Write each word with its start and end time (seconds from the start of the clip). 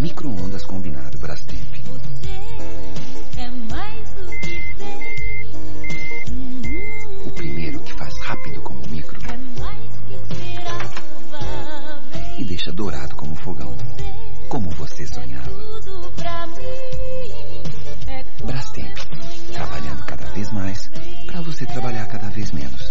Micro-ondas 0.00 0.64
combinado 0.64 1.18
Brastemp. 1.18 1.60
O 7.26 7.30
primeiro 7.32 7.80
que 7.82 7.92
faz 7.92 8.16
rápido 8.16 8.62
como 8.62 8.80
micro 8.88 9.20
e 12.38 12.44
deixa 12.44 12.72
dourado 12.72 13.14
como 13.14 13.34
fogão. 13.34 13.76
Como 14.48 14.70
você 14.70 15.06
sonhava. 15.06 15.50
Brastemp. 18.42 18.96
Trabalhando 19.52 20.02
cada 20.06 20.24
vez 20.32 20.50
mais 20.50 20.90
para 21.26 21.42
você 21.42 21.66
trabalhar 21.66 22.06
cada 22.06 22.30
vez 22.30 22.50
menos. 22.52 22.90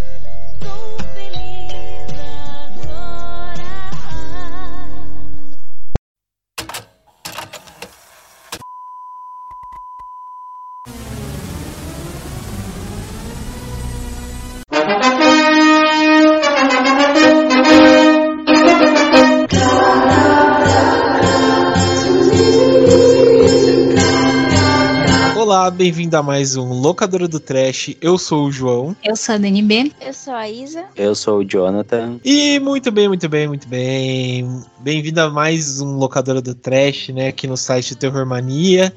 Olá, 25.69 25.77
bem-vindo 25.77 26.17
a 26.17 26.23
mais 26.23 26.55
um 26.55 26.73
Locadora 26.73 27.27
do 27.27 27.39
Trash. 27.39 27.95
Eu 28.01 28.17
sou 28.17 28.47
o 28.47 28.51
João. 28.51 28.95
Eu 29.03 29.15
sou 29.15 29.35
a 29.35 29.37
Dani 29.37 29.61
B. 29.61 29.91
Eu 30.01 30.11
sou 30.15 30.33
a 30.33 30.49
Isa. 30.49 30.85
Eu 30.95 31.13
sou 31.13 31.37
o 31.37 31.45
Jonathan. 31.45 32.19
E 32.25 32.57
muito 32.59 32.91
bem, 32.91 33.07
muito 33.07 33.29
bem, 33.29 33.47
muito 33.47 33.67
bem. 33.67 34.49
Bem-vindo 34.79 35.21
a 35.21 35.29
mais 35.29 35.79
um 35.79 35.95
Locadora 35.95 36.41
do 36.41 36.55
Trash, 36.55 37.09
né? 37.09 37.27
Aqui 37.27 37.45
no 37.45 37.55
site 37.55 37.95
Terror 37.95 38.25
Mania. 38.25 38.91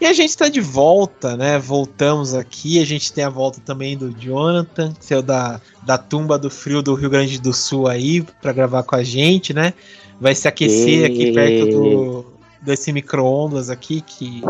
E 0.00 0.06
a 0.06 0.14
gente 0.14 0.34
tá 0.34 0.48
de 0.48 0.62
volta, 0.62 1.36
né? 1.36 1.58
Voltamos 1.58 2.32
aqui. 2.32 2.80
A 2.80 2.86
gente 2.86 3.12
tem 3.12 3.22
a 3.22 3.28
volta 3.28 3.60
também 3.60 3.94
do 3.94 4.10
Jonathan, 4.18 4.94
que 4.94 5.04
saiu 5.04 5.20
da, 5.22 5.60
da 5.82 5.98
tumba 5.98 6.38
do 6.38 6.48
frio 6.48 6.80
do 6.80 6.94
Rio 6.94 7.10
Grande 7.10 7.38
do 7.38 7.52
Sul 7.52 7.86
aí, 7.86 8.22
para 8.40 8.54
gravar 8.54 8.82
com 8.82 8.96
a 8.96 9.02
gente, 9.02 9.52
né? 9.52 9.74
Vai 10.18 10.34
se 10.34 10.48
aquecer 10.48 11.02
E- 11.02 11.04
aqui 11.04 11.32
perto 11.32 11.66
do, 11.66 12.24
desse 12.62 12.94
micro-ondas 12.94 13.68
aqui, 13.68 14.00
que, 14.00 14.40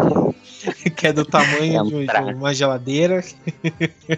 que 0.97 1.07
é 1.07 1.13
do 1.13 1.25
tamanho 1.25 1.85
de, 1.85 2.03
Entrar. 2.03 2.25
de 2.27 2.35
uma 2.35 2.55
geladeira. 2.55 3.25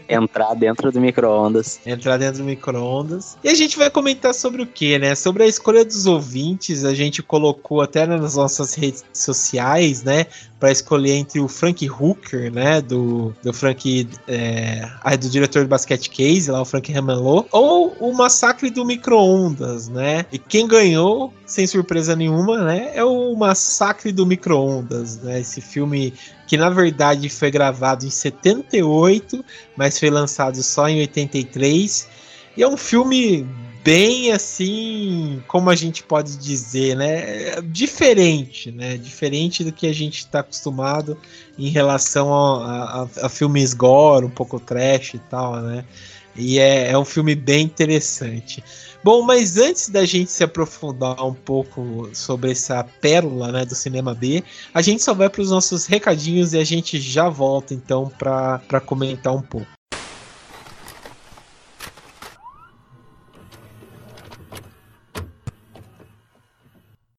Entrar 0.08 0.54
dentro 0.54 0.90
do 0.92 1.00
micro-ondas. 1.00 1.80
entrar 1.84 2.16
dentro 2.16 2.38
do 2.38 2.44
micro-ondas. 2.44 3.36
E 3.42 3.48
a 3.48 3.54
gente 3.54 3.76
vai 3.76 3.90
comentar 3.90 4.34
sobre 4.34 4.62
o 4.62 4.66
que, 4.66 4.98
né? 4.98 5.14
Sobre 5.14 5.44
a 5.44 5.46
escolha 5.46 5.84
dos 5.84 6.06
ouvintes. 6.06 6.84
A 6.84 6.94
gente 6.94 7.22
colocou 7.22 7.80
até 7.80 8.06
nas 8.06 8.36
nossas 8.36 8.74
redes 8.74 9.04
sociais, 9.12 10.02
né? 10.02 10.26
Para 10.58 10.70
escolher 10.70 11.12
entre 11.12 11.40
o 11.40 11.48
Frank 11.48 11.88
Hooker, 11.88 12.52
né? 12.52 12.80
Do, 12.80 13.34
do 13.42 13.52
Frank. 13.52 14.08
É, 14.26 14.88
ah, 15.02 15.16
do 15.16 15.28
diretor 15.28 15.64
do 15.64 15.68
Basket 15.68 16.08
Case, 16.08 16.50
lá, 16.50 16.60
o 16.60 16.64
Frank 16.64 16.90
Ramelot. 16.92 17.48
Ou 17.52 17.94
o 18.00 18.14
Massacre 18.14 18.70
do 18.70 18.84
Micro-ondas, 18.84 19.88
né? 19.88 20.24
E 20.32 20.38
quem 20.38 20.66
ganhou, 20.66 21.32
sem 21.44 21.66
surpresa 21.66 22.16
nenhuma, 22.16 22.64
né? 22.64 22.92
É 22.94 23.04
o 23.04 23.34
Massacre 23.36 24.12
do 24.12 24.26
Micro-ondas, 24.26 25.18
né? 25.18 25.40
Esse 25.40 25.60
filme 25.60 26.12
que 26.46 26.56
na 26.56 26.70
verdade 26.70 27.28
foi 27.28 27.50
gravado 27.50 28.06
em 28.06 28.10
78 28.10 29.44
mas 29.76 29.98
foi 29.98 30.10
lançado 30.10 30.62
só 30.62 30.88
em 30.88 31.00
83. 31.00 32.08
E 32.56 32.62
é 32.62 32.68
um 32.68 32.76
filme 32.76 33.46
bem 33.84 34.32
assim, 34.32 35.42
como 35.46 35.70
a 35.70 35.76
gente 35.76 36.02
pode 36.02 36.36
dizer, 36.38 36.96
né? 36.96 37.60
Diferente, 37.62 38.72
né? 38.72 38.96
Diferente 38.96 39.62
do 39.62 39.72
que 39.72 39.86
a 39.86 39.92
gente 39.92 40.18
está 40.18 40.40
acostumado 40.40 41.16
em 41.58 41.68
relação 41.68 42.34
a, 42.34 43.02
a- 43.02 43.26
a 43.26 43.28
filmes 43.28 43.74
gore, 43.74 44.24
um 44.26 44.30
pouco 44.30 44.58
trash 44.58 45.14
e 45.14 45.18
tal, 45.18 45.56
né? 45.60 45.84
E 46.36 46.58
é, 46.58 46.90
é 46.90 46.98
um 46.98 47.04
filme 47.04 47.34
bem 47.34 47.64
interessante. 47.64 48.62
Bom, 49.02 49.22
mas 49.22 49.56
antes 49.56 49.88
da 49.88 50.04
gente 50.04 50.30
se 50.30 50.42
aprofundar 50.42 51.24
um 51.24 51.34
pouco 51.34 52.10
sobre 52.12 52.50
essa 52.50 52.82
pérola 53.00 53.52
né, 53.52 53.64
do 53.64 53.74
cinema 53.74 54.14
B, 54.14 54.42
a 54.74 54.82
gente 54.82 55.02
só 55.02 55.14
vai 55.14 55.30
para 55.30 55.42
os 55.42 55.50
nossos 55.50 55.86
recadinhos 55.86 56.52
e 56.54 56.58
a 56.58 56.64
gente 56.64 56.98
já 57.00 57.28
volta 57.28 57.72
então 57.72 58.10
para 58.18 58.80
comentar 58.84 59.34
um 59.34 59.42
pouco. 59.42 59.75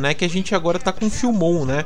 né? 0.00 0.14
Que 0.14 0.24
a 0.24 0.28
gente 0.28 0.54
agora 0.54 0.78
tá 0.78 0.92
com 0.92 1.06
um 1.06 1.10
Filmou, 1.10 1.64
né? 1.66 1.84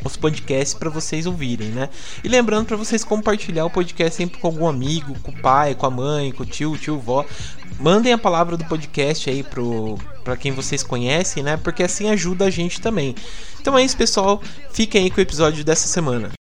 os 0.05 0.17
podcasts 0.17 0.75
para 0.75 0.91
vocês 0.91 1.27
ouvirem, 1.27 1.69
né? 1.69 1.89
E 2.23 2.29
lembrando 2.29 2.67
para 2.67 2.77
vocês 2.77 3.05
compartilhar 3.05 3.65
o 3.65 3.71
podcast 3.71 4.17
sempre 4.17 4.39
com 4.39 4.47
algum 4.47 4.67
amigo, 4.67 5.19
com 5.21 5.31
o 5.31 5.41
pai, 5.41 5.75
com 5.75 5.87
a 5.87 5.91
mãe, 5.91 6.33
com 6.33 6.43
o 6.43 6.47
tio, 6.47 6.77
tio, 6.77 6.99
vó. 6.99 7.25
Mandem 7.79 8.13
a 8.13 8.19
palavra 8.19 8.57
do 8.57 8.65
podcast 8.65 9.31
aí 9.31 9.43
pro 9.43 9.97
para 10.25 10.37
quem 10.37 10.53
vocês 10.53 10.83
conhecem, 10.83 11.43
né? 11.43 11.57
Porque 11.57 11.83
assim 11.83 12.11
ajuda 12.11 12.45
a 12.45 12.51
gente 12.51 12.81
também. 12.81 13.15
Então 13.61 13.79
é 13.79 13.85
isso, 13.85 13.97
pessoal. 13.97 14.43
Fiquem 14.73 15.05
aí 15.05 15.11
com 15.11 15.19
o 15.19 15.23
episódio 15.23 15.65
dessa 15.65 15.89
semana. 15.89 16.38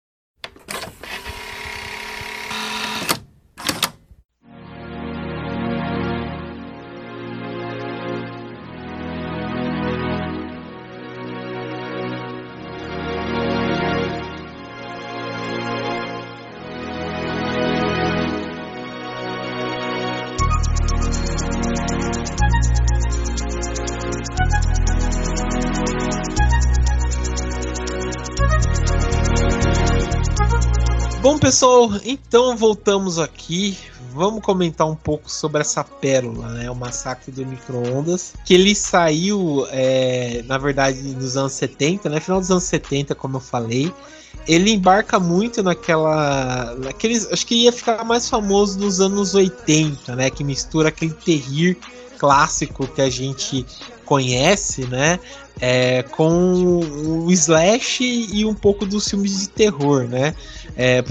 Então 32.04 32.56
voltamos 32.56 33.18
aqui. 33.18 33.76
Vamos 34.12 34.42
comentar 34.42 34.86
um 34.86 34.94
pouco 34.94 35.30
sobre 35.30 35.60
essa 35.60 35.84
pérola, 35.84 36.48
né? 36.48 36.70
O 36.70 36.74
massacre 36.74 37.30
do 37.30 37.44
micro-ondas. 37.46 38.34
Que 38.44 38.54
ele 38.54 38.74
saiu, 38.74 39.66
é, 39.70 40.42
na 40.46 40.58
verdade, 40.58 41.00
nos 41.02 41.36
anos 41.36 41.52
70, 41.52 42.08
né? 42.08 42.20
Final 42.20 42.40
dos 42.40 42.50
anos 42.50 42.64
70, 42.64 43.14
como 43.14 43.36
eu 43.36 43.40
falei. 43.40 43.92
Ele 44.46 44.72
embarca 44.72 45.20
muito 45.20 45.62
naquela. 45.62 46.74
Naqueles, 46.76 47.30
acho 47.30 47.46
que 47.46 47.54
ia 47.64 47.72
ficar 47.72 48.04
mais 48.04 48.28
famoso 48.28 48.78
nos 48.78 49.00
anos 49.00 49.34
80, 49.34 50.16
né? 50.16 50.30
Que 50.30 50.42
mistura 50.42 50.88
aquele 50.88 51.12
terrir 51.12 51.76
clássico 52.18 52.86
que 52.86 53.00
a 53.00 53.10
gente 53.10 53.64
conhece, 54.04 54.86
né? 54.86 55.20
É, 55.60 56.02
com 56.02 56.80
o 57.24 57.30
slash 57.30 58.02
e 58.02 58.44
um 58.44 58.54
pouco 58.54 58.86
dos 58.86 59.08
filmes 59.08 59.40
de 59.40 59.48
terror, 59.48 60.04
né? 60.04 60.34
É, 60.76 61.02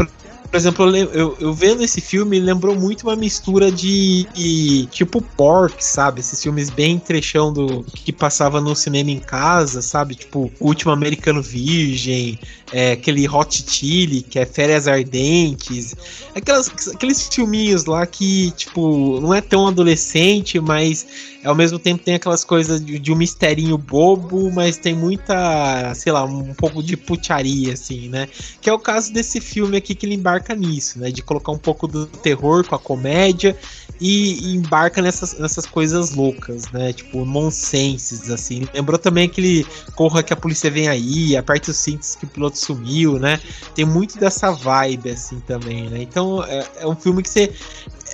por 0.50 0.58
exemplo, 0.58 0.96
eu, 0.96 1.38
eu, 1.40 1.54
vendo 1.54 1.84
esse 1.84 2.00
filme, 2.00 2.40
lembrou 2.40 2.76
muito 2.76 3.04
uma 3.04 3.16
mistura 3.16 3.72
de, 3.72 4.26
de, 4.34 4.86
tipo 4.88 5.22
Pork, 5.22 5.84
sabe? 5.84 6.22
Esses 6.22 6.42
filmes 6.42 6.70
bem 6.70 6.98
trechão 6.98 7.52
do 7.52 7.84
que 7.84 8.14
passava 8.14 8.62
no 8.62 8.76
cinema 8.76 9.12
em 9.12 9.20
casa, 9.20 9.82
sabe? 9.82 10.16
Tipo, 10.16 10.52
Último 10.60 10.92
Americano 10.92 11.42
Virgem, 11.42 12.40
é, 12.72 12.94
aquele 12.94 13.28
Hot 13.28 13.64
Chili, 13.68 14.22
que 14.22 14.40
é 14.40 14.46
Férias 14.46 14.88
Ardentes. 14.88 15.96
Aquelas, 16.34 16.70
aqueles 16.94 17.28
filminhos 17.28 17.86
lá 17.86 18.06
que, 18.06 18.52
tipo, 18.52 19.20
não 19.20 19.34
é 19.34 19.42
tão 19.42 19.68
adolescente, 19.68 20.60
mas 20.60 21.06
ao 21.48 21.56
mesmo 21.56 21.80
tempo 21.80 22.04
tem 22.04 22.16
aquelas 22.16 22.44
coisas 22.44 22.84
de, 22.84 23.00
de, 23.00 23.12
um 23.12 23.16
misterinho 23.16 23.78
bobo, 23.78 24.52
mas 24.52 24.76
tem 24.76 24.94
muita, 24.94 25.94
sei 25.96 26.12
lá, 26.12 26.26
um 26.26 26.54
pouco 26.54 26.84
de 26.84 26.98
putaria, 26.98 27.74
assim, 27.74 28.10
né? 28.10 28.28
Que 28.60 28.70
é 28.70 28.74
o 28.74 28.80
caso 28.80 29.14
desse 29.14 29.40
filme 29.40 29.78
aqui 29.78 29.96
que 29.96 30.06
ele 30.06 30.16
embarca 30.16 30.54
nisso, 30.54 31.00
né? 31.00 31.10
De 31.10 31.22
colocar 31.24 31.54
um 31.54 31.58
pouco 31.58 31.88
do 31.88 32.06
terror 32.06 32.66
com 32.68 32.76
a 32.76 32.80
comédia 32.80 33.58
e, 34.00 34.52
e 34.52 34.56
embarca 34.56 35.02
nessas, 35.02 35.40
nessas 35.40 35.66
coisas 35.66 36.14
loucas, 36.14 36.70
né? 36.72 36.92
Tipo, 36.92 37.24
nonsenses, 37.24 38.30
assim. 38.30 38.68
Lembrou 38.74 39.00
também 39.00 39.26
aquele 39.26 39.66
corra 39.96 40.22
que 40.22 40.34
a 40.34 40.36
polícia 40.36 40.70
vem 40.70 40.90
aí, 40.90 41.38
aperte 41.38 41.72
os 41.72 41.78
cintos 41.78 42.16
que 42.16 42.26
o 42.26 42.28
piloto 42.28 42.58
sumiu, 42.58 43.18
né? 43.18 43.40
Tem 43.74 43.86
muito 43.86 44.20
dessa 44.20 44.52
vibe, 44.52 45.12
assim, 45.12 45.40
também, 45.40 45.90
né? 45.90 46.02
Então, 46.02 46.44
é, 46.44 46.68
é 46.82 46.88
um 46.88 46.96
filme 46.96 47.24
que 47.24 47.30
você 47.30 47.54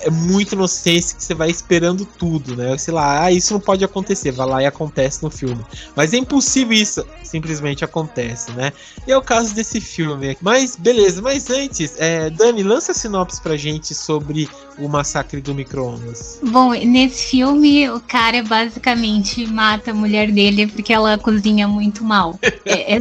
é 0.00 0.10
muito 0.10 0.54
inocência 0.54 1.16
que 1.16 1.22
você 1.22 1.34
vai 1.34 1.50
esperando 1.50 2.04
tudo, 2.04 2.56
né? 2.56 2.76
Sei 2.78 2.92
lá, 2.92 3.24
ah, 3.24 3.32
isso 3.32 3.52
não 3.52 3.60
pode 3.60 3.84
acontecer, 3.84 4.32
vai 4.32 4.46
lá 4.46 4.62
e 4.62 4.66
acontece 4.66 5.22
no 5.22 5.30
filme. 5.30 5.64
Mas 5.96 6.12
é 6.12 6.16
impossível 6.16 6.76
isso, 6.76 7.06
simplesmente 7.22 7.84
acontece, 7.84 8.52
né? 8.52 8.72
E 9.06 9.12
é 9.12 9.16
o 9.16 9.22
caso 9.22 9.54
desse 9.54 9.80
filme. 9.80 10.36
Mas 10.40 10.76
beleza, 10.76 11.22
mas 11.22 11.48
antes, 11.50 11.94
é, 11.98 12.30
Dani, 12.30 12.62
lança 12.62 12.92
a 12.92 12.94
sinopse 12.94 13.40
pra 13.40 13.56
gente 13.56 13.94
sobre 13.94 14.48
o 14.78 14.88
massacre 14.88 15.40
do 15.40 15.54
micro-ondas. 15.54 16.40
Bom, 16.42 16.72
nesse 16.72 17.30
filme, 17.30 17.88
o 17.90 18.00
cara 18.00 18.42
basicamente 18.42 19.46
mata 19.46 19.92
a 19.92 19.94
mulher 19.94 20.30
dele 20.30 20.66
porque 20.66 20.92
ela 20.92 21.16
cozinha 21.18 21.68
muito 21.68 22.04
mal. 22.04 22.38
é, 22.64 22.96
é, 22.96 22.98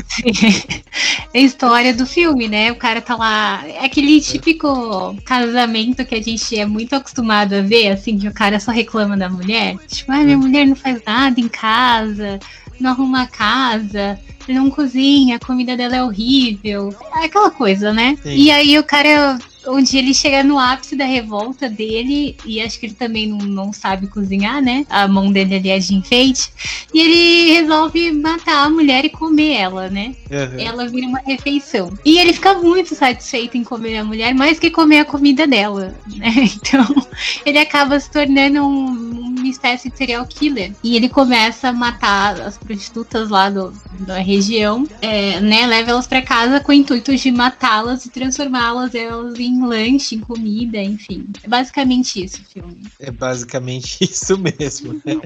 é 1.33 1.39
a 1.39 1.41
história 1.41 1.93
do 1.93 2.05
filme, 2.05 2.47
né? 2.47 2.71
O 2.71 2.75
cara 2.75 3.01
tá 3.01 3.15
lá. 3.15 3.63
É 3.67 3.85
aquele 3.85 4.21
típico 4.21 5.15
casamento 5.25 6.05
que 6.05 6.15
a 6.15 6.21
gente 6.21 6.57
é 6.57 6.65
muito 6.65 6.92
acostumado 6.97 7.53
a 7.53 7.61
ver, 7.61 7.89
assim, 7.89 8.17
que 8.17 8.27
o 8.27 8.33
cara 8.33 8.59
só 8.59 8.71
reclama 8.71 9.17
da 9.17 9.29
mulher. 9.29 9.77
Tipo, 9.87 10.11
ah, 10.11 10.23
minha 10.23 10.37
mulher 10.37 10.65
não 10.65 10.75
faz 10.75 11.01
nada 11.05 11.39
em 11.39 11.47
casa, 11.47 12.39
não 12.79 12.91
arruma 12.91 13.23
a 13.23 13.27
casa 13.27 14.19
não 14.51 14.69
cozinha, 14.69 15.37
a 15.37 15.45
comida 15.45 15.77
dela 15.77 15.95
é 15.95 16.03
horrível. 16.03 16.93
É 17.15 17.25
aquela 17.25 17.51
coisa, 17.51 17.93
né? 17.93 18.17
Sim. 18.21 18.35
E 18.35 18.51
aí 18.51 18.77
o 18.77 18.83
cara 18.83 19.37
onde 19.67 19.97
ele 19.97 20.13
chega 20.13 20.43
no 20.43 20.59
ápice 20.59 20.95
da 20.95 21.05
revolta 21.05 21.69
dele, 21.69 22.35
e 22.45 22.61
acho 22.61 22.79
que 22.79 22.87
ele 22.87 22.93
também 22.93 23.27
não, 23.27 23.37
não 23.37 23.73
sabe 23.73 24.07
cozinhar, 24.07 24.61
né? 24.61 24.85
A 24.89 25.07
mão 25.07 25.31
dele 25.31 25.55
ali 25.55 25.69
é 25.69 25.79
de 25.79 25.95
enfeite. 25.95 26.51
E 26.93 26.99
ele 26.99 27.53
resolve 27.53 28.11
matar 28.11 28.65
a 28.65 28.69
mulher 28.69 29.05
e 29.05 29.09
comer 29.09 29.53
ela, 29.53 29.89
né? 29.89 30.15
Uhum. 30.29 30.59
Ela 30.59 30.87
vira 30.87 31.07
uma 31.07 31.19
refeição. 31.19 31.93
E 32.05 32.19
ele 32.19 32.33
fica 32.33 32.53
muito 32.55 32.95
satisfeito 32.95 33.57
em 33.57 33.63
comer 33.63 33.97
a 33.97 34.03
mulher, 34.03 34.33
mais 34.33 34.59
que 34.59 34.69
comer 34.69 34.99
a 34.99 35.05
comida 35.05 35.47
dela, 35.47 35.95
né? 36.07 36.33
Então, 36.63 36.85
ele 37.45 37.57
acaba 37.57 37.99
se 37.99 38.09
tornando 38.09 38.65
um, 38.65 39.22
uma 39.43 39.51
espécie 39.51 39.89
de 39.89 39.97
serial 39.97 40.25
killer. 40.25 40.73
E 40.83 40.95
ele 40.95 41.09
começa 41.09 41.69
a 41.69 41.73
matar 41.73 42.39
as 42.41 42.57
prostitutas 42.57 43.29
lá 43.29 43.49
do, 43.49 43.73
da 43.99 44.19
região, 44.19 44.87
é, 45.01 45.39
né? 45.41 45.67
Leva 45.67 45.91
elas 45.91 46.07
para 46.07 46.21
casa 46.21 46.59
com 46.59 46.71
o 46.71 46.75
intuito 46.75 47.15
de 47.15 47.31
matá-las 47.31 48.05
e 48.05 48.09
transformá-las 48.09 48.95
elas 48.95 49.37
em 49.37 49.65
lanche, 49.65 50.15
em 50.15 50.19
comida, 50.19 50.81
enfim. 50.81 51.27
É 51.43 51.47
basicamente 51.47 52.23
isso 52.23 52.41
o 52.41 52.45
filme. 52.45 52.83
É 52.99 53.11
basicamente 53.11 53.97
isso 54.03 54.37
mesmo. 54.37 54.93
Né? 55.05 55.21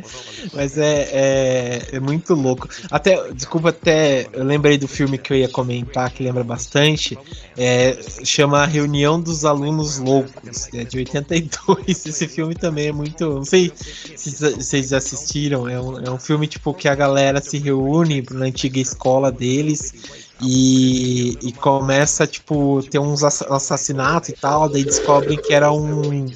Mas 0.53 0.77
é, 0.77 1.09
é, 1.11 1.87
é, 1.93 1.99
muito 1.99 2.33
louco. 2.33 2.67
Até, 2.89 3.31
desculpa, 3.33 3.69
até 3.69 4.27
eu 4.33 4.43
lembrei 4.43 4.77
do 4.77 4.87
filme 4.87 5.17
que 5.17 5.31
eu 5.31 5.37
ia 5.37 5.49
comentar, 5.49 6.11
que 6.11 6.23
lembra 6.23 6.43
bastante. 6.43 7.17
É, 7.55 7.97
chama 8.23 8.65
Reunião 8.65 9.19
dos 9.21 9.45
Alunos 9.45 9.99
Loucos, 9.99 10.69
é 10.73 10.83
de 10.83 10.97
82. 10.97 12.05
Esse 12.05 12.27
filme 12.27 12.55
também 12.55 12.87
é 12.87 12.91
muito. 12.91 13.27
Não 13.27 13.45
sei 13.45 13.71
se 13.75 14.06
vocês 14.15 14.93
assistiram. 14.93 15.67
É 15.67 15.79
um, 15.79 15.99
é 15.99 16.11
um 16.11 16.19
filme 16.19 16.47
tipo 16.47 16.73
que 16.73 16.87
a 16.87 16.95
galera 16.95 17.41
se 17.41 17.57
reúne 17.57 18.23
na 18.31 18.45
antiga 18.45 18.79
escola 18.79 19.31
deles 19.31 20.26
e, 20.41 21.37
e 21.41 21.51
começa, 21.53 22.27
tipo, 22.27 22.83
ter 22.89 22.99
uns 22.99 23.23
assassinatos 23.23 24.29
e 24.29 24.33
tal, 24.33 24.69
daí 24.69 24.83
descobrem 24.83 25.37
que 25.37 25.53
era 25.53 25.71
um, 25.71 26.27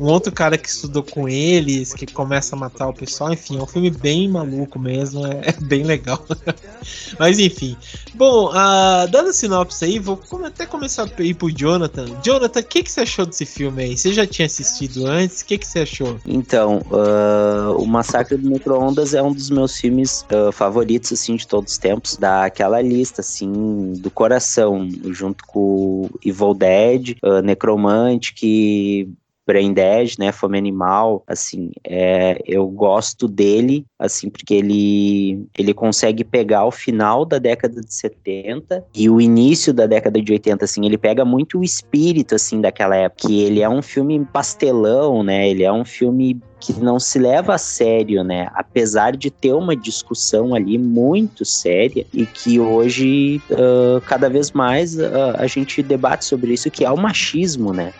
um 0.00 0.04
outro 0.04 0.32
cara 0.32 0.56
que 0.56 0.68
estudou 0.68 1.02
com 1.02 1.28
eles, 1.28 1.92
que 1.92 2.06
começa 2.06 2.54
a 2.54 2.58
matar 2.58 2.88
o 2.88 2.94
pessoal, 2.94 3.32
enfim, 3.32 3.58
é 3.58 3.62
um 3.62 3.66
filme 3.66 3.90
bem 3.90 4.28
maluco 4.28 4.78
mesmo, 4.78 5.26
é, 5.26 5.42
é 5.48 5.52
bem 5.52 5.82
legal. 5.82 6.24
Mas 7.18 7.38
enfim. 7.38 7.76
Bom, 8.14 8.50
uh, 8.50 9.08
dando 9.10 9.32
sinopse 9.32 9.84
aí, 9.84 9.98
vou 9.98 10.20
até 10.44 10.66
começar 10.66 11.04
a 11.04 11.22
ir 11.22 11.34
pro 11.34 11.50
Jonathan. 11.50 12.06
Jonathan, 12.22 12.60
o 12.60 12.64
que, 12.64 12.82
que 12.82 12.90
você 12.90 13.00
achou 13.00 13.26
desse 13.26 13.46
filme 13.46 13.82
aí? 13.82 13.96
Você 13.96 14.12
já 14.12 14.26
tinha 14.26 14.46
assistido 14.46 15.06
antes? 15.06 15.40
O 15.40 15.46
que, 15.46 15.58
que 15.58 15.66
você 15.66 15.80
achou? 15.80 16.18
Então, 16.26 16.82
uh, 16.90 17.76
o 17.80 17.86
Massacre 17.86 18.36
do 18.36 18.50
Micro-Ondas 18.50 19.14
é 19.14 19.22
um 19.22 19.32
dos 19.32 19.50
meus 19.50 19.78
filmes 19.78 20.24
uh, 20.30 20.52
favoritos, 20.52 21.12
assim, 21.12 21.36
de 21.36 21.46
todos 21.46 21.72
os 21.72 21.78
tempos, 21.78 22.16
daquela 22.16 22.80
lista, 22.80 23.22
assim, 23.32 23.94
do 23.94 24.10
coração, 24.10 24.88
junto 25.10 25.44
com 25.46 26.08
Evil 26.24 26.54
Dead, 26.54 27.16
uh, 27.22 27.40
Necromante, 27.40 28.34
que 28.34 29.08
Brain 29.46 29.72
Dead, 29.72 30.14
né, 30.18 30.32
Fome 30.32 30.58
Animal, 30.58 31.22
assim, 31.26 31.70
é, 31.84 32.40
eu 32.46 32.66
gosto 32.68 33.26
dele, 33.26 33.84
assim, 33.98 34.30
porque 34.30 34.54
ele, 34.54 35.44
ele 35.58 35.74
consegue 35.74 36.24
pegar 36.24 36.64
o 36.64 36.70
final 36.70 37.24
da 37.24 37.38
década 37.38 37.80
de 37.80 37.92
70 37.92 38.84
e 38.94 39.10
o 39.10 39.20
início 39.20 39.72
da 39.72 39.86
década 39.86 40.20
de 40.20 40.32
80, 40.32 40.64
assim, 40.64 40.86
ele 40.86 40.98
pega 40.98 41.24
muito 41.24 41.58
o 41.58 41.64
espírito, 41.64 42.34
assim, 42.34 42.60
daquela 42.60 42.96
época, 42.96 43.28
que 43.28 43.42
ele 43.42 43.60
é 43.60 43.68
um 43.68 43.82
filme 43.82 44.24
pastelão, 44.32 45.22
né, 45.22 45.48
ele 45.48 45.64
é 45.64 45.72
um 45.72 45.84
filme 45.84 46.40
que 46.62 46.72
não 46.80 47.00
se 47.00 47.18
leva 47.18 47.54
a 47.54 47.58
sério, 47.58 48.22
né? 48.22 48.48
Apesar 48.54 49.16
de 49.16 49.32
ter 49.32 49.52
uma 49.52 49.74
discussão 49.74 50.54
ali 50.54 50.78
muito 50.78 51.44
séria 51.44 52.06
e 52.14 52.24
que 52.24 52.60
hoje 52.60 53.42
uh, 53.50 54.00
cada 54.02 54.30
vez 54.30 54.52
mais 54.52 54.96
uh, 54.96 55.34
a 55.38 55.46
gente 55.48 55.82
debate 55.82 56.24
sobre 56.24 56.52
isso, 56.52 56.70
que 56.70 56.84
é 56.84 56.90
o 56.90 56.96
machismo, 56.96 57.72
né? 57.72 57.92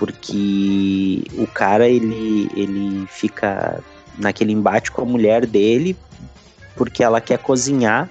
Porque 0.00 1.22
o 1.34 1.46
cara 1.46 1.86
ele, 1.86 2.50
ele 2.56 3.06
fica 3.06 3.80
naquele 4.18 4.50
embate 4.52 4.90
com 4.90 5.02
a 5.02 5.04
mulher 5.04 5.46
dele 5.46 5.94
porque 6.74 7.04
ela 7.04 7.20
quer 7.20 7.38
cozinhar 7.38 8.08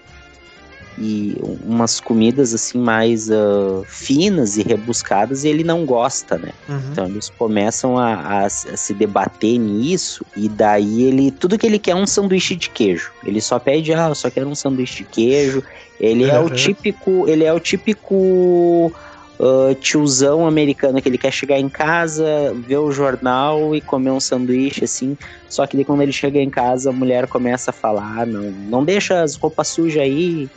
e 0.99 1.35
umas 1.65 1.99
comidas 1.99 2.53
assim 2.53 2.77
mais 2.77 3.29
uh, 3.29 3.83
finas 3.87 4.57
e 4.57 4.61
rebuscadas 4.61 5.43
e 5.43 5.47
ele 5.47 5.63
não 5.63 5.85
gosta, 5.85 6.37
né? 6.37 6.51
Uhum. 6.67 6.81
Então 6.91 7.05
eles 7.05 7.29
começam 7.29 7.97
a, 7.97 8.13
a, 8.13 8.45
a, 8.45 8.49
se 8.49 8.93
debater 8.93 9.57
nisso 9.57 10.23
e 10.35 10.47
daí 10.47 11.03
ele 11.03 11.31
tudo 11.31 11.57
que 11.57 11.65
ele 11.65 11.79
quer 11.79 11.91
é 11.91 11.95
um 11.95 12.05
sanduíche 12.05 12.55
de 12.55 12.69
queijo. 12.69 13.11
Ele 13.25 13.41
só 13.41 13.57
pede 13.57 13.91
ah, 13.93 14.09
eu 14.09 14.15
só 14.15 14.29
quero 14.29 14.47
um 14.47 14.55
sanduíche 14.55 15.03
de 15.03 15.09
queijo. 15.09 15.63
Ele 15.99 16.25
uhum. 16.25 16.31
é 16.31 16.39
o 16.39 16.49
típico, 16.49 17.25
ele 17.27 17.45
é 17.45 17.53
o 17.53 17.59
típico 17.59 18.93
Uh, 19.39 19.73
tiozão 19.75 20.45
americano 20.45 21.01
que 21.01 21.07
ele 21.07 21.17
quer 21.17 21.31
chegar 21.31 21.57
em 21.57 21.69
casa, 21.69 22.53
ver 22.67 22.77
o 22.77 22.91
jornal 22.91 23.73
e 23.73 23.79
comer 23.79 24.11
um 24.11 24.19
sanduíche 24.19 24.83
assim. 24.83 25.17
Só 25.47 25.65
que 25.65 25.77
daí 25.77 25.85
quando 25.85 26.01
ele 26.01 26.11
chega 26.11 26.39
em 26.39 26.49
casa, 26.49 26.89
a 26.89 26.93
mulher 26.93 27.25
começa 27.25 27.71
a 27.71 27.73
falar: 27.73 28.19
ah, 28.19 28.25
não, 28.25 28.51
não 28.51 28.83
deixa 28.83 29.21
as 29.21 29.35
roupas 29.35 29.69
sujas 29.69 30.03
aí, 30.03 30.49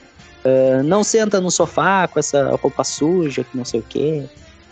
uh, 0.45 0.83
não 0.83 1.05
senta 1.05 1.41
no 1.41 1.49
sofá 1.49 2.09
com 2.09 2.19
essa 2.19 2.57
roupa 2.57 2.83
suja, 2.83 3.45
que 3.45 3.57
não 3.57 3.65
sei 3.65 3.79
o 3.79 3.85
quê. 3.89 4.25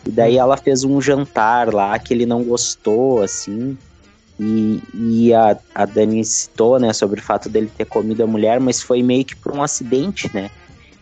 E 0.04 0.10
daí 0.10 0.38
ela 0.38 0.56
fez 0.56 0.82
um 0.82 1.00
jantar 1.00 1.72
lá 1.72 1.98
que 1.98 2.12
ele 2.12 2.26
não 2.26 2.42
gostou, 2.42 3.22
assim. 3.22 3.78
E, 4.40 4.82
e 4.94 5.34
a, 5.34 5.56
a 5.74 5.84
Dani 5.84 6.24
citou, 6.24 6.78
né, 6.80 6.94
sobre 6.94 7.20
o 7.20 7.22
fato 7.22 7.48
dele 7.48 7.70
ter 7.76 7.84
comido 7.84 8.22
a 8.22 8.26
mulher, 8.26 8.58
mas 8.58 8.80
foi 8.80 9.02
meio 9.02 9.24
que 9.24 9.36
por 9.36 9.54
um 9.54 9.62
acidente, 9.62 10.30
né? 10.32 10.50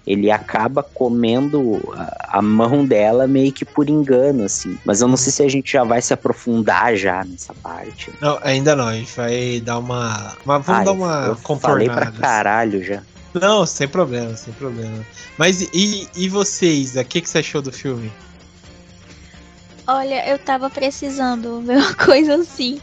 Ele 0.09 0.31
acaba 0.31 0.83
comendo 0.83 1.83
a, 1.95 2.39
a 2.39 2.43
mão 2.43 2.87
dela 2.87 3.27
meio 3.27 3.53
que 3.53 3.63
por 3.63 3.91
engano, 3.91 4.45
assim. 4.45 4.79
Mas 4.87 5.03
eu 5.03 5.07
não 5.07 5.19
sei 5.19 5.31
se 5.31 5.43
a 5.43 5.49
gente 5.49 5.71
já 5.71 5.85
vai 5.85 6.01
se 6.01 6.15
aprofundar 6.15 6.97
já 6.97 7.23
nessa 7.25 7.53
parte. 7.53 8.11
Não, 8.19 8.39
ainda 8.43 8.75
não. 8.75 8.89
A 8.89 8.95
gente 8.95 9.15
vai 9.15 9.61
dar 9.61 9.79
uma. 9.79 10.35
uma 10.47 10.59
vamos 10.59 10.81
ah, 10.81 10.85
dar 10.85 10.93
uma 10.93 11.27
eu 11.27 11.57
Falei 11.59 11.91
pra 11.91 12.11
caralho 12.11 12.83
já. 12.83 13.03
Não, 13.35 13.67
sem 13.67 13.87
problema, 13.87 14.35
sem 14.35 14.55
problema. 14.55 15.05
Mas 15.37 15.61
e, 15.61 16.09
e 16.17 16.29
vocês? 16.31 16.97
O 16.97 17.05
que, 17.05 17.21
que 17.21 17.29
você 17.29 17.39
achou 17.39 17.61
do 17.61 17.71
filme? 17.71 18.11
Olha, 19.87 20.27
eu 20.27 20.39
tava 20.39 20.71
precisando 20.71 21.61
ver 21.61 21.79
uma 21.79 21.95
coisa 22.03 22.37
assim. 22.37 22.81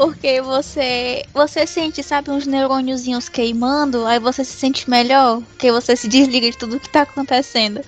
Porque 0.00 0.40
você 0.40 1.26
você 1.34 1.66
sente, 1.66 2.02
sabe, 2.02 2.30
uns 2.30 2.46
neurôniozinhos 2.46 3.28
queimando, 3.28 4.06
aí 4.06 4.18
você 4.18 4.42
se 4.42 4.52
sente 4.52 4.88
melhor, 4.88 5.42
que 5.58 5.70
você 5.70 5.94
se 5.94 6.08
desliga 6.08 6.50
de 6.50 6.56
tudo 6.56 6.80
que 6.80 6.88
tá 6.88 7.02
acontecendo. 7.02 7.82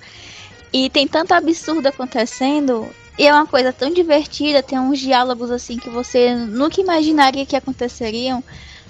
E 0.71 0.91
tem 0.91 1.09
tanto 1.09 1.33
absurdo 1.33 1.87
acontecendo, 1.87 2.87
e 3.19 3.27
é 3.27 3.33
uma 3.33 3.47
coisa 3.47 3.73
tão 3.73 3.91
divertida, 3.91 4.63
tem 4.63 4.79
uns 4.79 4.99
diálogos 4.99 5.51
assim 5.51 5.79
que 5.79 5.89
você 5.89 6.35
nunca 6.35 6.83
imaginaria 6.83 7.47
que 7.47 7.57
aconteceriam, 7.57 8.45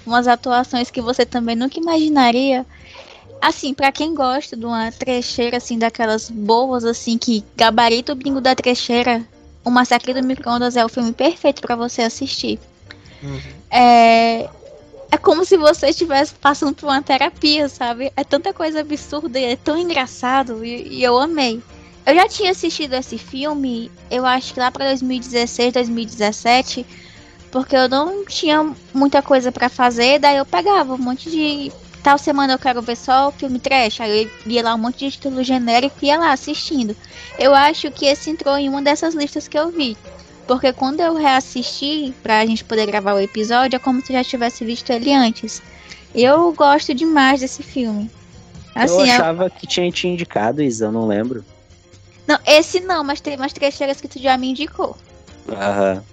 umas 0.05 0.27
atuações 0.27 0.91
que 0.91 0.99
você 1.01 1.25
também 1.25 1.55
nunca 1.55 1.79
imaginaria. 1.79 2.65
Assim, 3.41 3.73
para 3.73 3.91
quem 3.93 4.13
gosta 4.13 4.57
de 4.57 4.65
uma 4.65 4.91
trecheira, 4.91 5.57
assim, 5.57 5.79
daquelas 5.79 6.29
boas, 6.29 6.83
assim, 6.83 7.17
que 7.17 7.45
gabarito 7.55 8.15
bingo 8.15 8.41
da 8.41 8.53
trecheira, 8.53 9.25
O 9.63 9.69
Massacre 9.71 10.13
do 10.13 10.21
Microondas 10.21 10.75
é 10.75 10.83
o 10.83 10.89
filme 10.89 11.13
perfeito 11.13 11.61
para 11.61 11.77
você 11.77 12.01
assistir. 12.01 12.59
Uhum. 13.23 13.39
É, 13.71 14.49
é 15.11 15.17
como 15.17 15.45
se 15.45 15.57
você 15.57 15.87
estivesse 15.87 16.33
passando 16.35 16.75
por 16.75 16.87
uma 16.87 17.01
terapia, 17.01 17.69
sabe? 17.69 18.11
É 18.15 18.23
tanta 18.23 18.53
coisa 18.53 18.81
absurda 18.81 19.39
e 19.39 19.45
é 19.45 19.55
tão 19.55 19.77
engraçado 19.77 20.63
e, 20.63 20.99
e, 20.99 21.03
eu 21.03 21.17
amei. 21.17 21.61
Eu 22.05 22.13
já 22.13 22.27
tinha 22.27 22.51
assistido 22.51 22.93
esse 22.93 23.17
filme, 23.17 23.89
eu 24.11 24.25
acho 24.25 24.53
que 24.53 24.59
lá 24.59 24.69
para 24.69 24.87
2016, 24.87 25.73
2017, 25.73 26.85
porque 27.49 27.75
eu 27.75 27.87
não 27.87 28.25
tinha 28.25 28.75
muita 28.93 29.21
coisa 29.21 29.51
para 29.51 29.69
fazer, 29.69 30.19
daí 30.19 30.35
eu 30.35 30.45
pegava 30.45 30.95
um 30.95 30.97
monte 30.97 31.31
de 31.31 31.71
tal 32.03 32.17
semana 32.17 32.53
eu 32.53 32.59
quero 32.59 32.81
ver 32.81 32.97
só 32.97 33.29
o 33.29 33.31
filme 33.31 33.57
trash. 33.57 34.01
Aí 34.01 34.23
eu 34.23 34.51
ia 34.51 34.61
lá 34.61 34.75
um 34.75 34.77
monte 34.77 35.05
de 35.05 35.11
título 35.11 35.41
genérico 35.43 35.95
e 36.01 36.07
ia 36.07 36.19
lá 36.19 36.33
assistindo. 36.33 36.95
Eu 37.39 37.55
acho 37.55 37.89
que 37.89 38.05
esse 38.05 38.29
entrou 38.29 38.57
em 38.57 38.67
uma 38.67 38.81
dessas 38.81 39.15
listas 39.15 39.47
que 39.47 39.57
eu 39.57 39.71
vi. 39.71 39.97
Porque 40.47 40.73
quando 40.73 40.99
eu 40.99 41.15
reassisti 41.15 42.13
pra 42.21 42.45
gente 42.45 42.63
poder 42.63 42.85
gravar 42.85 43.13
o 43.13 43.19
episódio, 43.19 43.77
é 43.77 43.79
como 43.79 44.05
se 44.05 44.11
eu 44.11 44.17
já 44.17 44.23
tivesse 44.23 44.65
visto 44.65 44.89
ele 44.91 45.13
antes. 45.13 45.61
Eu 46.13 46.51
gosto 46.53 46.93
demais 46.93 47.39
desse 47.39 47.63
filme. 47.63 48.09
Assim, 48.75 48.93
eu 48.93 49.01
achava 49.01 49.45
eu... 49.45 49.49
que 49.49 49.65
tinha 49.65 49.89
te 49.91 50.07
indicado, 50.07 50.61
Isa, 50.61 50.85
eu 50.85 50.91
não 50.91 51.07
lembro. 51.07 51.45
Não, 52.27 52.39
esse 52.45 52.79
não, 52.79 53.03
mas 53.03 53.21
tem 53.21 53.35
umas 53.35 53.53
trecheiras 53.53 53.99
que 53.99 54.07
tu 54.07 54.19
já 54.19 54.37
me 54.37 54.49
indicou. 54.49 54.97
Aham. 55.49 56.03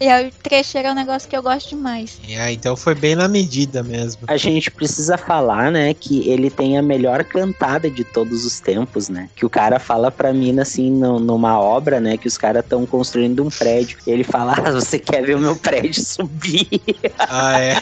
E 0.00 0.08
o 0.08 0.30
trecheiro 0.42 0.88
é 0.88 0.92
um 0.92 0.94
negócio 0.94 1.28
que 1.28 1.36
eu 1.36 1.42
gosto 1.42 1.68
demais. 1.68 2.18
É, 2.26 2.50
então 2.50 2.74
foi 2.74 2.94
bem 2.94 3.14
na 3.14 3.28
medida 3.28 3.82
mesmo. 3.82 4.22
A 4.28 4.38
gente 4.38 4.70
precisa 4.70 5.18
falar, 5.18 5.70
né, 5.70 5.92
que 5.92 6.26
ele 6.26 6.48
tem 6.48 6.78
a 6.78 6.82
melhor 6.82 7.22
cantada 7.22 7.90
de 7.90 8.02
todos 8.02 8.46
os 8.46 8.60
tempos, 8.60 9.10
né? 9.10 9.28
Que 9.36 9.44
o 9.44 9.50
cara 9.50 9.78
fala 9.78 10.10
pra 10.10 10.32
mim, 10.32 10.58
assim, 10.58 10.90
no, 10.90 11.20
numa 11.20 11.60
obra, 11.60 12.00
né, 12.00 12.16
que 12.16 12.26
os 12.26 12.38
caras 12.38 12.64
estão 12.64 12.86
construindo 12.86 13.44
um 13.44 13.50
prédio. 13.50 13.98
Ele 14.06 14.24
fala, 14.24 14.54
ah, 14.56 14.72
você 14.72 14.98
quer 14.98 15.22
ver 15.22 15.36
o 15.36 15.38
meu 15.38 15.54
prédio 15.54 16.02
subir? 16.02 16.66
Ah, 17.18 17.60
é? 17.60 17.80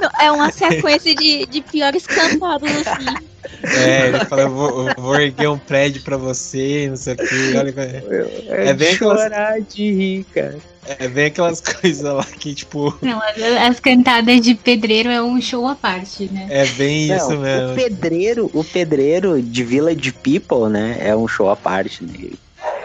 Não, 0.00 0.10
é 0.20 0.30
uma 0.30 0.50
sequência 0.50 1.14
de, 1.14 1.46
de 1.46 1.60
piores 1.62 2.06
cantadas, 2.06 2.70
assim. 2.70 3.28
É, 3.62 4.08
ele 4.08 4.24
fala, 4.24 4.42
eu 4.42 4.50
vou, 4.50 4.88
eu 4.88 4.94
vou, 4.96 5.16
erguer 5.16 5.48
um 5.48 5.58
prédio 5.58 6.02
pra 6.02 6.16
você, 6.16 6.86
não 6.88 6.96
sei 6.96 7.14
o 7.14 7.16
que. 7.16 7.56
Olha, 7.56 7.74
é, 7.76 8.68
é 8.70 8.74
bem 8.74 8.94
chorar 8.96 9.60
de 9.60 9.92
rir, 9.92 10.24
cara. 10.34 10.58
É 10.98 11.08
bem 11.08 11.26
aquelas 11.26 11.60
coisas 11.62 12.02
lá 12.02 12.24
que, 12.24 12.54
tipo. 12.54 12.96
Não, 13.02 13.20
as 13.66 13.78
cantadas 13.80 14.40
de 14.40 14.54
pedreiro 14.54 15.08
é 15.08 15.22
um 15.22 15.40
show 15.40 15.66
à 15.66 15.74
parte, 15.74 16.30
né? 16.32 16.46
É 16.50 16.66
bem 16.66 17.08
não, 17.08 17.16
isso 17.16 17.38
mesmo. 17.38 17.72
O 17.72 17.74
pedreiro, 17.74 18.50
o 18.52 18.64
pedreiro 18.64 19.42
de 19.42 19.64
Village 19.64 20.12
People, 20.12 20.68
né? 20.68 20.96
É 21.00 21.14
um 21.14 21.28
show 21.28 21.48
à 21.50 21.56
parte, 21.56 22.04
né? 22.04 22.30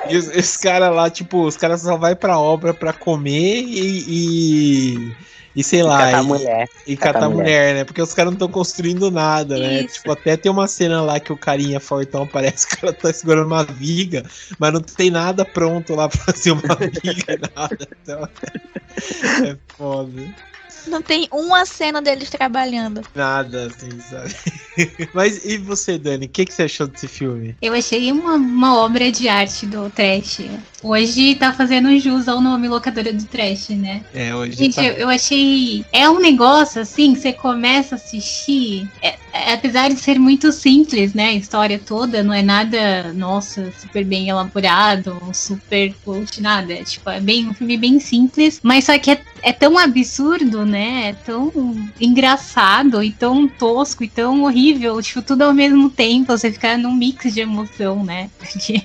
E 0.09 0.15
os, 0.15 0.27
os 0.27 0.57
caras 0.57 0.93
lá, 0.93 1.09
tipo, 1.09 1.43
os 1.45 1.57
caras 1.57 1.81
só 1.81 1.97
vai 1.97 2.15
pra 2.15 2.39
obra 2.39 2.73
pra 2.73 2.93
comer 2.93 3.63
e, 3.63 4.05
e 4.07 5.15
e 5.55 5.63
sei 5.63 5.81
lá. 5.83 5.99
Catar 5.99 6.23
e, 6.23 6.25
mulher. 6.25 6.69
E 6.85 6.97
catar, 6.97 7.13
catar 7.13 7.29
mulher. 7.29 7.43
mulher. 7.43 7.75
né? 7.75 7.83
Porque 7.83 8.01
os 8.01 8.13
caras 8.13 8.31
não 8.31 8.35
estão 8.35 8.49
construindo 8.49 9.09
nada, 9.09 9.57
né? 9.57 9.81
Isso. 9.81 9.95
Tipo, 9.95 10.11
até 10.11 10.35
tem 10.35 10.51
uma 10.51 10.67
cena 10.67 11.01
lá 11.01 11.19
que 11.19 11.31
o 11.31 11.37
carinha 11.37 11.79
fortão 11.79 12.27
parece 12.27 12.67
que 12.67 12.75
o 12.75 12.79
cara 12.81 12.93
tá 12.93 13.13
segurando 13.13 13.47
uma 13.47 13.63
viga, 13.63 14.23
mas 14.59 14.73
não 14.73 14.81
tem 14.81 15.09
nada 15.09 15.45
pronto 15.45 15.95
lá 15.95 16.09
pra 16.09 16.19
fazer 16.25 16.51
uma 16.51 16.61
viga, 17.03 17.39
nada. 17.55 17.87
Então, 18.01 18.29
é 19.45 19.57
foda. 19.77 20.35
Não 20.87 21.01
tem 21.01 21.27
uma 21.31 21.65
cena 21.65 22.01
deles 22.01 22.29
trabalhando. 22.29 23.01
Nada, 23.13 23.67
assim, 23.67 23.99
sabe? 24.01 24.35
Mas 25.13 25.43
e 25.43 25.57
você, 25.57 25.97
Dani? 25.97 26.25
O 26.25 26.29
que, 26.29 26.45
que 26.45 26.53
você 26.53 26.63
achou 26.63 26.87
desse 26.87 27.07
filme? 27.07 27.55
Eu 27.61 27.73
achei 27.73 28.11
uma, 28.11 28.35
uma 28.35 28.77
obra 28.77 29.11
de 29.11 29.27
arte 29.27 29.65
do 29.65 29.89
trash. 29.89 30.41
Hoje 30.87 31.33
tá 31.33 31.51
fazendo 31.51 31.97
jus 31.97 32.27
ao 32.27 32.39
nome 32.39 32.67
locadora 32.67 33.11
do 33.11 33.25
trash, 33.25 33.69
né? 33.69 34.03
É, 34.13 34.35
hoje. 34.35 34.55
Gente, 34.55 34.75
tá... 34.75 34.83
eu, 34.83 34.93
eu, 34.93 35.09
achei. 35.09 35.83
É 35.91 36.07
um 36.07 36.19
negócio 36.19 36.79
assim, 36.79 37.15
você 37.15 37.33
começa 37.33 37.95
a 37.95 37.97
assistir. 37.97 38.87
É, 39.01 39.15
é, 39.33 39.53
apesar 39.53 39.89
de 39.89 39.99
ser 39.99 40.19
muito 40.19 40.51
simples, 40.51 41.15
né? 41.15 41.29
A 41.29 41.33
história 41.33 41.79
toda 41.83 42.21
não 42.21 42.31
é 42.31 42.43
nada, 42.43 43.11
nossa, 43.13 43.73
super 43.79 44.05
bem 44.05 44.29
elaborado, 44.29 45.19
super 45.33 45.91
coach, 46.05 46.39
nada. 46.39 46.71
É, 46.71 46.83
tipo, 46.83 47.09
é 47.09 47.19
bem 47.19 47.49
um 47.49 47.53
filme 47.55 47.77
bem 47.77 47.99
simples, 47.99 48.59
mas 48.61 48.83
só 48.83 48.95
que 48.99 49.09
é, 49.09 49.21
é 49.41 49.51
tão 49.51 49.79
absurdo, 49.79 50.67
né? 50.67 51.09
É 51.09 51.13
tão 51.13 51.51
engraçado 51.99 53.01
e 53.01 53.11
tão 53.11 53.47
tosco 53.47 54.03
e 54.03 54.07
tão 54.07 54.43
horrível, 54.43 55.01
tipo, 55.01 55.23
tudo 55.23 55.41
ao 55.41 55.53
mesmo 55.53 55.89
tempo. 55.89 56.37
Você 56.37 56.51
fica 56.51 56.77
num 56.77 56.93
mix 56.93 57.33
de 57.33 57.41
emoção, 57.41 58.03
né? 58.03 58.29
Porque 58.37 58.83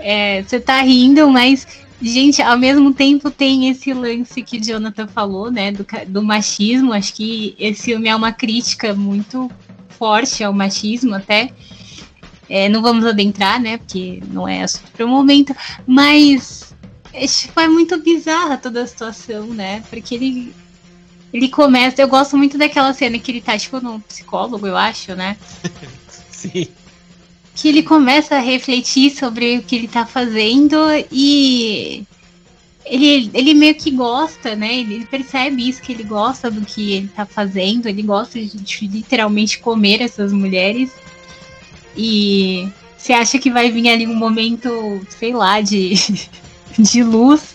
é, 0.00 0.42
você 0.42 0.60
tá 0.60 0.80
rindo, 0.82 1.28
mas, 1.30 1.66
gente, 2.00 2.42
ao 2.42 2.58
mesmo 2.58 2.92
tempo 2.92 3.30
tem 3.30 3.68
esse 3.68 3.92
lance 3.92 4.42
que 4.42 4.58
o 4.58 4.62
Jonathan 4.62 5.06
falou, 5.06 5.50
né, 5.50 5.72
do, 5.72 5.86
do 6.08 6.22
machismo. 6.22 6.92
Acho 6.92 7.14
que 7.14 7.54
esse 7.58 7.84
filme 7.84 8.08
é 8.08 8.16
uma 8.16 8.32
crítica 8.32 8.94
muito 8.94 9.50
forte 9.90 10.42
ao 10.42 10.52
machismo, 10.52 11.14
até. 11.14 11.50
É, 12.48 12.68
não 12.68 12.82
vamos 12.82 13.04
adentrar, 13.04 13.60
né, 13.60 13.78
porque 13.78 14.20
não 14.28 14.48
é 14.48 14.62
assunto 14.62 14.90
para 14.90 15.06
o 15.06 15.08
momento, 15.08 15.54
mas 15.86 16.70
é, 17.12 17.26
tipo, 17.26 17.58
é 17.60 17.68
muito 17.68 18.00
bizarra 18.00 18.56
toda 18.56 18.82
a 18.82 18.86
situação, 18.86 19.46
né? 19.46 19.82
Porque 19.90 20.14
ele. 20.14 20.54
Ele 21.32 21.48
começa. 21.48 22.02
Eu 22.02 22.08
gosto 22.08 22.36
muito 22.36 22.58
daquela 22.58 22.92
cena 22.92 23.18
que 23.18 23.30
ele 23.30 23.40
tá, 23.40 23.56
tipo, 23.56 23.80
no 23.80 24.00
psicólogo, 24.00 24.66
eu 24.66 24.76
acho, 24.76 25.14
né? 25.14 25.36
Sim. 26.30 26.66
Que 27.54 27.68
ele 27.68 27.82
começa 27.82 28.36
a 28.36 28.40
refletir 28.40 29.10
sobre 29.10 29.58
o 29.58 29.62
que 29.62 29.76
ele 29.76 29.88
tá 29.88 30.06
fazendo 30.06 30.76
e. 31.10 32.04
Ele, 32.84 33.30
ele 33.34 33.54
meio 33.54 33.74
que 33.74 33.90
gosta, 33.90 34.56
né? 34.56 34.78
Ele 34.78 35.06
percebe 35.06 35.68
isso, 35.68 35.82
que 35.82 35.92
ele 35.92 36.02
gosta 36.02 36.50
do 36.50 36.62
que 36.62 36.92
ele 36.92 37.08
tá 37.08 37.24
fazendo, 37.24 37.86
ele 37.86 38.02
gosta 38.02 38.40
de, 38.40 38.56
de 38.56 38.86
literalmente 38.88 39.58
comer 39.58 40.00
essas 40.00 40.32
mulheres. 40.32 40.90
E 41.96 42.68
você 42.96 43.12
acha 43.12 43.38
que 43.38 43.50
vai 43.50 43.70
vir 43.70 43.88
ali 43.88 44.06
um 44.06 44.14
momento, 44.14 45.00
sei 45.08 45.32
lá, 45.32 45.60
de, 45.60 45.94
de 46.78 47.02
luz. 47.02 47.54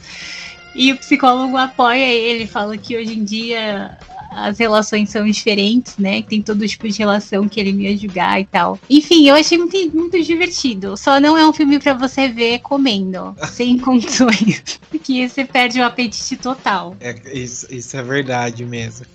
E 0.74 0.92
o 0.92 0.98
psicólogo 0.98 1.56
apoia 1.56 2.06
ele, 2.06 2.48
fala 2.48 2.78
que 2.78 2.98
hoje 2.98 3.18
em 3.18 3.24
dia 3.24 3.98
as 4.36 4.60
relações 4.60 5.10
são 5.10 5.26
diferentes, 5.26 5.98
né? 5.98 6.22
Tem 6.22 6.42
todo 6.42 6.68
tipo 6.68 6.88
de 6.88 7.00
relação 7.00 7.48
que 7.48 7.60
ele 7.60 7.72
me 7.72 7.86
ia 7.86 7.98
julgar 7.98 8.40
e 8.40 8.46
tal. 8.46 8.80
Enfim, 8.90 9.28
eu 9.28 9.36
achei 9.36 9.58
muito, 9.58 9.76
muito 9.96 10.22
divertido. 10.22 10.98
Só 10.98 11.20
não 11.20 11.38
é 11.38 11.48
um 11.48 11.54
filme 11.54 11.80
para 11.80 11.94
você 11.94 12.28
ver 12.28 12.60
comendo, 12.60 13.36
sem 13.52 13.78
condições. 13.78 14.80
Porque 14.90 15.28
você 15.28 15.46
perde 15.46 15.80
o 15.80 15.86
apetite 15.86 16.36
total. 16.36 16.96
É, 17.00 17.16
isso, 17.34 17.66
isso 17.74 17.96
é 17.96 18.04
verdade 18.04 18.66
mesmo. 18.66 19.06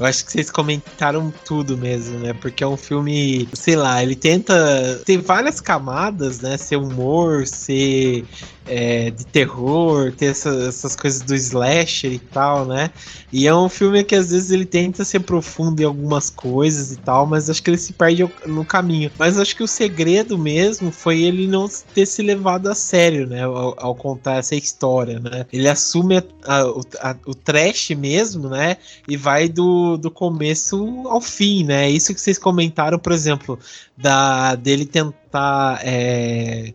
Eu 0.00 0.06
acho 0.06 0.24
que 0.24 0.32
vocês 0.32 0.50
comentaram 0.50 1.30
tudo 1.44 1.76
mesmo, 1.76 2.18
né? 2.20 2.32
Porque 2.32 2.64
é 2.64 2.66
um 2.66 2.76
filme, 2.76 3.46
sei 3.52 3.76
lá, 3.76 4.02
ele 4.02 4.16
tenta. 4.16 5.02
Tem 5.04 5.18
várias 5.18 5.60
camadas, 5.60 6.40
né? 6.40 6.56
Ser 6.56 6.76
humor, 6.76 7.46
ser 7.46 8.24
é, 8.66 9.10
de 9.10 9.24
terror, 9.26 10.12
ter 10.12 10.26
essa, 10.26 10.50
essas 10.68 10.94
coisas 10.94 11.22
do 11.22 11.34
slasher 11.34 12.12
e 12.12 12.18
tal, 12.18 12.64
né? 12.64 12.90
E 13.32 13.46
é 13.46 13.54
um 13.54 13.68
filme 13.68 14.04
que 14.04 14.14
às 14.14 14.30
vezes 14.30 14.50
ele 14.50 14.64
tenta 14.64 15.04
ser 15.04 15.20
profundo 15.20 15.80
em 15.80 15.84
algumas 15.84 16.30
coisas 16.30 16.92
e 16.92 16.96
tal, 16.96 17.26
mas 17.26 17.48
acho 17.48 17.62
que 17.62 17.70
ele 17.70 17.78
se 17.78 17.92
perde 17.92 18.28
no 18.46 18.64
caminho. 18.64 19.10
Mas 19.18 19.38
acho 19.38 19.56
que 19.56 19.62
o 19.62 19.68
segredo 19.68 20.36
mesmo 20.36 20.90
foi 20.90 21.22
ele 21.22 21.46
não 21.46 21.68
ter 21.94 22.06
se 22.06 22.22
levado 22.22 22.68
a 22.68 22.74
sério, 22.74 23.26
né? 23.26 23.44
Ao, 23.44 23.74
ao 23.78 23.94
contar 23.94 24.36
essa 24.36 24.54
história, 24.54 25.18
né? 25.18 25.46
Ele 25.52 25.68
assume 25.68 26.18
a, 26.18 26.24
a, 26.44 27.10
a, 27.10 27.16
o 27.26 27.34
trash 27.34 27.90
mesmo, 27.90 28.48
né? 28.48 28.76
E 29.08 29.16
vai 29.16 29.48
do, 29.48 29.96
do 29.96 30.10
começo 30.10 31.04
ao 31.06 31.20
fim, 31.20 31.64
né? 31.64 31.90
Isso 31.90 32.14
que 32.14 32.20
vocês 32.20 32.38
comentaram, 32.38 32.98
por 32.98 33.12
exemplo, 33.12 33.58
da 33.96 34.54
dele 34.54 34.86
tentar. 34.86 35.80
É, 35.82 36.72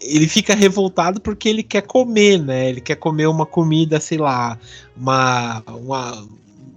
ele 0.00 0.26
fica 0.26 0.54
revoltado 0.54 1.20
porque 1.20 1.48
ele 1.48 1.62
quer 1.62 1.82
comer, 1.82 2.38
né? 2.38 2.68
Ele 2.70 2.80
quer 2.80 2.96
comer 2.96 3.26
uma 3.26 3.46
comida, 3.46 4.00
sei 4.00 4.18
lá, 4.18 4.58
uma, 4.96 5.62
uma 5.68 6.26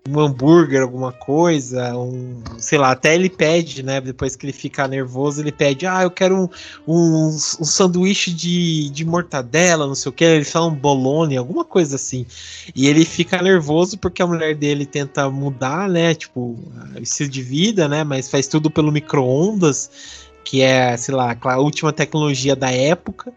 um 0.10 0.20
hambúrguer, 0.20 0.82
alguma 0.82 1.12
coisa, 1.12 1.96
um, 1.96 2.42
sei 2.58 2.80
lá, 2.80 2.92
até 2.92 3.14
ele 3.14 3.30
pede, 3.30 3.84
né? 3.84 4.02
Depois 4.02 4.36
que 4.36 4.46
ele 4.46 4.54
fica 4.54 4.88
nervoso, 4.88 5.42
ele 5.42 5.52
pede, 5.52 5.86
ah, 5.86 6.02
eu 6.02 6.10
quero 6.10 6.36
um, 6.36 6.50
um, 6.88 7.28
um 7.28 7.66
sanduíche 7.66 8.32
de, 8.32 8.90
de 8.90 9.06
mortadela, 9.06 9.86
não 9.86 9.96
sei 9.96 10.10
o 10.10 10.14
que, 10.14 10.24
ele 10.24 10.44
fala 10.46 10.68
um 10.68 10.76
bolone, 10.76 11.38
alguma 11.38 11.64
coisa 11.64 11.96
assim. 11.96 12.26
E 12.76 12.88
ele 12.88 13.06
fica 13.06 13.42
nervoso 13.42 13.98
porque 13.98 14.22
a 14.22 14.28
mulher 14.28 14.56
dele 14.56 14.86
tenta 14.86 15.30
mudar, 15.30 15.88
né? 15.88 16.16
Tipo, 16.16 16.58
estilo 17.00 17.30
de 17.30 17.44
vida, 17.44 17.88
né? 17.88 18.04
Mas 18.04 18.30
faz 18.30 18.48
tudo 18.48 18.72
pelo 18.72 18.92
micro-ondas 18.92 20.29
que 20.44 20.62
é, 20.62 20.96
sei 20.98 21.14
lá, 21.14 21.36
a 21.40 21.58
última 21.58 21.94
tecnologia 21.94 22.56
da 22.56 22.72
época, 22.72 23.32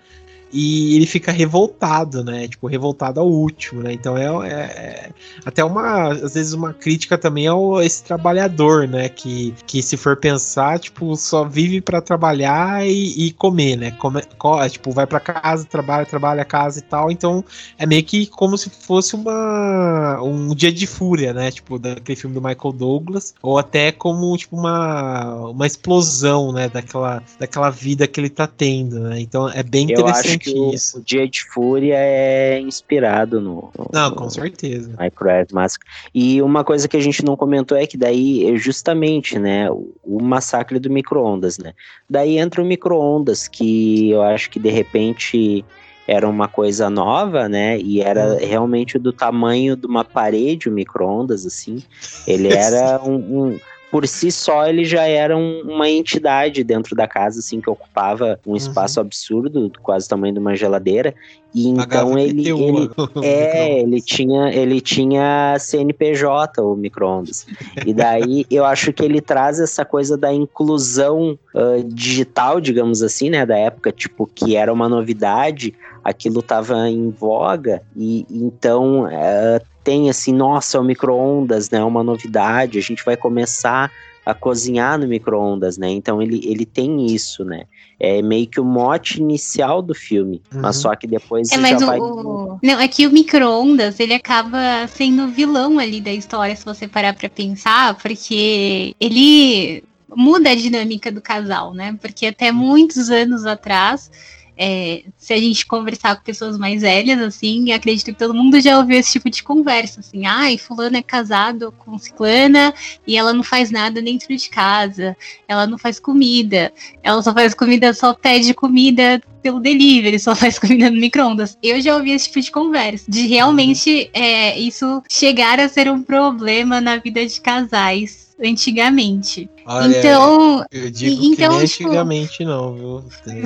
e 0.53 0.97
ele 0.97 1.07
fica 1.07 1.33
revoltado, 1.33 2.23
né? 2.23 2.47
Tipo, 2.47 2.67
revoltado 2.67 3.19
ao 3.19 3.29
último, 3.29 3.83
né? 3.83 3.93
Então 3.93 4.17
é, 4.17 4.27
é, 4.45 4.53
é 4.53 5.11
até 5.45 5.65
uma, 5.65 6.09
às 6.09 6.35
vezes, 6.35 6.53
uma 6.53 6.75
crítica 6.75 7.17
também 7.17 7.47
ao 7.47 7.83
esse 7.83 8.05
trabalhador, 8.05 8.87
né? 8.87 9.09
Que, 9.09 9.55
que 9.67 9.83
se 9.83 9.97
for 9.97 10.17
pensar, 10.17 10.79
tipo, 10.79 11.17
só 11.17 11.45
vive 11.45 11.81
para 11.81 12.03
trabalhar 12.03 12.87
e, 12.87 13.27
e, 13.27 13.33
comer, 13.33 13.77
né? 13.77 13.91
Come, 13.93 14.23
co, 14.37 14.69
tipo, 14.69 14.91
vai 14.93 15.07
para 15.07 15.21
casa, 15.21 15.65
trabalha, 15.65 16.05
trabalha, 16.05 16.45
casa 16.45 16.81
e 16.81 16.83
tal. 16.83 17.11
Então 17.11 17.45
é 17.79 17.87
meio 17.87 18.05
que 18.05 18.27
como 18.27 18.59
se 18.59 18.69
fosse 18.69 19.15
uma 19.15 20.21
um 20.23 20.55
dia 20.55 20.73
de 20.73 20.87
fúria, 20.87 21.33
né? 21.33 21.51
Tipo, 21.51 21.79
daquele 21.79 22.17
filme 22.17 22.35
do 22.35 22.43
Michael 22.43 22.73
Douglas, 22.73 23.35
ou 23.43 23.59
até 23.59 23.91
como, 23.91 24.37
tipo, 24.37 24.57
uma, 24.57 25.49
uma 25.49 25.67
explosão, 25.67 26.53
né? 26.53 26.69
Daquela, 26.69 27.23
daquela 27.39 27.71
vida 27.71 28.07
que 28.07 28.21
ele 28.21 28.31
tá 28.31 28.47
tendo, 28.47 29.01
né? 29.01 29.21
Então 29.21 29.49
é 29.49 29.63
bem 29.63 29.87
Eu 29.91 30.01
interessante 30.01 30.42
que 30.43 30.55
o, 30.55 30.71
o, 30.71 31.03
Dia 31.05 31.29
de 31.29 31.45
Fúria 31.45 31.97
é 31.97 32.61
inspirado 32.61 33.41
no. 33.41 33.71
no 33.77 33.91
não, 33.93 34.15
com 34.15 34.29
certeza. 34.29 34.95
Microearth 34.99 35.53
Massacre. 35.53 35.89
E 36.15 36.43
uma 36.43 36.65
coisa 36.65 36.89
que 36.89 36.97
a 36.97 37.01
gente 37.01 37.25
não 37.25 37.37
comentou 37.37 37.77
é 37.77 37.87
que 37.87 37.97
daí, 37.97 38.53
é 38.53 38.57
justamente, 38.57 39.39
né, 39.39 39.71
o, 39.71 39.95
o 40.03 40.23
massacre 40.23 40.79
do 40.79 40.91
micro-ondas, 40.91 41.59
né? 41.59 41.73
Daí 42.09 42.39
entra 42.39 42.63
o 42.63 42.65
micro-ondas, 42.65 43.49
que 43.49 44.11
eu 44.11 44.23
acho 44.23 44.51
que 44.51 44.59
de 44.59 44.71
repente 44.71 45.65
era 46.07 46.29
uma 46.29 46.49
coisa 46.49 46.91
nova, 46.91 47.49
né? 47.49 47.79
E 47.79 48.01
era 48.01 48.33
uhum. 48.33 48.39
realmente 48.39 48.99
do 48.99 49.13
tamanho 49.13 49.77
de 49.77 49.87
uma 49.87 50.05
parede, 50.05 50.69
o 50.69 50.73
micro-ondas, 50.73 51.47
assim. 51.47 51.83
Ele 52.27 52.49
era 52.53 53.01
um, 53.03 53.15
um, 53.15 53.61
por 53.93 54.09
si 54.09 54.33
só 54.33 54.67
ele 54.67 54.87
já 54.87 55.03
era 55.03 55.37
um, 55.37 55.61
uma 55.65 55.87
entidade 55.87 56.65
dentro 56.65 56.97
da 56.97 57.07
casa, 57.07 57.41
assim, 57.41 57.61
que 57.61 57.69
ocupava 57.69 58.41
um 58.47 58.57
espaço 58.57 58.99
uhum. 58.99 59.05
absurdo, 59.05 59.71
quase 59.83 60.07
o 60.07 60.09
tamanho 60.09 60.33
de 60.33 60.41
uma 60.41 60.57
geladeira. 60.57 61.15
E 61.55 61.69
então 61.69 62.19
ele, 62.19 62.49
ele 62.49 62.91
é, 63.23 63.81
ele 63.81 64.01
tinha, 64.01 64.51
ele 64.51 64.81
tinha 64.81 65.59
CNPJ, 65.59 66.63
o 66.63 66.75
microondas. 66.75 67.47
E 67.85 67.93
daí 67.93 68.47
eu 68.51 68.65
acho 68.65 68.95
que 68.95 69.05
ele 69.05 69.21
traz 69.21 69.61
essa 69.61 69.85
coisa 69.85 70.17
da 70.17 70.33
inclusão 70.33 71.39
uh, 71.55 71.85
digital, 71.85 72.63
digamos 72.63 73.03
assim, 73.03 73.29
né, 73.29 73.45
da 73.45 73.59
época, 73.59 73.93
tipo, 73.93 74.27
que 74.27 74.57
era 74.57 74.73
uma 74.73 74.89
novidade, 74.89 75.75
aquilo 76.03 76.41
estava 76.41 76.89
em 76.89 77.11
voga, 77.11 77.83
e 77.95 78.25
então 78.31 79.05
uh, 79.05 79.72
tem 79.83 80.09
assim, 80.09 80.33
nossa, 80.33 80.79
é 80.79 80.81
o 80.81 80.85
micro-ondas, 80.85 81.71
né? 81.71 81.83
Uma 81.83 82.03
novidade, 82.03 82.79
a 82.79 82.83
gente 82.83 83.05
vai 83.05 83.17
começar 83.17 83.91
a 84.25 84.33
cozinhar 84.33 84.99
no 84.99 85.09
micro-ondas, 85.09 85.77
né? 85.77 85.91
Então 85.91 86.23
ele, 86.23 86.41
ele 86.45 86.65
tem 86.65 87.07
isso, 87.07 87.45
né? 87.45 87.65
É 87.99 88.23
meio 88.23 88.47
que 88.47 88.61
o 88.61 88.65
mote 88.65 89.21
inicial 89.21 89.83
do 89.83 89.95
filme, 89.95 90.41
uhum. 90.55 90.61
mas 90.61 90.77
só 90.77 90.95
que 90.95 91.07
depois 91.07 91.51
é, 91.51 91.57
já 91.59 91.77
o, 91.77 91.87
vai... 91.87 91.99
O... 91.99 92.59
Não, 92.63 92.81
é 92.81 92.87
que 92.87 93.07
o 93.07 93.11
micro-ondas, 93.11 93.99
ele 93.99 94.15
acaba 94.15 94.87
sendo 94.87 95.25
o 95.25 95.29
vilão 95.29 95.79
ali 95.79 96.01
da 96.01 96.13
história, 96.13 96.55
se 96.55 96.65
você 96.65 96.87
parar 96.87 97.15
pra 97.15 97.29
pensar, 97.29 97.97
porque 97.97 98.95
ele 99.01 99.83
muda 100.15 100.51
a 100.51 100.55
dinâmica 100.55 101.11
do 101.11 101.21
casal, 101.21 101.75
né? 101.75 101.97
Porque 102.01 102.27
até 102.27 102.53
muitos 102.53 103.11
anos 103.11 103.45
atrás 103.45 104.11
é, 104.57 105.05
se 105.17 105.33
a 105.33 105.39
gente 105.39 105.67
conversar 105.67 106.17
com 106.17 106.23
pessoas 106.23 106.59
mais 106.59 106.83
velhas, 106.83 107.21
assim, 107.21 107.73
acredito 107.73 108.07
que 108.07 108.13
todo 108.13 108.35
mundo 108.35 108.61
já 108.61 108.79
ouviu 108.79 108.99
esse 108.99 109.13
tipo 109.13 109.31
de 109.31 109.43
conversa, 109.43 110.01
assim, 110.01 110.27
ai, 110.27 110.59
fulano 110.59 110.97
é 110.97 111.03
casado 111.03 111.73
com 111.79 111.99
ciclana 111.99 112.75
e 113.07 113.17
ela 113.17 113.33
não 113.33 113.43
faz 113.43 113.71
nada 113.71 114.03
dentro 114.03 114.37
de 114.37 114.49
casa, 114.51 115.17
ela 115.49 115.67
não 115.67 115.79
faz 115.79 115.99
comida, 115.99 116.73
ela 117.03 117.23
só 117.23 117.33
faz 117.33 117.55
comida, 117.55 117.95
só 117.95 118.15
pede 118.15 118.53
comida 118.55 119.21
pelo 119.43 119.61
delivery, 119.61 120.19
só 120.19 120.35
faz 120.37 120.59
comida 120.59 120.91
no 120.91 121.01
micro-ondas. 121.01 121.59
Eu 121.63 121.81
já 121.81 121.97
ouvi 121.97 122.13
esse 122.13 122.27
tipo 122.27 122.41
de 122.41 122.51
conversa, 122.51 123.11
de 123.11 123.27
realmente 123.27 124.11
é, 124.13 124.59
isso 124.59 125.03
chegar 125.11 125.59
a 125.59 125.69
ser 125.69 125.91
um 125.91 126.03
problema 126.03 126.81
na 126.81 126.97
vida 126.97 127.25
de 127.27 127.41
casais 127.41 128.33
antigamente. 128.43 129.49
Olha, 129.65 129.99
então, 129.99 130.65
eu 130.71 130.91
digo 130.91 131.25
então, 131.25 131.59
que 131.59 131.67
tipo... 131.67 131.89
antigamente 131.89 132.45
não, 132.45 132.75
viu? 132.75 133.05
Tem, 133.25 133.43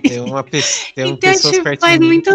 tem 0.00 0.20
uma 0.20 0.42
tem 0.42 1.04
um 1.04 1.08
então, 1.12 1.16
pessoas 1.16 1.56
tipo, 1.56 1.76
faz 1.78 1.98
muito 1.98 2.30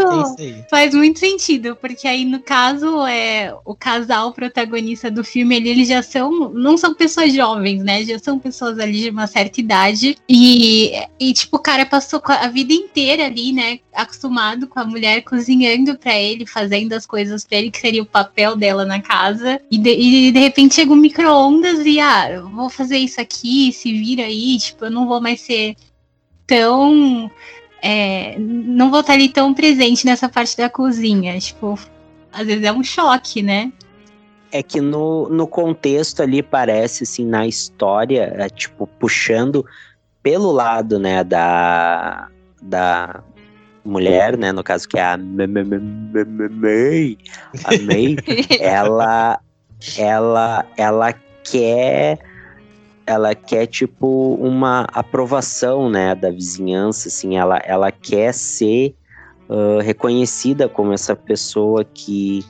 faz 0.69 0.93
muito 0.93 1.19
sentido, 1.19 1.75
porque 1.75 2.07
aí 2.07 2.25
no 2.25 2.39
caso 2.39 3.05
é 3.05 3.55
o 3.65 3.75
casal 3.75 4.33
protagonista 4.33 5.09
do 5.09 5.23
filme, 5.23 5.55
ele, 5.55 5.69
eles 5.69 5.87
já 5.87 6.01
são 6.01 6.49
não 6.49 6.77
são 6.77 6.93
pessoas 6.93 7.33
jovens, 7.33 7.83
né? 7.83 8.03
Já 8.03 8.19
são 8.19 8.37
pessoas 8.37 8.79
ali 8.79 9.01
de 9.01 9.09
uma 9.09 9.27
certa 9.27 9.59
idade 9.59 10.17
e, 10.29 10.91
e 11.19 11.33
tipo 11.33 11.57
o 11.57 11.59
cara 11.59 11.85
passou 11.85 12.21
a 12.25 12.47
vida 12.47 12.73
inteira 12.73 13.25
ali, 13.25 13.53
né, 13.53 13.79
acostumado 13.93 14.67
com 14.67 14.79
a 14.79 14.85
mulher 14.85 15.21
cozinhando 15.21 15.97
para 15.97 16.15
ele, 16.15 16.45
fazendo 16.45 16.93
as 16.93 17.05
coisas 17.05 17.45
para 17.45 17.57
ele 17.57 17.71
que 17.71 17.79
seria 17.79 18.01
o 18.01 18.05
papel 18.05 18.55
dela 18.55 18.85
na 18.85 19.01
casa 19.01 19.59
e 19.71 19.77
de, 19.77 19.89
e 19.89 20.31
de 20.31 20.39
repente 20.39 20.75
chega 20.75 20.91
um 20.91 20.97
micro-ondas 20.97 21.85
e 21.85 21.99
ah, 21.99 22.41
vou 22.53 22.69
fazer 22.69 22.97
isso 22.97 23.14
aqui, 23.21 23.71
se 23.71 23.91
vira 23.91 24.23
aí, 24.23 24.57
tipo, 24.57 24.85
eu 24.85 24.91
não 24.91 25.07
vou 25.07 25.21
mais 25.21 25.41
ser 25.41 25.75
tão. 26.47 27.29
É, 27.81 28.37
não 28.39 28.89
vou 28.89 29.01
estar 29.01 29.13
ali 29.13 29.29
tão 29.29 29.53
presente 29.53 30.05
nessa 30.05 30.27
parte 30.27 30.57
da 30.57 30.69
cozinha. 30.69 31.37
Tipo, 31.39 31.77
às 32.31 32.45
vezes 32.45 32.63
é 32.63 32.71
um 32.71 32.83
choque, 32.83 33.41
né? 33.41 33.71
É 34.51 34.63
que 34.63 34.79
no, 34.79 35.27
no 35.29 35.47
contexto 35.47 36.21
ali 36.21 36.41
parece, 36.41 37.03
assim, 37.03 37.25
na 37.25 37.45
história, 37.45 38.33
é, 38.37 38.49
tipo, 38.49 38.87
puxando 38.87 39.65
pelo 40.23 40.51
lado, 40.51 40.97
né, 40.97 41.23
da, 41.23 42.29
da 42.61 43.21
mulher, 43.83 44.37
né, 44.37 44.51
no 44.51 44.63
caso 44.63 44.87
que 44.87 44.97
é 44.97 45.03
a 45.03 45.17
May, 45.17 47.17
a 47.63 47.83
May, 47.83 48.15
ela, 48.59 49.39
ela, 49.97 50.65
ela 50.75 51.13
quer 51.43 52.17
ela 53.05 53.35
quer 53.35 53.67
tipo 53.67 54.35
uma 54.35 54.87
aprovação 54.91 55.89
né 55.89 56.15
da 56.15 56.31
vizinhança 56.31 57.07
assim 57.07 57.37
ela, 57.37 57.57
ela 57.57 57.91
quer 57.91 58.33
ser 58.33 58.95
uh, 59.47 59.79
reconhecida 59.79 60.67
como 60.67 60.91
essa 60.91 61.15
pessoa 61.15 61.83
que 61.83 62.43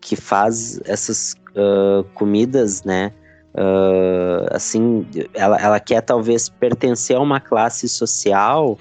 que 0.00 0.16
faz 0.16 0.80
essas 0.84 1.34
uh, 1.56 2.04
comidas 2.14 2.84
né? 2.84 3.12
uh, 3.54 4.46
assim 4.54 5.06
ela, 5.34 5.56
ela 5.56 5.80
quer 5.80 6.00
talvez 6.00 6.48
pertencer 6.48 7.16
a 7.16 7.20
uma 7.20 7.40
classe 7.40 7.88
social 7.88 8.78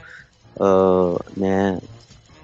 né 1.35 1.79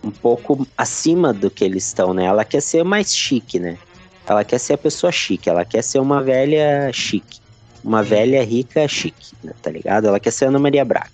um 0.03 0.09
pouco 0.09 0.65
acima 0.75 1.33
do 1.33 1.51
que 1.51 1.63
eles 1.63 1.85
estão 1.85 2.13
né? 2.13 2.25
Ela 2.25 2.45
quer 2.45 2.61
ser 2.61 2.83
mais 2.83 3.15
chique 3.15 3.59
né? 3.59 3.77
Ela 4.25 4.43
quer 4.43 4.59
ser 4.59 4.73
a 4.73 4.77
pessoa 4.77 5.11
chique 5.11 5.49
ela 5.49 5.63
quer 5.63 5.83
ser 5.83 5.99
uma 5.99 6.23
velha 6.23 6.91
chique 6.91 7.39
uma 7.83 8.03
velha 8.03 8.43
rica 8.43 8.87
chique, 8.87 9.33
né, 9.43 9.53
tá 9.61 9.71
ligado? 9.71 10.07
Ela 10.07 10.19
quer 10.19 10.31
ser 10.31 10.45
Ana 10.45 10.59
Maria 10.59 10.83
Braga. 10.83 11.09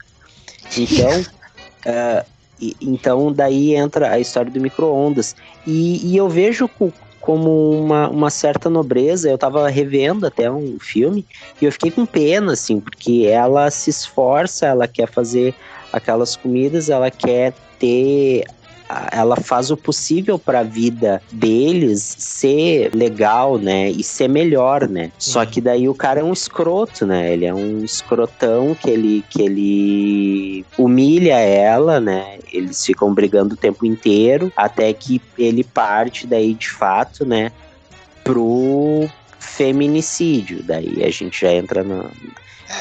Então, 0.77 1.21
uh, 1.21 2.25
e, 2.59 2.75
então 2.81 3.31
daí 3.31 3.75
entra 3.75 4.11
a 4.11 4.19
história 4.19 4.51
do 4.51 4.59
micro-ondas. 4.59 5.35
E, 5.65 6.11
e, 6.11 6.17
eu 6.17 6.27
vejo 6.29 6.69
como 7.21 7.71
uma, 7.79 8.09
uma 8.09 8.29
certa 8.29 8.69
nobreza. 8.69 9.29
Eu 9.29 9.37
tava 9.37 9.67
revendo 9.69 10.27
até 10.27 10.51
um 10.51 10.77
filme 10.79 11.25
e 11.61 11.65
eu 11.65 11.71
fiquei 11.71 11.91
com 11.91 12.05
pena, 12.05 12.53
assim, 12.53 12.79
porque 12.79 13.25
ela 13.29 13.71
se 13.71 13.89
esforça, 13.89 14.65
ela 14.67 14.87
quer 14.87 15.09
fazer 15.09 15.55
aquelas 15.91 16.35
comidas, 16.35 16.89
ela 16.89 17.09
quer 17.09 17.53
ter 17.79 18.45
ela 19.11 19.35
faz 19.35 19.71
o 19.71 19.77
possível 19.77 20.37
para 20.37 20.59
a 20.59 20.63
vida 20.63 21.21
deles 21.31 22.15
ser 22.17 22.91
legal, 22.93 23.57
né, 23.57 23.89
e 23.89 24.03
ser 24.03 24.27
melhor, 24.27 24.87
né? 24.87 25.11
Só 25.17 25.45
que 25.45 25.61
daí 25.61 25.87
o 25.87 25.95
cara 25.95 26.19
é 26.19 26.23
um 26.23 26.33
escroto, 26.33 27.05
né? 27.05 27.33
Ele 27.33 27.45
é 27.45 27.53
um 27.53 27.83
escrotão 27.83 28.75
que 28.75 28.89
ele 28.89 29.23
que 29.29 29.41
ele 29.41 30.65
humilha 30.77 31.39
ela, 31.39 31.99
né? 31.99 32.37
Eles 32.51 32.85
ficam 32.85 33.13
brigando 33.13 33.55
o 33.55 33.57
tempo 33.57 33.85
inteiro 33.85 34.51
até 34.55 34.91
que 34.93 35.21
ele 35.37 35.63
parte 35.63 36.27
daí 36.27 36.53
de 36.53 36.69
fato, 36.69 37.25
né, 37.25 37.51
pro 38.23 39.07
feminicídio. 39.43 40.63
Daí 40.63 41.03
a 41.03 41.09
gente 41.11 41.41
já 41.41 41.51
entra 41.51 41.83
na, 41.83 42.09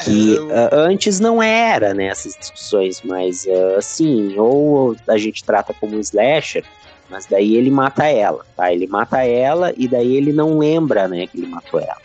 que 0.03 0.37
uh, 0.39 0.69
antes 0.71 1.19
não 1.19 1.41
era 1.41 1.93
né, 1.93 2.05
essas 2.05 2.35
discussões, 2.35 3.01
mas 3.03 3.45
uh, 3.45 3.77
assim, 3.77 4.37
ou 4.37 4.95
a 5.07 5.17
gente 5.17 5.43
trata 5.43 5.73
como 5.73 5.95
um 5.95 5.99
slasher, 5.99 6.63
mas 7.09 7.25
daí 7.25 7.55
ele 7.55 7.69
mata 7.69 8.05
ela, 8.07 8.43
tá? 8.55 8.73
Ele 8.73 8.87
mata 8.87 9.23
ela 9.23 9.73
e 9.77 9.87
daí 9.87 10.15
ele 10.15 10.33
não 10.33 10.57
lembra, 10.57 11.07
né, 11.07 11.27
que 11.27 11.37
ele 11.37 11.47
matou 11.47 11.79
ela. 11.79 12.01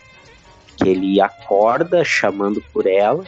Que 0.77 0.89
ele 0.89 1.19
acorda 1.19 2.03
chamando 2.03 2.63
por 2.71 2.85
ela 2.85 3.23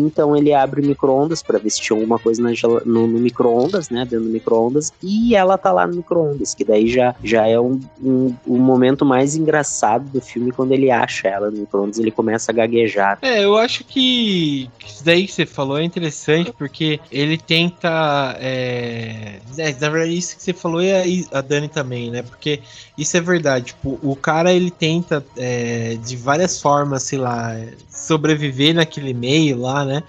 então 0.00 0.36
ele 0.36 0.52
abre 0.52 0.80
o 0.80 0.86
micro-ondas 0.86 1.42
para 1.42 1.58
ver 1.58 1.70
se 1.70 1.80
tinha 1.80 1.96
alguma 1.96 2.18
coisa 2.18 2.42
no, 2.42 3.06
no 3.06 3.18
micro-ondas, 3.18 3.90
né? 3.90 4.00
Dentro 4.04 4.24
do 4.24 4.30
micro-ondas. 4.30 4.92
E 5.02 5.34
ela 5.34 5.56
tá 5.58 5.72
lá 5.72 5.86
no 5.86 5.96
micro-ondas, 5.96 6.54
que 6.54 6.64
daí 6.64 6.88
já, 6.88 7.14
já 7.22 7.46
é 7.46 7.58
um, 7.58 7.80
um, 8.02 8.34
um, 8.46 8.58
momento 8.58 9.04
mais 9.04 9.36
engraçado 9.36 10.08
do 10.08 10.20
filme 10.20 10.52
quando 10.52 10.72
ele 10.72 10.90
acha 10.90 11.28
ela 11.28 11.50
no 11.50 11.58
micro-ondas 11.58 11.98
ele 11.98 12.10
começa 12.10 12.50
a 12.50 12.54
gaguejar. 12.54 13.18
É, 13.22 13.44
eu 13.44 13.56
acho 13.56 13.84
que 13.84 14.70
isso 14.84 15.04
daí 15.04 15.26
que 15.26 15.32
você 15.32 15.46
falou 15.46 15.78
é 15.78 15.84
interessante 15.84 16.52
porque 16.52 17.00
ele 17.10 17.38
tenta. 17.38 18.36
É... 18.40 19.38
é 19.58 19.76
na 19.80 19.88
verdade, 19.88 20.16
isso 20.16 20.36
que 20.36 20.42
você 20.42 20.52
falou 20.52 20.82
e 20.82 20.92
a, 21.32 21.38
a 21.38 21.40
Dani 21.40 21.68
também, 21.68 22.10
né? 22.10 22.22
Porque 22.22 22.60
isso 22.96 23.16
é 23.16 23.20
verdade. 23.20 23.66
Tipo, 23.66 23.98
o 24.02 24.16
cara 24.16 24.52
ele 24.52 24.70
tenta 24.70 25.24
é, 25.36 25.96
de 26.04 26.16
várias 26.16 26.60
formas, 26.60 27.02
sei 27.02 27.18
lá, 27.18 27.56
sobreviver 27.88 28.74
naquele 28.74 29.12
meio 29.12 29.60
lá, 29.60 29.84
né? 29.86 30.02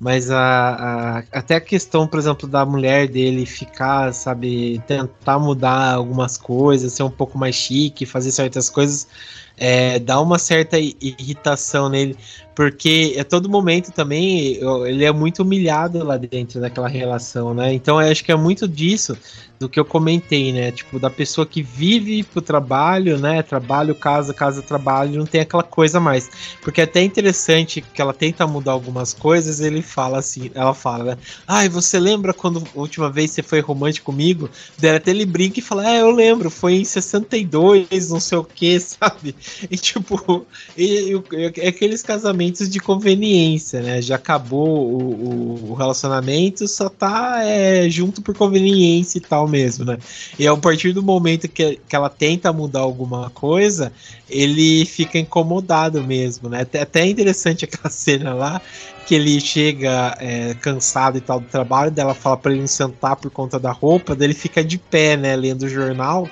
Mas 0.00 0.30
a, 0.30 0.38
a, 0.40 1.18
até 1.30 1.56
a 1.56 1.60
questão, 1.60 2.06
por 2.06 2.18
exemplo, 2.18 2.48
da 2.48 2.64
mulher 2.64 3.06
dele 3.06 3.44
ficar, 3.44 4.14
sabe, 4.14 4.82
tentar 4.86 5.38
mudar 5.38 5.92
algumas 5.92 6.38
coisas, 6.38 6.94
ser 6.94 7.02
um 7.02 7.10
pouco 7.10 7.36
mais 7.36 7.54
chique, 7.54 8.06
fazer 8.06 8.32
certas 8.32 8.70
coisas, 8.70 9.06
é, 9.58 9.98
dá 9.98 10.18
uma 10.18 10.38
certa 10.38 10.78
irritação 10.78 11.90
nele, 11.90 12.16
porque 12.60 13.16
a 13.18 13.24
todo 13.24 13.48
momento 13.48 13.90
também 13.90 14.58
ele 14.86 15.02
é 15.02 15.10
muito 15.10 15.40
humilhado 15.40 16.04
lá 16.04 16.18
dentro 16.18 16.60
daquela 16.60 16.88
relação, 16.88 17.54
né? 17.54 17.72
Então 17.72 17.98
acho 17.98 18.22
que 18.22 18.30
é 18.30 18.36
muito 18.36 18.68
disso 18.68 19.16
do 19.60 19.68
que 19.68 19.78
eu 19.78 19.84
comentei, 19.84 20.54
né? 20.54 20.72
Tipo, 20.72 20.98
da 20.98 21.10
pessoa 21.10 21.46
que 21.46 21.62
vive 21.62 22.22
pro 22.22 22.40
trabalho, 22.40 23.18
né? 23.18 23.42
Trabalho, 23.42 23.94
casa, 23.94 24.32
casa, 24.32 24.62
trabalho, 24.62 25.18
não 25.18 25.26
tem 25.26 25.42
aquela 25.42 25.62
coisa 25.62 26.00
mais. 26.00 26.30
Porque 26.62 26.80
é 26.80 26.84
até 26.84 27.02
interessante 27.02 27.82
que 27.82 28.00
ela 28.00 28.14
tenta 28.14 28.46
mudar 28.46 28.72
algumas 28.72 29.12
coisas, 29.12 29.60
ele 29.60 29.82
fala 29.82 30.18
assim, 30.18 30.50
ela 30.54 30.72
fala, 30.72 31.04
né? 31.04 31.18
Ai, 31.46 31.68
você 31.68 32.00
lembra 32.00 32.32
quando 32.32 32.66
a 32.74 32.78
última 32.80 33.10
vez 33.10 33.32
você 33.32 33.42
foi 33.42 33.60
romântico 33.60 34.06
comigo? 34.06 34.48
Daí 34.78 34.96
até 34.96 35.10
ele 35.10 35.26
brinca 35.26 35.58
e 35.58 35.62
fala, 35.62 35.86
é, 35.86 36.00
eu 36.00 36.10
lembro, 36.10 36.48
foi 36.48 36.76
em 36.76 36.84
62, 36.84 38.08
não 38.08 38.18
sei 38.18 38.38
o 38.38 38.44
que, 38.44 38.80
sabe? 38.80 39.36
E 39.70 39.76
tipo, 39.76 40.46
e, 40.74 41.12
e, 41.12 41.60
é 41.60 41.68
aqueles 41.68 42.02
casamentos 42.02 42.49
de 42.58 42.80
conveniência, 42.80 43.80
né? 43.80 44.02
Já 44.02 44.16
acabou 44.16 44.68
o, 44.68 45.70
o, 45.70 45.74
relacionamento, 45.74 46.66
só 46.66 46.88
tá 46.88 47.40
é, 47.42 47.88
junto 47.88 48.20
por 48.20 48.36
conveniência 48.36 49.18
e 49.18 49.20
tal 49.20 49.46
mesmo, 49.46 49.84
né? 49.84 49.98
E 50.38 50.46
a 50.46 50.56
partir 50.56 50.92
do 50.92 51.02
momento 51.02 51.48
que, 51.48 51.78
que 51.88 51.96
ela 51.96 52.08
tenta 52.08 52.52
mudar 52.52 52.80
alguma 52.80 53.30
coisa, 53.30 53.92
ele 54.28 54.84
fica 54.84 55.18
incomodado 55.18 56.02
mesmo, 56.02 56.48
né? 56.48 56.62
Até, 56.62 56.80
até 56.80 57.00
é 57.02 57.06
interessante 57.06 57.64
aquela 57.66 57.90
cena 57.90 58.34
lá, 58.34 58.60
que 59.06 59.14
ele 59.14 59.40
chega 59.40 60.16
é, 60.20 60.54
cansado 60.54 61.18
e 61.18 61.20
tal 61.20 61.40
do 61.40 61.46
trabalho, 61.46 61.90
dela 61.90 62.14
fala 62.14 62.36
para 62.36 62.52
ele 62.52 62.68
sentar 62.68 63.16
por 63.16 63.30
conta 63.30 63.58
da 63.58 63.72
roupa, 63.72 64.14
daí 64.14 64.28
ele 64.28 64.34
fica 64.34 64.62
de 64.62 64.78
pé, 64.78 65.16
né, 65.16 65.34
lendo 65.34 65.62
o 65.62 65.68
jornal, 65.68 66.28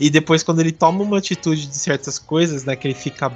e 0.00 0.08
depois 0.08 0.42
quando 0.42 0.60
ele 0.60 0.72
toma 0.72 1.02
uma 1.02 1.18
atitude 1.18 1.66
de 1.66 1.76
certas 1.76 2.18
coisas, 2.18 2.64
né, 2.64 2.74
que 2.74 2.88
ele 2.88 2.94
fica 2.94 3.30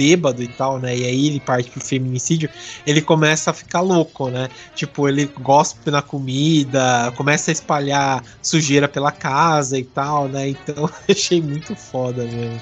bêbado 0.00 0.42
e 0.42 0.48
tal, 0.48 0.78
né? 0.78 0.96
E 0.96 1.04
aí 1.04 1.26
ele 1.26 1.40
parte 1.40 1.70
pro 1.70 1.80
feminicídio, 1.80 2.48
ele 2.86 3.02
começa 3.02 3.50
a 3.50 3.54
ficar 3.54 3.82
louco, 3.82 4.30
né? 4.30 4.48
Tipo, 4.74 5.06
ele 5.06 5.26
gospe 5.26 5.90
na 5.90 6.00
comida, 6.00 7.12
começa 7.16 7.50
a 7.50 7.52
espalhar 7.52 8.24
sujeira 8.40 8.88
pela 8.88 9.12
casa 9.12 9.78
e 9.78 9.84
tal, 9.84 10.26
né? 10.26 10.48
Então 10.48 10.88
achei 11.06 11.42
muito 11.42 11.76
foda 11.76 12.24
mesmo. 12.24 12.60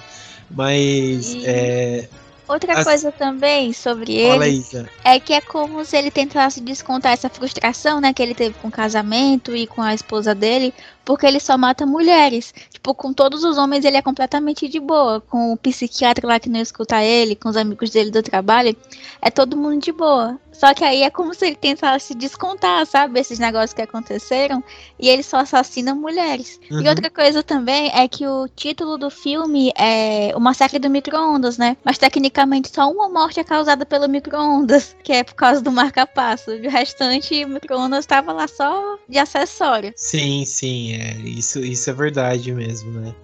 Mas 0.51 1.35
e... 1.35 1.46
é, 1.46 2.09
Outra 2.48 2.79
As... 2.79 2.85
coisa 2.85 3.12
também 3.12 3.74
sobre 3.74 4.14
ele 4.14 4.64
é 5.05 5.20
que 5.20 5.35
é 5.35 5.40
como 5.40 5.85
se 5.85 5.98
ele 5.98 6.11
tentasse 6.11 6.62
descontar 6.62 7.12
essa 7.12 7.29
frustração, 7.29 8.01
né, 8.01 8.11
que 8.14 8.22
ele 8.22 8.35
teve 8.35 8.55
com 8.55 8.68
o 8.68 8.70
casamento 8.70 9.55
e 9.55 9.66
com 9.66 9.83
a 9.83 9.92
esposa 9.92 10.35
dele, 10.35 10.72
porque 11.09 11.25
ele 11.25 11.40
só 11.40 11.57
mata 11.57 11.87
mulheres. 11.87 12.53
Tipo, 12.71 12.94
com 12.94 13.14
todos 13.14 13.42
os 13.42 13.57
homens 13.57 13.83
ele 13.87 13.97
é 13.97 14.03
completamente 14.03 14.68
de 14.68 14.79
boa. 14.79 15.23
Com 15.23 15.55
o 15.55 15.57
psiquiatra 15.57 16.29
lá 16.29 16.38
que 16.38 16.51
não 16.51 16.61
escuta 16.61 17.03
ele, 17.03 17.35
com 17.35 17.49
os 17.49 17.57
amigos 17.57 17.88
dele 17.88 18.11
do 18.11 18.23
trabalho, 18.23 18.77
é 19.23 19.31
todo 19.31 19.57
mundo 19.57 19.81
de 19.81 19.90
boa. 19.90 20.38
Só 20.53 20.75
que 20.75 20.85
aí 20.85 21.05
é 21.05 21.11
como 21.11 21.33
se 21.33 21.47
ele 21.47 21.57
tentasse 21.57 22.14
descontar, 22.14 22.85
sabe? 22.85 23.21
Esses 23.21 23.38
negócios 23.38 23.73
que 23.73 23.81
aconteceram. 23.81 24.62
E 24.99 25.09
ele 25.09 25.23
só 25.23 25.38
assassina 25.38 25.94
mulheres. 25.94 26.61
Uhum. 26.71 26.83
E 26.83 26.88
outra 26.88 27.09
coisa 27.09 27.42
também 27.42 27.90
é 27.94 28.07
que 28.09 28.27
o 28.27 28.49
título 28.49 28.99
do 28.99 29.09
filme 29.09 29.73
é 29.79 30.33
O 30.37 30.40
Massacre 30.40 30.81
do 30.81 30.90
Micro-Ondas, 30.90 31.57
né? 31.57 31.77
Mas 31.85 31.97
tecnicamente 31.97 32.68
só 32.75 32.90
uma 32.90 33.09
morte 33.09 33.38
é 33.38 33.44
causada 33.44 33.87
pelo 33.87 34.09
micro-ondas, 34.09 34.97
que 35.03 35.12
é 35.12 35.23
por 35.23 35.35
causa 35.35 35.62
do 35.62 35.71
marca-passo. 35.71 36.51
O 36.51 36.68
restante, 36.68 37.44
o 37.44 37.49
micro-ondas 37.49 38.01
estava 38.01 38.33
lá 38.33 38.49
só 38.49 38.99
de 39.09 39.16
acessório. 39.16 39.94
Sim, 39.97 40.44
sim. 40.44 40.98
É. 40.99 41.17
Isso, 41.21 41.61
isso 41.61 41.89
é 41.89 41.93
verdade 41.93 42.53
mesmo, 42.53 42.91
né? 42.91 43.15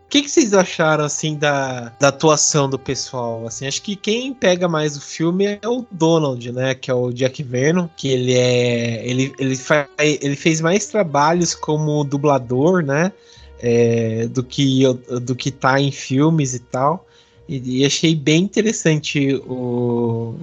O 0.00 0.08
que, 0.12 0.22
que, 0.22 0.28
vocês 0.28 0.52
acharam 0.52 1.04
assim 1.04 1.36
da, 1.36 1.90
da 1.98 2.08
atuação 2.08 2.68
do 2.68 2.78
pessoal? 2.78 3.46
Assim, 3.46 3.66
acho 3.66 3.80
que 3.80 3.96
quem 3.96 4.34
pega 4.34 4.68
mais 4.68 4.94
o 4.94 5.00
filme 5.00 5.46
é 5.46 5.66
o 5.66 5.86
Donald, 5.90 6.52
né? 6.52 6.74
Que 6.74 6.90
é 6.90 6.94
o 6.94 7.10
Jack 7.12 7.42
Vernon, 7.42 7.88
que 7.96 8.08
ele 8.08 8.34
é 8.34 9.06
ele, 9.08 9.32
ele, 9.38 9.56
faz, 9.56 9.86
ele 9.98 10.36
fez 10.36 10.60
mais 10.60 10.86
trabalhos 10.86 11.54
como 11.54 12.04
dublador, 12.04 12.82
né? 12.82 13.10
É, 13.58 14.26
do 14.26 14.42
que 14.42 14.82
do 15.22 15.34
que 15.34 15.50
tá 15.50 15.80
em 15.80 15.92
filmes 15.92 16.52
e 16.52 16.58
tal. 16.58 17.06
E, 17.48 17.80
e 17.80 17.84
achei 17.84 18.14
bem 18.14 18.42
interessante 18.42 19.34
o, 19.46 20.34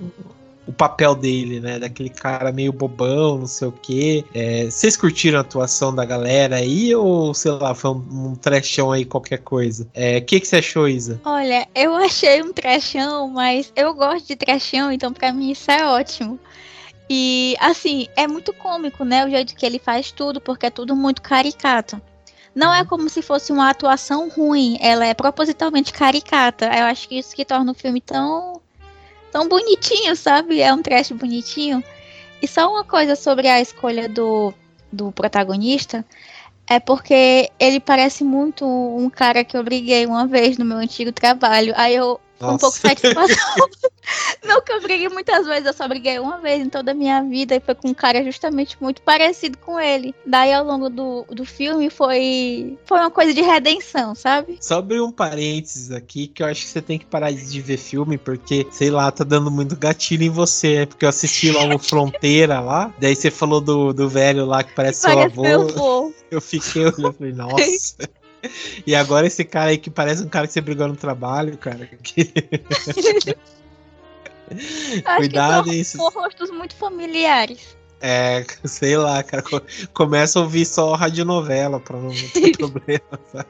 o 0.69 0.73
papel 0.73 1.15
dele, 1.15 1.59
né? 1.59 1.79
Daquele 1.79 2.09
cara 2.09 2.51
meio 2.51 2.71
bobão, 2.71 3.39
não 3.39 3.47
sei 3.47 3.67
o 3.67 3.71
quê. 3.71 4.23
É, 4.33 4.65
vocês 4.65 4.95
curtiram 4.95 5.39
a 5.39 5.41
atuação 5.41 5.93
da 5.93 6.05
galera 6.05 6.57
aí 6.57 6.93
ou, 6.93 7.33
sei 7.33 7.51
lá, 7.53 7.73
foi 7.73 7.91
um, 7.91 8.05
um 8.12 8.35
trechão 8.35 8.91
aí, 8.91 9.03
qualquer 9.03 9.39
coisa? 9.39 9.83
O 9.85 9.88
é, 9.95 10.21
que, 10.21 10.39
que 10.39 10.47
você 10.47 10.57
achou, 10.57 10.88
Isa? 10.88 11.19
Olha, 11.25 11.67
eu 11.73 11.95
achei 11.95 12.43
um 12.43 12.53
trechão, 12.53 13.27
mas 13.29 13.73
eu 13.75 13.93
gosto 13.95 14.27
de 14.27 14.35
trechão, 14.35 14.91
então 14.91 15.12
para 15.12 15.33
mim 15.33 15.51
isso 15.51 15.71
é 15.71 15.85
ótimo. 15.85 16.39
E, 17.09 17.55
assim, 17.59 18.07
é 18.15 18.27
muito 18.27 18.53
cômico, 18.53 19.03
né? 19.03 19.25
O 19.25 19.29
jeito 19.29 19.55
que 19.55 19.65
ele 19.65 19.79
faz 19.79 20.12
tudo, 20.12 20.39
porque 20.39 20.67
é 20.67 20.69
tudo 20.69 20.95
muito 20.95 21.23
caricato. 21.23 21.99
Não 22.53 22.73
é 22.73 22.81
uhum. 22.81 22.85
como 22.85 23.09
se 23.09 23.21
fosse 23.21 23.51
uma 23.51 23.69
atuação 23.69 24.29
ruim, 24.29 24.77
ela 24.81 25.05
é 25.05 25.13
propositalmente 25.13 25.93
caricata. 25.93 26.65
Eu 26.65 26.85
acho 26.85 27.07
que 27.07 27.19
isso 27.19 27.35
que 27.35 27.45
torna 27.45 27.71
o 27.71 27.75
filme 27.75 28.01
tão 28.01 28.62
tão 29.31 29.47
bonitinho, 29.47 30.15
sabe? 30.15 30.59
É 30.59 30.73
um 30.73 30.81
trash 30.81 31.12
bonitinho. 31.12 31.83
E 32.41 32.47
só 32.47 32.69
uma 32.69 32.83
coisa 32.83 33.15
sobre 33.15 33.47
a 33.47 33.62
escolha 33.62 34.09
do, 34.09 34.53
do 34.91 35.12
protagonista 35.12 36.05
é 36.67 36.79
porque 36.79 37.49
ele 37.59 37.79
parece 37.79 38.23
muito 38.23 38.65
um 38.65 39.09
cara 39.09 39.43
que 39.43 39.57
eu 39.57 39.63
briguei 39.63 40.05
uma 40.05 40.27
vez 40.27 40.57
no 40.57 40.65
meu 40.65 40.77
antigo 40.77 41.12
trabalho. 41.12 41.73
Aí 41.75 41.95
eu 41.95 42.19
nossa. 42.39 42.56
um 42.56 42.58
pouco 42.58 42.78
satisfação. 42.78 43.69
Nunca 44.43 44.80
briguei 44.80 45.10
muitas 45.10 45.45
vezes, 45.45 45.65
eu 45.65 45.73
só 45.73 45.88
briguei 45.88 46.17
uma 46.19 46.39
vez 46.39 46.62
em 46.62 46.69
toda 46.69 46.91
a 46.91 46.93
minha 46.95 47.21
vida 47.23 47.56
e 47.56 47.60
foi 47.60 47.75
com 47.75 47.89
um 47.89 47.93
cara 47.93 48.23
justamente 48.23 48.75
muito 48.82 49.02
parecido 49.02 49.58
com 49.60 49.80
ele. 49.80 50.15
Daí 50.25 50.52
ao 50.52 50.65
longo 50.65 50.89
do, 50.89 51.25
do 51.30 51.45
filme 51.45 51.89
foi 51.89 52.78
foi 52.86 52.99
uma 52.99 53.12
coisa 53.12 53.34
de 53.34 53.41
redenção, 53.41 54.15
sabe? 54.15 54.58
Só 54.60 54.80
abrir 54.80 55.02
um 55.02 55.12
parênteses 55.12 55.91
aqui 55.91 56.28
que 56.28 56.41
eu 56.41 56.47
acho 56.47 56.62
que 56.62 56.67
você 56.69 56.82
tem 56.82 56.97
que 56.97 57.06
parar 57.06 57.32
de 57.32 57.62
ver 57.62 57.78
filme 57.78 58.17
porque, 58.17 58.65
sei 58.71 58.89
lá, 58.89 59.12
tá 59.12 59.23
dando 59.23 59.52
muito 59.52 59.75
gatilho 59.75 60.23
em 60.23 60.30
você, 60.30 60.80
né? 60.80 60.86
Porque 60.86 61.06
eu 61.06 61.10
assisti 61.10 61.52
lá 61.52 61.63
o 61.73 61.78
Fronteira 61.80 62.60
lá, 62.60 62.93
daí 62.99 63.15
você 63.15 63.30
falou 63.30 63.62
do, 63.62 63.93
do 63.93 64.10
velho 64.10 64.45
lá 64.45 64.63
que 64.63 64.73
parece, 64.73 65.02
parece 65.02 65.36
seu 65.36 65.62
avô. 65.62 66.13
Eu 66.32 66.39
fiquei 66.39 66.84
olhando 66.84 67.10
e 67.10 67.13
falei, 67.13 67.34
nossa. 67.34 68.10
E 68.86 68.95
agora 68.95 69.28
esse 69.28 69.43
cara 69.43 69.71
aí 69.71 69.78
que 69.78 69.89
parece 69.89 70.23
um 70.23 70.30
cara 70.30 70.47
que 70.47 70.54
você 70.54 70.62
brigou 70.62 70.88
no 70.88 70.95
trabalho, 70.95 71.58
cara. 71.58 71.89
Que... 72.02 72.32
Cuidado 75.17 75.71
isso. 75.71 75.97
São 75.97 76.10
rostos 76.10 76.49
muito 76.49 76.75
familiares. 76.75 77.78
É, 78.02 78.45
sei 78.65 78.97
lá, 78.97 79.21
cara. 79.23 79.43
Começa 79.93 80.39
a 80.39 80.41
ouvir 80.41 80.65
só 80.65 80.93
radionovela 80.95 81.80
pra 81.80 81.97
não 81.97 82.12
ter 82.34 82.52
problema, 82.58 83.19
sabe? 83.32 83.47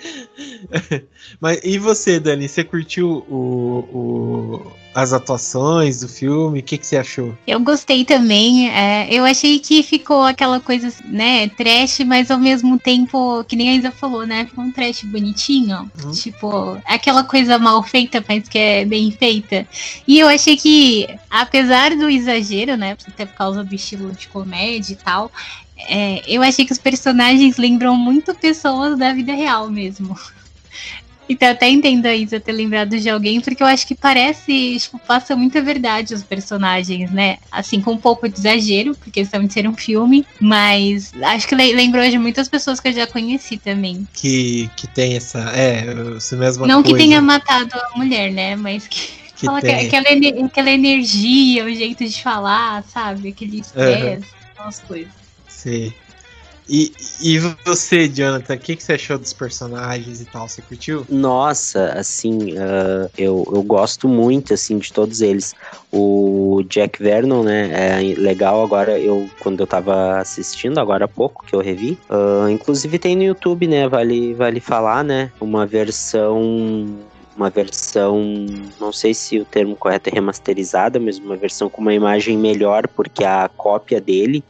Mas 1.40 1.60
e 1.62 1.78
você, 1.78 2.18
Dani? 2.18 2.48
Você 2.48 2.64
curtiu 2.64 3.24
o, 3.28 3.84
o, 3.92 4.72
as 4.94 5.12
atuações 5.12 6.00
do 6.00 6.08
filme? 6.08 6.60
O 6.60 6.62
que, 6.62 6.78
que 6.78 6.86
você 6.86 6.96
achou? 6.96 7.36
Eu 7.46 7.60
gostei 7.60 8.04
também. 8.04 8.70
É, 8.70 9.08
eu 9.12 9.24
achei 9.24 9.58
que 9.58 9.82
ficou 9.82 10.22
aquela 10.22 10.60
coisa, 10.60 10.92
né, 11.04 11.48
trash, 11.50 12.00
mas 12.00 12.30
ao 12.30 12.38
mesmo 12.38 12.78
tempo, 12.78 13.44
que 13.44 13.56
nem 13.56 13.70
a 13.70 13.74
Isa 13.74 13.90
falou, 13.90 14.26
né? 14.26 14.46
Ficou 14.46 14.64
um 14.64 14.72
trash 14.72 15.02
bonitinho. 15.04 15.90
Uhum. 16.02 16.10
Tipo, 16.12 16.78
aquela 16.84 17.24
coisa 17.24 17.58
mal 17.58 17.82
feita, 17.82 18.24
mas 18.28 18.48
que 18.48 18.58
é 18.58 18.84
bem 18.84 19.10
feita. 19.10 19.66
E 20.06 20.18
eu 20.18 20.28
achei 20.28 20.56
que, 20.56 21.08
apesar 21.30 21.94
do 21.94 22.10
exagero, 22.10 22.76
né? 22.76 22.96
Até 23.06 23.26
por 23.26 23.34
causa 23.34 23.62
do 23.62 23.74
estilo 23.74 24.12
de 24.12 24.28
comédia 24.28 24.92
e 24.92 24.96
tal, 24.96 25.30
é, 25.78 26.22
eu 26.26 26.42
achei 26.42 26.64
que 26.64 26.72
os 26.72 26.78
personagens 26.78 27.56
lembram 27.56 27.96
muito 27.96 28.34
pessoas 28.34 28.98
da 28.98 29.12
vida 29.12 29.34
real 29.34 29.70
mesmo. 29.70 30.16
Então 31.28 31.50
até 31.50 31.68
entendo 31.68 32.06
a 32.06 32.16
Isa 32.16 32.40
ter 32.40 32.52
lembrado 32.52 32.98
de 32.98 33.10
alguém, 33.10 33.40
porque 33.40 33.62
eu 33.62 33.66
acho 33.66 33.86
que 33.86 33.94
parece, 33.94 34.78
tipo, 34.78 34.98
passa 34.98 35.36
muita 35.36 35.60
verdade 35.60 36.14
os 36.14 36.22
personagens, 36.22 37.10
né? 37.10 37.36
Assim, 37.52 37.82
com 37.82 37.92
um 37.92 37.98
pouco 37.98 38.28
de 38.28 38.38
exagero, 38.38 38.94
porque 38.94 39.10
questão 39.10 39.44
de 39.44 39.52
ser 39.52 39.68
um 39.68 39.74
filme, 39.74 40.24
mas 40.40 41.12
acho 41.22 41.46
que 41.46 41.54
lembrou 41.54 42.08
de 42.08 42.18
muitas 42.18 42.48
pessoas 42.48 42.80
que 42.80 42.88
eu 42.88 42.92
já 42.94 43.06
conheci 43.06 43.58
também. 43.58 44.08
Que, 44.14 44.70
que 44.74 44.86
tem 44.88 45.16
essa, 45.16 45.40
é, 45.54 45.84
essa 46.16 46.34
mesma 46.34 46.66
Não 46.66 46.82
coisa. 46.82 46.96
que 46.96 47.04
tenha 47.04 47.20
matado 47.20 47.74
a 47.74 47.98
mulher, 47.98 48.32
né? 48.32 48.56
Mas 48.56 48.88
que, 48.88 49.10
que 49.36 49.44
fala 49.44 49.60
tem. 49.60 49.86
aquela, 49.86 50.46
aquela 50.46 50.70
energia, 50.70 51.64
o 51.64 51.70
jeito 51.70 52.06
de 52.06 52.22
falar, 52.22 52.82
sabe? 52.84 53.28
Aquele 53.28 53.60
estresse, 53.60 54.24
uhum. 54.24 54.50
aquelas 54.54 54.78
coisas. 54.80 55.27
Sim. 55.58 55.92
E, 56.68 56.92
e 57.22 57.38
você, 57.64 58.06
Jonathan, 58.06 58.54
o 58.54 58.58
que, 58.58 58.76
que 58.76 58.82
você 58.82 58.92
achou 58.92 59.18
dos 59.18 59.32
personagens 59.32 60.20
e 60.20 60.26
tal? 60.26 60.46
Você 60.46 60.60
curtiu? 60.60 61.06
Nossa, 61.08 61.94
assim, 61.94 62.52
uh, 62.52 63.10
eu, 63.16 63.42
eu 63.54 63.62
gosto 63.62 64.06
muito, 64.06 64.52
assim, 64.52 64.76
de 64.78 64.92
todos 64.92 65.22
eles. 65.22 65.54
O 65.90 66.62
Jack 66.68 67.02
Vernon, 67.02 67.42
né, 67.42 67.70
é 67.72 68.14
legal 68.20 68.62
agora, 68.62 69.00
eu, 69.00 69.30
quando 69.40 69.60
eu 69.60 69.66
tava 69.66 70.18
assistindo, 70.18 70.78
agora 70.78 71.06
há 71.06 71.08
pouco, 71.08 71.42
que 71.46 71.56
eu 71.56 71.60
revi, 71.60 71.98
uh, 72.10 72.50
inclusive 72.50 72.98
tem 72.98 73.16
no 73.16 73.22
YouTube, 73.22 73.66
né, 73.66 73.88
vale, 73.88 74.34
vale 74.34 74.60
falar, 74.60 75.02
né, 75.02 75.32
uma 75.40 75.66
versão 75.66 76.86
uma 77.34 77.50
versão, 77.50 78.20
não 78.80 78.92
sei 78.92 79.14
se 79.14 79.38
o 79.38 79.44
termo 79.44 79.76
correto 79.76 80.10
é 80.10 80.12
remasterizada, 80.12 80.98
mas 80.98 81.20
uma 81.20 81.36
versão 81.36 81.70
com 81.70 81.80
uma 81.80 81.94
imagem 81.94 82.36
melhor, 82.36 82.88
porque 82.88 83.22
a 83.22 83.48
cópia 83.56 84.00
dele 84.00 84.42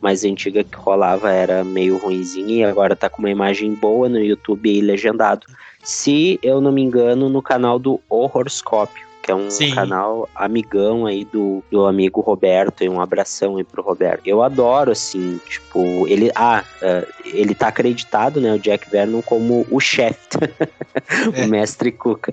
mais 0.00 0.24
antiga 0.24 0.64
que 0.64 0.76
rolava 0.76 1.30
era 1.30 1.62
meio 1.62 1.98
ruimzinha 1.98 2.56
e 2.56 2.64
agora 2.64 2.96
tá 2.96 3.08
com 3.08 3.18
uma 3.18 3.30
imagem 3.30 3.74
boa 3.74 4.08
no 4.08 4.18
YouTube 4.18 4.70
e 4.70 4.80
legendado. 4.80 5.46
Se 5.82 6.38
eu 6.42 6.60
não 6.60 6.72
me 6.72 6.82
engano, 6.82 7.28
no 7.28 7.42
canal 7.42 7.78
do 7.78 8.00
Horrorscópio, 8.08 9.10
que 9.22 9.30
é 9.30 9.34
um 9.34 9.50
Sim. 9.50 9.74
canal 9.74 10.28
amigão 10.34 11.06
aí 11.06 11.24
do, 11.24 11.62
do 11.70 11.86
amigo 11.86 12.20
Roberto, 12.20 12.82
e 12.82 12.88
um 12.88 13.00
abração 13.00 13.56
aí 13.56 13.64
pro 13.64 13.82
Roberto. 13.82 14.26
Eu 14.26 14.42
adoro, 14.42 14.90
assim, 14.90 15.40
tipo, 15.48 16.06
ele, 16.08 16.30
ah, 16.34 16.64
uh, 16.82 17.06
ele 17.24 17.54
tá 17.54 17.68
acreditado, 17.68 18.40
né, 18.40 18.52
o 18.52 18.58
Jack 18.58 18.90
Vernon 18.90 19.22
como 19.22 19.66
o 19.70 19.78
chefe, 19.78 20.18
é. 21.36 21.44
o 21.44 21.48
mestre 21.48 21.92
Cuca. 21.92 22.32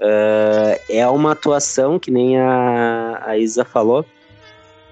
Uh, 0.00 0.80
é 0.88 1.06
uma 1.08 1.32
atuação 1.32 1.98
que 1.98 2.10
nem 2.10 2.38
a, 2.38 3.22
a 3.24 3.38
Isa 3.38 3.64
falou, 3.64 4.04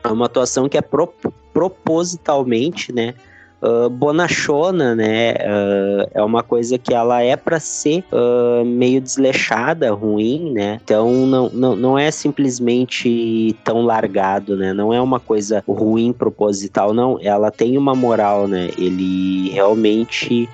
é 0.03 0.09
uma 0.09 0.27
atuação 0.27 0.69
que 0.69 0.77
é 0.77 0.83
pro, 0.83 1.13
propositalmente, 1.57 2.93
né? 2.93 3.15
Uh, 3.63 3.89
bonachona, 3.89 4.95
né? 4.95 5.33
Uh, 5.33 6.11
é 6.13 6.23
uma 6.23 6.43
coisa 6.43 6.77
que 6.77 6.93
ela 6.93 7.23
é 7.23 7.35
para 7.35 7.59
ser 7.59 8.05
uh, 8.13 8.63
meio 8.63 9.01
desleixada, 9.01 9.91
ruim, 9.95 10.53
né? 10.53 10.79
Então 10.85 11.27
não, 11.27 11.49
não, 11.49 11.75
não 11.75 11.99
é 11.99 12.11
simplesmente 12.11 13.57
tão 13.65 13.87
largado, 13.87 14.55
né? 14.55 14.75
Não 14.75 14.93
é 14.93 15.01
uma 15.01 15.19
coisa 15.19 15.65
ruim 15.67 16.13
proposital, 16.13 16.93
não. 16.93 17.19
Ela 17.23 17.51
tem 17.51 17.79
uma 17.79 17.95
moral, 17.95 18.47
né? 18.47 18.69
Ele 18.77 19.49
realmente. 19.49 20.47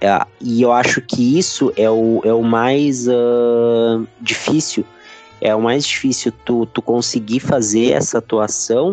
É, 0.00 0.24
e 0.40 0.62
eu 0.62 0.70
acho 0.70 1.00
que 1.00 1.36
isso 1.36 1.72
é 1.76 1.90
o, 1.90 2.20
é 2.22 2.32
o 2.32 2.44
mais 2.44 3.08
difícil 4.20 4.84
é 5.40 5.54
o 5.54 5.60
mais 5.60 5.84
difícil 5.86 6.32
tu, 6.44 6.66
tu 6.66 6.82
conseguir 6.82 7.40
fazer 7.40 7.92
essa 7.92 8.18
atuação 8.18 8.92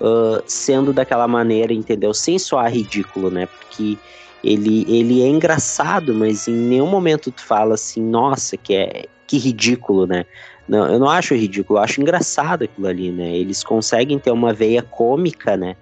uh, 0.00 0.42
sendo 0.46 0.92
daquela 0.92 1.26
maneira, 1.28 1.72
entendeu? 1.72 2.12
Sem 2.14 2.38
soar 2.38 2.72
ridículo, 2.72 3.30
né? 3.30 3.46
Porque 3.46 3.98
ele, 4.42 4.84
ele 4.88 5.22
é 5.22 5.26
engraçado, 5.26 6.14
mas 6.14 6.46
em 6.46 6.54
nenhum 6.54 6.86
momento 6.86 7.30
tu 7.30 7.44
fala 7.44 7.74
assim, 7.74 8.02
nossa, 8.02 8.56
que 8.56 8.74
é 8.74 9.06
que 9.26 9.38
ridículo, 9.38 10.06
né? 10.06 10.24
Não, 10.68 10.86
eu 10.86 10.98
não 10.98 11.08
acho 11.08 11.34
ridículo, 11.34 11.78
eu 11.78 11.82
acho 11.82 12.00
engraçado 12.00 12.64
aquilo 12.64 12.86
ali, 12.86 13.10
né? 13.10 13.36
Eles 13.36 13.64
conseguem 13.64 14.18
ter 14.18 14.30
uma 14.30 14.52
veia 14.52 14.82
cômica, 14.82 15.56
né? 15.56 15.76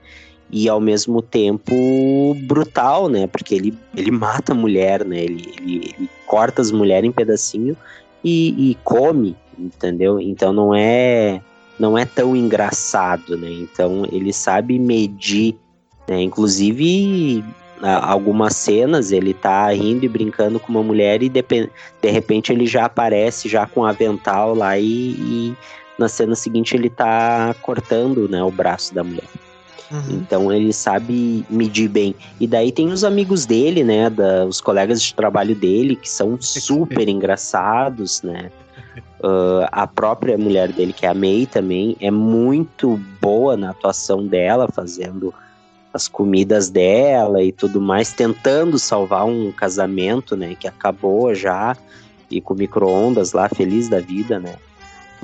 E 0.51 0.69
ao 0.69 0.81
mesmo 0.81 1.21
tempo 1.21 2.35
brutal, 2.47 3.09
né? 3.09 3.27
Porque 3.27 3.55
ele, 3.55 3.77
ele 3.97 4.11
mata 4.11 4.53
a 4.53 4.55
mulher, 4.55 5.05
né? 5.05 5.25
Ele, 5.25 5.53
ele, 5.59 5.95
ele 5.99 6.11
corta 6.27 6.63
as 6.63 6.71
mulheres 6.71 7.09
em 7.09 7.13
pedacinho 7.13 7.77
e, 8.23 8.71
e 8.71 8.75
come, 8.83 9.37
entendeu? 9.59 10.21
Então 10.21 10.53
não 10.53 10.75
é 10.75 11.41
não 11.79 11.97
é 11.97 12.05
tão 12.05 12.37
engraçado, 12.37 13.37
né? 13.37 13.51
Então 13.51 14.07
ele 14.11 14.33
sabe 14.33 14.79
medir, 14.79 15.57
né? 16.09 16.23
Inclusive 16.23 17.45
algumas 17.83 18.57
cenas 18.57 19.13
ele 19.13 19.35
tá 19.35 19.69
rindo 19.71 20.05
e 20.05 20.09
brincando 20.09 20.59
com 20.59 20.73
uma 20.73 20.83
mulher 20.83 21.23
e 21.23 21.29
de, 21.29 21.43
de 21.43 22.11
repente 22.11 22.53
ele 22.53 22.67
já 22.67 22.87
aparece 22.87 23.49
já 23.49 23.67
com 23.67 23.81
um 23.81 23.85
avental 23.85 24.55
lá 24.55 24.79
e, 24.79 24.85
e, 24.85 25.57
na 25.99 26.09
cena 26.09 26.35
seguinte 26.35 26.75
ele 26.75 26.89
tá 26.89 27.55
cortando, 27.61 28.29
né, 28.29 28.43
o 28.43 28.51
braço 28.51 28.95
da 28.95 29.05
mulher. 29.05 29.29
Uhum. 29.91 30.01
Então 30.13 30.53
ele 30.53 30.73
sabe 30.73 31.45
medir 31.49 31.89
bem. 31.89 32.15
E 32.41 32.47
daí 32.47 32.73
tem 32.73 32.89
os 32.89 33.05
amigos 33.05 33.45
dele, 33.45 33.85
né? 33.85 34.09
Da, 34.09 34.45
os 34.47 34.61
colegas 34.61 35.03
de 35.03 35.15
trabalho 35.15 35.55
dele, 35.55 35.95
que 35.95 36.09
são 36.09 36.41
super 36.41 37.09
engraçados, 37.09 38.23
né? 38.23 38.51
Uh, 39.21 39.67
a 39.73 39.87
própria 39.87 40.37
mulher 40.37 40.71
dele, 40.73 40.93
que 40.93 41.07
é 41.07 41.09
a 41.09 41.15
May 41.15 41.47
também, 41.47 41.97
é 42.01 42.11
muito 42.11 43.01
boa 43.21 43.57
na 43.57 43.71
atuação 43.71 44.27
dela, 44.27 44.69
fazendo 44.69 45.33
as 45.93 46.09
comidas 46.09 46.69
dela 46.69 47.43
e 47.43 47.53
tudo 47.53 47.81
mais, 47.81 48.13
tentando 48.13 48.79
salvar 48.79 49.25
um 49.25 49.53
casamento, 49.53 50.37
né, 50.37 50.57
que 50.59 50.67
acabou 50.67 51.35
já, 51.35 51.77
e 52.31 52.41
com 52.41 52.55
micro-ondas 52.55 53.33
lá, 53.33 53.49
feliz 53.49 53.89
da 53.89 54.01
vida, 54.01 54.39
né. 54.39 54.57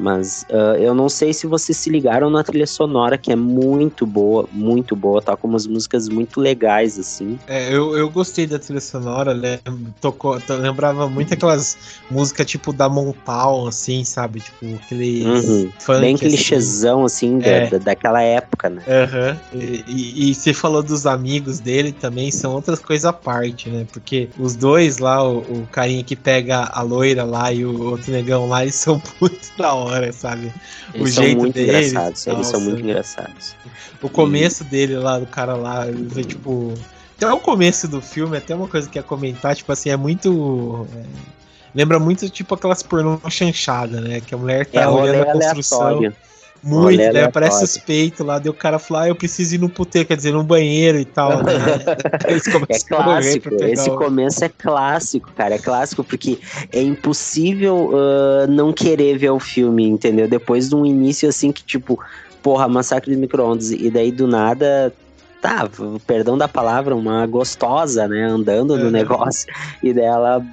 Mas 0.01 0.47
uh, 0.51 0.77
eu 0.77 0.95
não 0.95 1.09
sei 1.09 1.33
se 1.33 1.47
vocês 1.47 1.77
se 1.77 1.91
ligaram 1.91 2.31
na 2.31 2.43
trilha 2.43 2.67
sonora, 2.67 3.19
que 3.19 3.31
é 3.31 3.37
muito 3.37 4.07
boa, 4.07 4.49
muito 4.53 4.97
boa, 4.97 5.21
tá 5.21 5.37
com 5.37 5.47
umas 5.47 5.67
músicas 5.67 6.09
muito 6.09 6.41
legais, 6.41 6.99
assim. 6.99 7.39
É, 7.47 7.73
eu, 7.73 7.97
eu 7.97 8.09
gostei 8.09 8.47
da 8.47 8.59
trilha 8.59 8.81
sonora, 8.81 9.35
né? 9.35 9.59
Tocou, 10.01 10.41
lembrava 10.49 11.09
muito 11.09 11.35
aquelas 11.35 11.77
músicas 12.11 12.47
tipo 12.47 12.73
da 12.73 12.89
Montal, 12.89 13.67
assim, 13.67 14.03
sabe? 14.05 14.41
Tipo, 14.41 14.75
aquele 14.77 15.25
uhum. 15.27 15.73
funk. 15.79 16.01
Bem 16.01 16.17
clichêzão, 16.17 17.05
assim, 17.05 17.39
assim 17.39 17.49
é. 17.49 17.67
da, 17.69 17.79
daquela 17.79 18.23
época, 18.23 18.71
né? 18.71 18.83
Uhum. 18.87 19.61
E, 19.61 19.85
e, 19.87 20.31
e 20.31 20.35
você 20.35 20.55
falou 20.55 20.83
dos 20.83 21.07
amigos 21.07 21.61
dele 21.61 21.93
também, 21.93 22.31
são 22.31 22.55
outras 22.55 22.81
coisas 22.81 23.05
à 23.05 23.13
parte, 23.13 23.69
né? 23.69 23.87
Porque 23.93 24.29
os 24.39 24.57
dois 24.57 24.99
lá, 24.99 25.23
o, 25.23 25.39
o 25.39 25.69
carinha 25.71 26.03
que 26.03 26.17
pega 26.17 26.71
a 26.73 26.83
loira 26.83 27.25
lá 27.25 27.53
e 27.53 27.65
o 27.65 27.91
outro 27.91 28.11
negão 28.13 28.49
lá, 28.49 28.63
eles 28.63 28.75
são 28.75 29.01
muito 29.21 29.51
da 29.59 29.75
hora, 29.75 29.90
sabe? 30.13 30.53
Eles 30.95 31.11
o 31.11 31.15
são 31.15 31.25
jeito 31.25 31.39
muito 31.39 31.55
deles, 31.55 31.91
engraçados, 31.91 32.27
nossa, 32.27 32.31
eles 32.31 32.47
são 32.47 32.61
muito 32.61 32.81
engraçados. 32.81 33.57
O 34.03 34.09
começo 34.09 34.63
e... 34.63 34.67
dele 34.67 34.97
lá, 34.97 35.19
do 35.19 35.27
cara 35.27 35.55
lá, 35.55 35.87
vê, 35.87 36.25
tipo. 36.25 36.75
Até 37.17 37.31
o 37.31 37.39
começo 37.39 37.87
do 37.87 38.01
filme, 38.01 38.39
até 38.39 38.55
uma 38.55 38.67
coisa 38.67 38.89
que 38.89 38.99
ia 38.99 39.03
comentar, 39.03 39.55
tipo 39.55 39.71
assim, 39.71 39.91
é 39.91 39.97
muito. 39.97 40.87
É, 40.97 41.03
lembra 41.75 41.99
muito, 41.99 42.29
tipo, 42.31 42.55
aquelas 42.55 42.83
pornô 42.83 43.21
chanchada, 43.29 44.01
né? 44.01 44.21
Que 44.21 44.35
a 44.35 44.39
mulher 44.39 44.67
tá 44.67 44.83
é, 44.83 44.89
olhando 44.89 45.29
a 45.29 45.33
construção. 45.33 45.83
Aleatório. 45.83 46.30
Muito, 46.63 46.99
né? 46.99 47.29
Parece 47.29 47.61
suspeito 47.61 48.23
lá, 48.23 48.39
deu 48.39 48.53
o 48.53 48.55
cara 48.55 48.79
falar, 48.79 49.03
ah, 49.03 49.09
eu 49.09 49.15
preciso 49.15 49.55
ir 49.55 49.59
no 49.59 49.69
puteiro, 49.69 50.07
quer 50.07 50.17
dizer, 50.17 50.33
no 50.33 50.43
banheiro 50.43 50.99
e 50.99 51.05
tal, 51.05 51.43
né? 51.43 51.53
é 52.69 52.79
clássico, 52.81 53.55
esse 53.65 53.89
o... 53.89 53.97
começo 53.97 54.45
é 54.45 54.49
clássico, 54.49 55.31
cara, 55.33 55.55
é 55.55 55.59
clássico, 55.59 56.05
porque 56.05 56.39
é 56.71 56.83
impossível 56.83 57.91
uh, 57.93 58.47
não 58.49 58.73
querer 58.73 59.17
ver 59.17 59.31
o 59.31 59.41
filme, 59.41 59.87
entendeu? 59.87 60.29
Depois 60.29 60.69
de 60.69 60.75
um 60.75 60.85
início 60.85 61.29
assim 61.29 61.51
que, 61.51 61.65
tipo, 61.65 61.99
porra, 62.43 62.69
massacre 62.69 63.11
de 63.11 63.17
micro-ondas, 63.17 63.71
e 63.71 63.91
daí 63.91 64.13
do 64.13 64.27
nada 64.27 64.93
tá, 65.41 65.69
perdão 66.07 66.37
da 66.37 66.47
palavra, 66.47 66.95
uma 66.95 67.27
gostosa, 67.27 68.07
né, 68.07 68.25
andando 68.25 68.77
no 68.77 68.91
negócio, 68.91 69.51
e 69.83 69.93
dela 69.93 70.45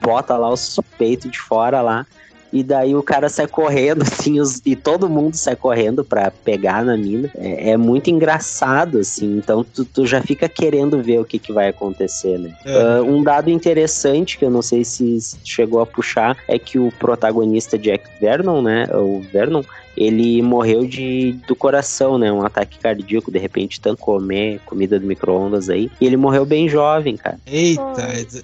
bota 0.00 0.36
lá 0.36 0.52
o 0.52 0.56
peito 0.96 1.28
de 1.28 1.40
fora 1.40 1.82
lá, 1.82 2.06
e 2.52 2.62
daí 2.62 2.94
o 2.94 3.02
cara 3.02 3.28
sai 3.28 3.46
correndo, 3.46 4.02
assim, 4.08 4.40
os, 4.40 4.60
e 4.64 4.74
todo 4.74 5.08
mundo 5.08 5.34
sai 5.34 5.56
correndo 5.56 6.04
para 6.04 6.30
pegar 6.30 6.84
na 6.84 6.96
mina. 6.96 7.30
É, 7.36 7.70
é, 7.70 7.76
muito 7.76 8.10
engraçado, 8.10 8.98
assim, 8.98 9.36
então 9.36 9.64
tu, 9.64 9.84
tu, 9.84 10.06
já 10.06 10.22
fica 10.22 10.48
querendo 10.48 11.02
ver 11.02 11.20
o 11.20 11.24
que, 11.24 11.38
que 11.38 11.52
vai 11.52 11.68
acontecer, 11.68 12.38
né? 12.38 12.54
É. 12.64 13.00
Uh, 13.00 13.04
um 13.04 13.22
dado 13.22 13.50
interessante, 13.50 14.38
que 14.38 14.44
eu 14.44 14.50
não 14.50 14.62
sei 14.62 14.84
se 14.84 15.18
chegou 15.44 15.80
a 15.80 15.86
puxar, 15.86 16.36
é 16.48 16.58
que 16.58 16.78
o 16.78 16.92
protagonista 16.98 17.78
Jack 17.78 18.04
Vernon, 18.20 18.62
né, 18.62 18.86
o 18.92 19.20
Vernon, 19.32 19.62
ele 19.98 20.40
morreu 20.40 20.86
de 20.86 21.32
do 21.46 21.56
coração, 21.56 22.16
né? 22.16 22.30
Um 22.30 22.44
ataque 22.44 22.78
cardíaco, 22.78 23.32
de 23.32 23.38
repente, 23.38 23.80
tanto 23.80 23.98
comer 23.98 24.60
comida 24.64 24.98
do 24.98 25.04
micro-ondas 25.04 25.68
aí. 25.68 25.90
E 26.00 26.06
ele 26.06 26.16
morreu 26.16 26.46
bem 26.46 26.68
jovem, 26.68 27.16
cara. 27.16 27.38
Eita! 27.44 27.82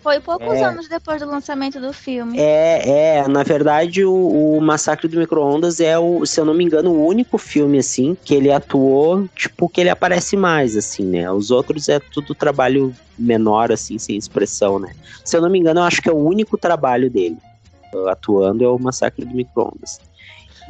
Foi, 0.03 0.15
foi 0.15 0.21
poucos 0.21 0.55
é, 0.55 0.65
anos 0.65 0.89
depois 0.89 1.23
do 1.23 1.29
lançamento 1.29 1.81
do 1.81 1.93
filme. 1.93 2.39
É, 2.39 3.19
é. 3.19 3.29
Na 3.29 3.45
verdade, 3.45 4.05
o, 4.05 4.57
o 4.57 4.61
Massacre 4.61 5.07
do 5.07 5.19
Micro-ondas 5.19 5.79
é 5.79 5.97
o, 5.97 6.27
se 6.27 6.41
eu 6.41 6.45
não 6.45 6.55
me 6.55 6.65
engano, 6.65 6.91
o 6.91 7.07
único 7.07 7.39
filme, 7.39 7.79
assim, 7.79 8.17
que 8.25 8.35
ele 8.35 8.51
atuou, 8.51 9.29
tipo, 9.37 9.69
que 9.69 9.81
ele 9.81 9.91
aparece 9.91 10.37
mais, 10.37 10.77
assim, 10.77 11.05
né? 11.05 11.31
Os 11.31 11.53
outros 11.53 11.89
é 11.89 12.01
tudo 12.01 12.35
trabalho 12.35 12.93
menor, 13.17 13.71
assim, 13.71 13.97
sem 13.97 14.17
expressão, 14.17 14.81
né? 14.81 14.93
Se 15.25 15.37
eu 15.37 15.41
não 15.41 15.49
me 15.49 15.61
engano, 15.61 15.79
eu 15.79 15.85
acho 15.85 16.03
que 16.03 16.09
é 16.09 16.13
o 16.13 16.17
único 16.17 16.59
trabalho 16.59 17.09
dele 17.09 17.39
atuando 18.09 18.65
é 18.65 18.69
o 18.69 18.79
Massacre 18.79 19.25
do 19.25 19.35
Micro-ondas. 19.35 20.01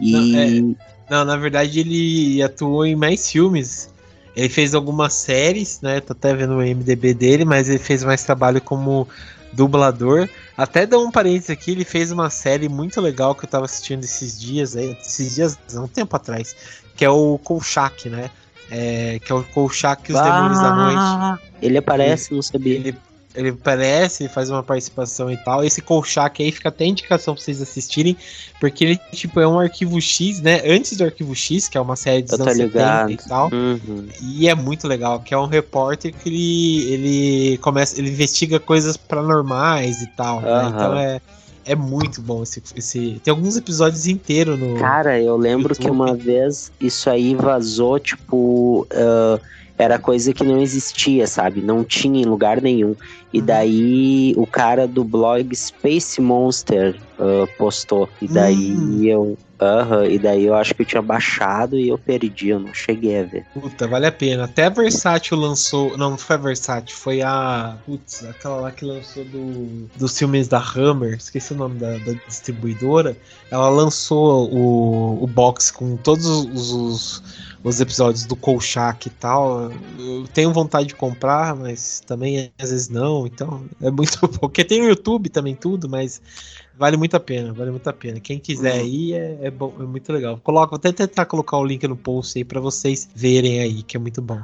E... 0.01 0.13
Não, 0.13 0.39
é, 0.39 0.77
não, 1.11 1.25
na 1.25 1.37
verdade 1.37 1.81
ele 1.81 2.43
atuou 2.43 2.85
em 2.85 2.97
mais 2.97 3.31
filmes. 3.31 3.93
Ele 4.37 4.49
fez 4.49 4.75
algumas 4.75 5.15
séries, 5.15 5.81
né? 5.81 6.01
Tô 6.01 6.13
até 6.13 6.35
vendo 6.35 6.55
o 6.55 6.63
MDB 6.63 7.15
dele, 7.15 7.45
mas 7.45 7.69
ele 7.69 7.79
fez 7.79 8.03
mais 8.03 8.25
trabalho 8.25 8.61
como 8.61 9.07
dublador. 9.53 10.29
Até 10.57 10.87
dá 10.87 10.99
um 10.99 11.11
parênteses 11.11 11.51
aqui, 11.51 11.71
ele 11.71 11.85
fez 11.85 12.11
uma 12.11 12.29
série 12.31 12.69
muito 12.69 13.01
legal 13.01 13.35
que 13.35 13.45
eu 13.45 13.49
tava 13.49 13.65
assistindo 13.65 14.03
esses 14.03 14.39
dias, 14.39 14.77
aí, 14.77 14.97
esses 15.01 15.37
dias, 15.37 15.59
um 15.75 15.87
tempo 15.87 16.17
atrás, 16.17 16.55
que 16.97 17.05
é 17.05 17.11
o 17.11 17.39
Kolchak, 17.39 18.09
né? 18.09 18.31
É, 18.71 19.21
que 19.25 19.31
é 19.31 19.35
o 19.35 19.45
Kolchak 19.45 20.11
e 20.11 20.15
os 20.15 20.21
ah, 20.21 20.25
Demônios 20.25 20.61
da 20.61 20.75
Noite. 20.75 21.43
Ele 21.63 21.79
aparece, 21.79 22.31
ele, 22.31 22.37
não 22.37 22.43
sabia. 22.43 22.75
Ele, 22.75 22.97
ele 23.35 23.51
aparece, 23.51 24.29
faz 24.29 24.49
uma 24.51 24.63
participação 24.63 25.31
e 25.31 25.37
tal. 25.37 25.65
Esse 25.65 25.83
Kolchak 25.83 26.43
aí 26.43 26.53
fica 26.53 26.69
até 26.69 26.85
indicação 26.85 27.35
pra 27.35 27.43
vocês 27.43 27.61
assistirem, 27.61 28.17
porque 28.61 28.85
ele, 28.85 29.01
tipo, 29.13 29.41
é 29.41 29.47
um 29.47 29.59
arquivo 29.59 30.01
X, 30.01 30.41
né? 30.41 30.63
Antes 30.65 30.97
do 30.97 31.05
arquivo 31.05 31.35
X, 31.35 31.69
que 31.69 31.77
é 31.77 31.81
uma 31.81 31.97
série 31.97 32.23
dos 32.23 32.39
anos 32.39 32.57
70 32.57 33.11
e 33.11 33.17
tal. 33.17 33.51
Uhum. 33.53 34.09
E 34.23 34.49
é 34.49 34.55
muito 34.55 34.87
legal, 34.87 35.21
que 35.21 35.35
é 35.35 35.39
um 35.39 35.47
repórter 35.47 36.15
que 36.15 36.29
ele, 36.29 36.93
ele 36.93 37.59
começa, 37.59 37.99
ele 37.99 38.11
investiga 38.11 38.61
coisas 38.61 38.97
paranormais 38.97 40.01
e 40.03 40.07
tal, 40.09 40.37
uhum. 40.37 40.43
né? 40.43 40.69
Então 40.69 40.99
é 40.99 41.21
é 41.67 41.75
muito 41.75 42.21
bom 42.21 42.43
esse, 42.43 42.63
esse. 42.77 43.21
Tem 43.25 43.33
alguns 43.33 43.57
episódios 43.57 44.07
inteiros 44.07 44.59
no. 44.59 44.75
Cara, 44.79 45.19
eu 45.21 45.37
lembro 45.37 45.73
YouTube. 45.73 45.85
que 45.85 45.91
uma 45.91 46.15
vez 46.15 46.71
isso 46.81 47.09
aí 47.09 47.35
vazou, 47.35 47.99
tipo. 47.99 48.87
Uh, 48.93 49.41
era 49.85 49.99
coisa 49.99 50.33
que 50.33 50.43
não 50.43 50.61
existia, 50.61 51.27
sabe? 51.27 51.61
Não 51.61 51.85
tinha 51.85 52.23
em 52.23 52.25
lugar 52.25 52.61
nenhum. 52.61 52.97
E 53.33 53.41
uhum. 53.41 53.47
daí 53.47 54.35
o 54.37 54.47
cara 54.47 54.87
do 54.87 55.05
blog 55.05 55.55
Space 55.55 56.21
Monster 56.21 56.97
uh, 57.19 57.47
postou. 57.59 58.09
E 58.23 58.29
daí 58.29 58.73
hum. 58.73 59.03
eu. 59.03 59.39
Uhum, 59.55 60.05
e 60.05 60.19
daí 60.19 60.45
eu 60.45 60.55
acho 60.55 60.75
que 60.75 60.83
eu 60.83 60.87
tinha 60.87 61.01
baixado 61.01 61.79
e 61.79 61.89
eu 61.89 61.97
perdi, 61.97 62.49
eu 62.49 62.59
não 62.59 62.75
cheguei 62.75 63.21
a 63.21 63.23
ver. 63.23 63.47
Puta, 63.55 63.87
vale 63.87 64.05
a 64.05 64.13
pena. 64.13 64.45
Até 64.45 64.65
a 64.65 64.69
Versátil 64.69 65.39
lançou. 65.39 65.97
Não, 65.97 66.11
não 66.11 66.19
foi 66.19 66.37
a 66.37 66.39
Versátil, 66.39 66.95
foi 66.95 67.23
a. 67.23 67.77
Putz, 67.87 68.25
aquela 68.25 68.57
lá 68.57 68.71
que 68.73 68.85
lançou 68.85 69.25
do, 69.25 69.89
dos 69.97 70.19
filmes 70.19 70.49
da 70.49 70.59
Hammer, 70.59 71.15
esqueci 71.15 71.55
o 71.55 71.57
nome 71.57 71.79
da, 71.79 71.93
da 71.99 72.13
distribuidora. 72.29 73.17
Ela 73.51 73.69
lançou 73.69 74.53
o, 74.53 75.23
o 75.23 75.27
box 75.27 75.71
com 75.71 75.97
todos 75.97 76.27
os, 76.27 77.23
os 77.65 77.75
os 77.75 77.81
episódios 77.81 78.25
do 78.25 78.37
Kolchak 78.37 79.09
e 79.09 79.11
tal. 79.11 79.73
Eu 79.99 80.29
tenho 80.33 80.53
vontade 80.53 80.89
de 80.89 80.95
comprar, 80.95 81.57
mas 81.57 82.01
também 82.07 82.53
às 82.59 82.71
vezes 82.71 82.89
não. 82.89 83.27
Então 83.27 83.65
é 83.83 83.91
muito 83.91 84.21
bom. 84.29 84.39
Porque 84.39 84.65
tem 84.65 84.83
no 84.83 84.89
YouTube 84.89 85.29
também 85.29 85.57
tudo, 85.57 85.89
mas 85.89 86.23
vale 86.79 86.97
muito 86.97 87.17
a 87.17 87.21
pena, 87.21 87.53
vale 87.53 87.71
muito 87.71 87.89
a 87.89 87.93
pena. 87.93 88.21
Quem 88.21 88.39
quiser 88.39 88.81
uhum. 88.81 88.87
ir 88.87 89.15
é, 89.15 89.39
é, 89.43 89.51
bom, 89.51 89.75
é 89.81 89.83
muito 89.83 90.13
legal. 90.13 90.39
Coloca, 90.43 90.71
vou 90.71 90.77
até 90.77 90.93
tentar 90.93 91.25
colocar 91.27 91.59
o 91.59 91.65
link 91.65 91.87
no 91.89 91.97
post 91.97 92.39
aí 92.39 92.45
para 92.45 92.61
vocês 92.61 93.09
verem 93.15 93.61
aí, 93.61 93.83
que 93.83 93.97
é 93.97 94.01
muito 94.01 94.23
bom. 94.23 94.41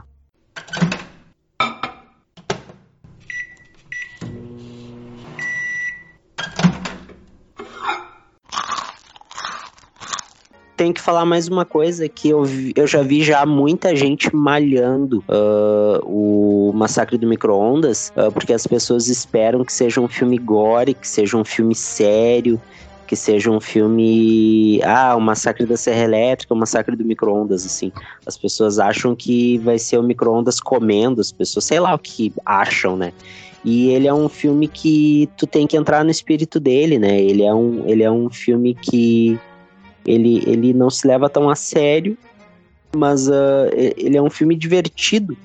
Tenho 10.81 10.95
que 10.95 11.01
falar 11.03 11.27
mais 11.27 11.47
uma 11.47 11.67
coisa 11.67 12.09
que 12.09 12.31
eu, 12.31 12.43
vi, 12.43 12.73
eu 12.75 12.87
já 12.87 13.03
vi 13.03 13.23
já 13.23 13.45
muita 13.45 13.95
gente 13.95 14.35
malhando 14.35 15.23
uh, 15.29 16.01
o 16.07 16.73
Massacre 16.73 17.19
do 17.19 17.27
Micro-Ondas, 17.27 18.11
uh, 18.17 18.33
porque 18.33 18.51
as 18.51 18.67
pessoas 18.67 19.07
esperam 19.07 19.63
que 19.63 19.75
seja 19.75 20.01
um 20.01 20.09
filme 20.09 20.39
gore, 20.39 20.95
que 20.95 21.07
seja 21.07 21.37
um 21.37 21.45
filme 21.45 21.75
sério, 21.75 22.59
que 23.07 23.15
seja 23.15 23.51
um 23.51 23.61
filme. 23.61 24.81
Ah, 24.83 25.15
o 25.17 25.21
Massacre 25.21 25.67
da 25.67 25.77
Serra 25.77 26.05
Elétrica, 26.05 26.55
o 26.55 26.57
Massacre 26.57 26.97
do 26.97 27.05
Micro-Ondas, 27.05 27.67
assim. 27.67 27.93
As 28.25 28.39
pessoas 28.39 28.79
acham 28.79 29.15
que 29.15 29.59
vai 29.59 29.79
ser 29.79 29.99
o 29.99 30.03
micro-ondas 30.03 30.61
comendo 30.61 31.21
as 31.21 31.31
pessoas, 31.31 31.67
sei 31.67 31.79
lá 31.79 31.95
o 31.95 31.99
que 31.99 32.33
acham, 32.47 32.97
né? 32.97 33.13
E 33.63 33.91
ele 33.91 34.09
é 34.09 34.15
um 34.15 34.31
filme 34.31 34.67
que 34.67 35.29
tu 35.37 35.47
tem 35.47 35.67
que 35.67 35.77
entrar 35.77 36.03
no 36.03 36.11
espírito 36.11 36.59
dele, 36.59 36.99
né? 36.99 37.21
Ele 37.21 37.43
é 37.43 37.53
um, 37.53 37.87
ele 37.87 38.03
é 38.03 38.11
um 38.11 38.31
filme 38.31 38.75
que 38.75 39.39
ele, 40.07 40.43
ele 40.47 40.73
não 40.73 40.91
se 40.91 41.07
leva 41.07 41.29
tão 41.29 41.49
a 41.49 41.55
sério, 41.55 42.17
mas 42.95 43.29
uh, 43.29 43.71
ele 43.75 44.17
é 44.17 44.23
um 44.23 44.31
filme 44.31 44.57
divertido. 44.57 45.37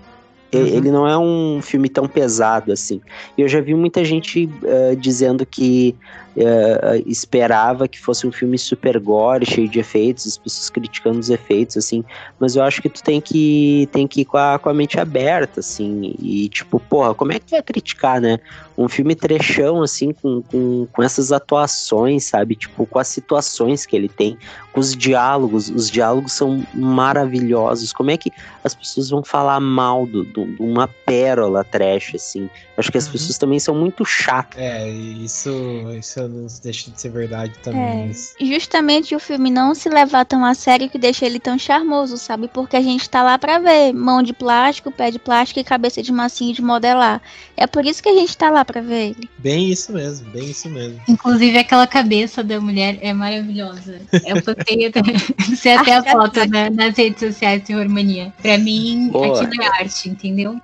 Uhum. 0.53 0.65
Ele 0.65 0.91
não 0.91 1.07
é 1.07 1.17
um 1.17 1.61
filme 1.61 1.89
tão 1.89 2.07
pesado 2.07 2.71
assim. 2.71 3.01
Eu 3.37 3.47
já 3.47 3.59
vi 3.59 3.73
muita 3.73 4.05
gente 4.05 4.45
uh, 4.45 4.95
dizendo 4.95 5.45
que 5.45 5.95
uh, 6.37 7.03
esperava 7.05 7.87
que 7.87 7.99
fosse 7.99 8.27
um 8.27 8.31
filme 8.31 8.57
super 8.57 8.99
gore, 8.99 9.45
cheio 9.45 9.67
de 9.67 9.79
efeitos, 9.79 10.27
as 10.27 10.37
pessoas 10.37 10.69
criticando 10.69 11.19
os 11.19 11.29
efeitos, 11.29 11.77
assim, 11.77 12.03
mas 12.39 12.55
eu 12.55 12.63
acho 12.63 12.81
que 12.81 12.89
tu 12.89 13.01
tem 13.03 13.21
que, 13.21 13.87
tem 13.91 14.07
que 14.07 14.21
ir 14.21 14.25
com 14.25 14.37
a, 14.37 14.59
com 14.59 14.69
a 14.69 14.73
mente 14.73 14.99
aberta, 14.99 15.59
assim, 15.59 16.15
e 16.19 16.49
tipo, 16.49 16.79
porra, 16.79 17.13
como 17.13 17.31
é 17.31 17.39
que 17.39 17.45
tu 17.45 17.51
vai 17.51 17.63
criticar, 17.63 18.19
né? 18.19 18.39
Um 18.77 18.89
filme 18.89 19.15
trechão, 19.15 19.81
assim, 19.81 20.11
com, 20.11 20.41
com, 20.41 20.87
com 20.91 21.03
essas 21.03 21.31
atuações, 21.31 22.25
sabe? 22.25 22.55
Tipo, 22.55 22.85
com 22.85 22.99
as 22.99 23.07
situações 23.07 23.85
que 23.85 23.95
ele 23.95 24.09
tem, 24.09 24.37
com 24.73 24.81
os 24.81 24.93
diálogos, 24.93 25.69
os 25.69 25.89
diálogos 25.89 26.33
são 26.33 26.65
maravilhosos. 26.73 27.93
Como 27.93 28.11
é 28.11 28.17
que 28.17 28.29
as 28.61 28.75
pessoas 28.75 29.09
vão 29.09 29.23
falar 29.23 29.61
mal 29.61 30.05
de 30.05 30.25
uma 30.59 30.89
pérola 31.05 31.63
trash, 31.63 32.15
assim? 32.15 32.49
Acho 32.77 32.91
que 32.91 32.97
as 32.97 33.05
uhum. 33.05 33.13
pessoas 33.13 33.38
também 33.38 33.59
são 33.59 33.73
muito 33.73 34.03
chatas. 34.03 34.59
É, 34.59 34.89
isso, 34.89 35.49
isso 35.97 36.24
não 36.28 36.47
deixa 36.63 36.91
de 36.91 36.99
ser 36.99 37.09
verdade 37.09 37.53
também. 37.63 37.82
É, 37.82 38.05
mas- 38.07 38.34
justamente 38.39 39.15
o 39.15 39.19
filme 39.19 39.49
não 39.49 39.73
se 39.76 39.89
levar 39.89 40.26
tão 40.26 40.43
a 40.45 40.53
sério 40.53 40.89
que 40.89 40.97
deixa 40.97 41.26
ele 41.26 41.39
tão 41.39 41.57
charmoso, 41.57 42.17
sabe? 42.17 42.47
Porque 42.47 42.76
a 42.76 42.82
gente 42.82 43.09
tá 43.09 43.23
lá 43.23 43.38
pra 43.38 43.59
ver 43.59 43.93
mão 43.93 44.21
de 44.21 44.34
plástico, 44.34 44.91
pé 44.91 45.11
de 45.11 45.19
plástico 45.19 45.59
e 45.59 45.63
cabeça 45.63 46.01
de 46.01 46.11
massinha 46.11 46.53
de 46.53 46.61
modelar. 46.61 47.21
É 47.57 47.65
por 47.65 47.86
isso 47.86 48.01
que 48.03 48.09
a 48.09 48.13
gente 48.13 48.36
tá 48.38 48.49
lá 48.49 48.65
pra 48.65 48.82
ver 48.82 49.09
ele. 49.11 49.30
Bem 49.38 49.69
isso 49.69 49.93
mesmo, 49.93 50.30
bem 50.32 50.49
isso 50.49 50.69
mesmo. 50.69 50.99
Inclusive, 51.07 51.57
aquela 51.57 51.88
cabeça 51.88 52.43
da 52.43 52.59
mulher 52.59 52.97
é 53.01 53.13
maravilhosa. 53.13 54.01
Eu 54.26 54.41
postei 54.41 54.86
até, 54.88 55.01
você 55.49 55.69
até 55.69 55.95
a 55.95 56.03
foto 56.03 56.47
né, 56.49 56.69
nas 56.69 56.95
redes 56.97 57.19
sociais 57.19 57.63
do 57.63 57.89
Mania. 57.89 58.34
Pra 58.41 58.57
mim, 58.57 59.09
Boa. 59.11 59.41
aquilo 59.41 59.63
é 59.63 59.67
arte, 59.67 60.09
entendeu? 60.09 60.59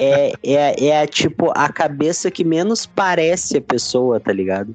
É, 0.00 0.32
é, 0.42 0.86
é 0.86 1.02
a, 1.02 1.06
tipo 1.06 1.50
a 1.54 1.68
cabeça 1.68 2.30
que 2.30 2.44
menos 2.44 2.86
parece 2.86 3.58
a 3.58 3.62
pessoa, 3.62 4.18
tá 4.18 4.32
ligado? 4.32 4.74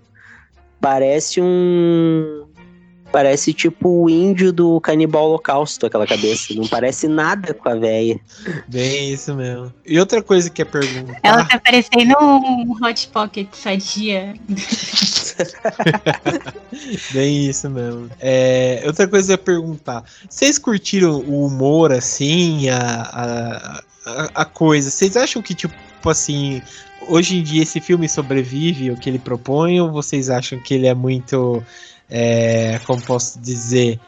Parece 0.79 1.41
um. 1.41 2.47
Parece 3.11 3.53
tipo 3.53 4.03
o 4.03 4.09
índio 4.09 4.51
do 4.51 4.79
canibal 4.81 5.25
holocausto, 5.29 5.85
aquela 5.85 6.05
cabeça. 6.05 6.53
Não 6.53 6.67
parece 6.67 7.07
nada 7.07 7.53
com 7.53 7.69
a 7.69 7.75
véia. 7.75 8.19
Bem 8.67 9.13
isso 9.13 9.33
mesmo. 9.33 9.73
E 9.85 9.97
outra 9.99 10.21
coisa 10.21 10.49
que 10.49 10.61
é 10.61 10.65
perguntar. 10.65 11.17
Ela 11.23 11.45
tá 11.45 11.59
parecendo 11.59 12.13
um 12.21 12.71
Hot 12.83 13.07
Pocket 13.07 13.47
sadia. 13.53 14.33
Bem 17.13 17.47
isso 17.49 17.69
mesmo. 17.69 18.09
É, 18.19 18.83
outra 18.85 19.07
coisa 19.07 19.33
é 19.33 19.37
perguntar. 19.37 20.03
Vocês 20.29 20.57
curtiram 20.57 21.19
o 21.21 21.45
humor, 21.45 21.91
assim, 21.91 22.69
a, 22.69 22.77
a, 22.77 23.81
a- 24.05 24.29
a 24.35 24.45
coisa? 24.45 24.89
Vocês 24.89 25.17
acham 25.17 25.41
que, 25.41 25.53
tipo 25.53 25.73
assim, 26.05 26.61
hoje 27.07 27.37
em 27.37 27.43
dia 27.43 27.63
esse 27.63 27.79
filme 27.79 28.07
sobrevive 28.07 28.91
o 28.91 28.97
que 28.97 29.09
ele 29.09 29.19
propõe? 29.19 29.79
Ou 29.79 29.91
vocês 29.91 30.29
acham 30.29 30.59
que 30.59 30.73
ele 30.73 30.87
é 30.87 30.93
muito, 30.93 31.63
é, 32.09 32.79
como 32.85 33.01
posso 33.01 33.39
dizer, 33.39 33.99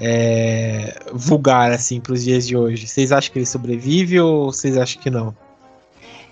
é, 0.00 0.98
vulgar, 1.12 1.72
assim, 1.72 2.00
pros 2.00 2.24
dias 2.24 2.46
de 2.46 2.56
hoje? 2.56 2.86
Vocês 2.86 3.12
acham 3.12 3.32
que 3.32 3.38
ele 3.38 3.46
sobrevive 3.46 4.20
ou 4.20 4.52
vocês 4.52 4.76
acham 4.76 5.00
que 5.02 5.10
não? 5.10 5.34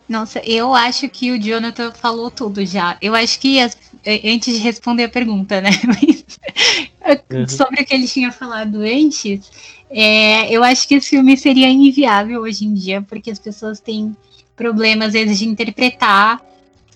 Nossa, 0.08 0.38
eu 0.44 0.72
acho 0.72 1.08
que 1.08 1.32
o 1.32 1.38
Jonathan 1.40 1.92
falou 1.92 2.30
tudo 2.30 2.64
já. 2.64 2.96
Eu 3.02 3.14
acho 3.14 3.40
que, 3.40 3.58
as- 3.58 3.76
eh, 4.04 4.20
antes 4.32 4.54
de 4.54 4.60
responder 4.60 5.04
a 5.04 5.08
pergunta, 5.08 5.60
né? 5.60 5.70
mas, 5.84 6.24
Uhum. 7.30 7.48
Sobre 7.48 7.82
o 7.82 7.86
que 7.86 7.94
ele 7.94 8.08
tinha 8.08 8.32
falado 8.32 8.80
antes, 8.80 9.50
é, 9.90 10.50
eu 10.50 10.64
acho 10.64 10.86
que 10.88 10.94
esse 10.94 11.10
filme 11.10 11.36
seria 11.36 11.68
inviável 11.68 12.42
hoje 12.42 12.64
em 12.64 12.74
dia, 12.74 13.02
porque 13.02 13.30
as 13.30 13.38
pessoas 13.38 13.78
têm 13.80 14.16
problemas, 14.56 15.08
às 15.08 15.12
vezes, 15.12 15.38
de 15.38 15.46
interpretar 15.46 16.40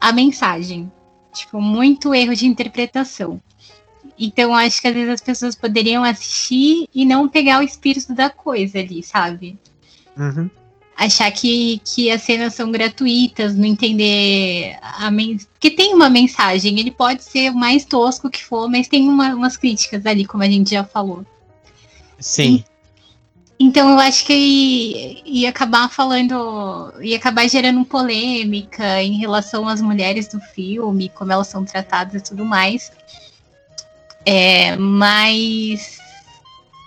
a 0.00 0.12
mensagem. 0.12 0.90
Tipo, 1.32 1.60
muito 1.60 2.12
erro 2.14 2.34
de 2.34 2.46
interpretação. 2.46 3.40
Então, 4.20 4.54
acho 4.54 4.80
que 4.82 4.88
às 4.88 4.94
vezes 4.94 5.08
as 5.14 5.20
pessoas 5.20 5.54
poderiam 5.54 6.04
assistir 6.04 6.86
e 6.94 7.04
não 7.06 7.26
pegar 7.28 7.60
o 7.60 7.62
espírito 7.62 8.12
da 8.14 8.28
coisa 8.28 8.78
ali, 8.78 9.02
sabe? 9.02 9.58
Uhum. 10.16 10.50
achar 10.96 11.30
que, 11.32 11.80
que 11.82 12.10
as 12.10 12.20
cenas 12.20 12.52
são 12.52 12.70
gratuitas, 12.70 13.56
não 13.56 13.64
entender 13.64 14.76
a 14.82 15.10
men 15.10 15.38
que 15.58 15.70
tem 15.70 15.94
uma 15.94 16.10
mensagem. 16.10 16.78
Ele 16.78 16.90
pode 16.90 17.24
ser 17.24 17.50
o 17.50 17.54
mais 17.54 17.86
tosco 17.86 18.28
que 18.28 18.44
for, 18.44 18.68
mas 18.68 18.86
tem 18.86 19.08
uma- 19.08 19.34
umas 19.34 19.56
críticas 19.56 20.04
ali, 20.04 20.26
como 20.26 20.42
a 20.42 20.46
gente 20.46 20.70
já 20.72 20.84
falou. 20.84 21.24
Sim. 22.18 22.62
Então 23.58 23.90
eu 23.90 23.98
acho 23.98 24.26
que 24.26 24.34
ia, 24.34 25.22
ia 25.24 25.48
acabar 25.48 25.88
falando, 25.88 26.92
ia 27.00 27.16
acabar 27.16 27.48
gerando 27.48 27.82
polêmica 27.84 29.02
em 29.02 29.18
relação 29.18 29.66
às 29.68 29.80
mulheres 29.80 30.28
do 30.28 30.40
filme, 30.40 31.08
como 31.10 31.32
elas 31.32 31.46
são 31.48 31.64
tratadas 31.64 32.20
e 32.20 32.24
tudo 32.24 32.44
mais. 32.44 32.92
É, 34.24 34.76
mas 34.76 35.98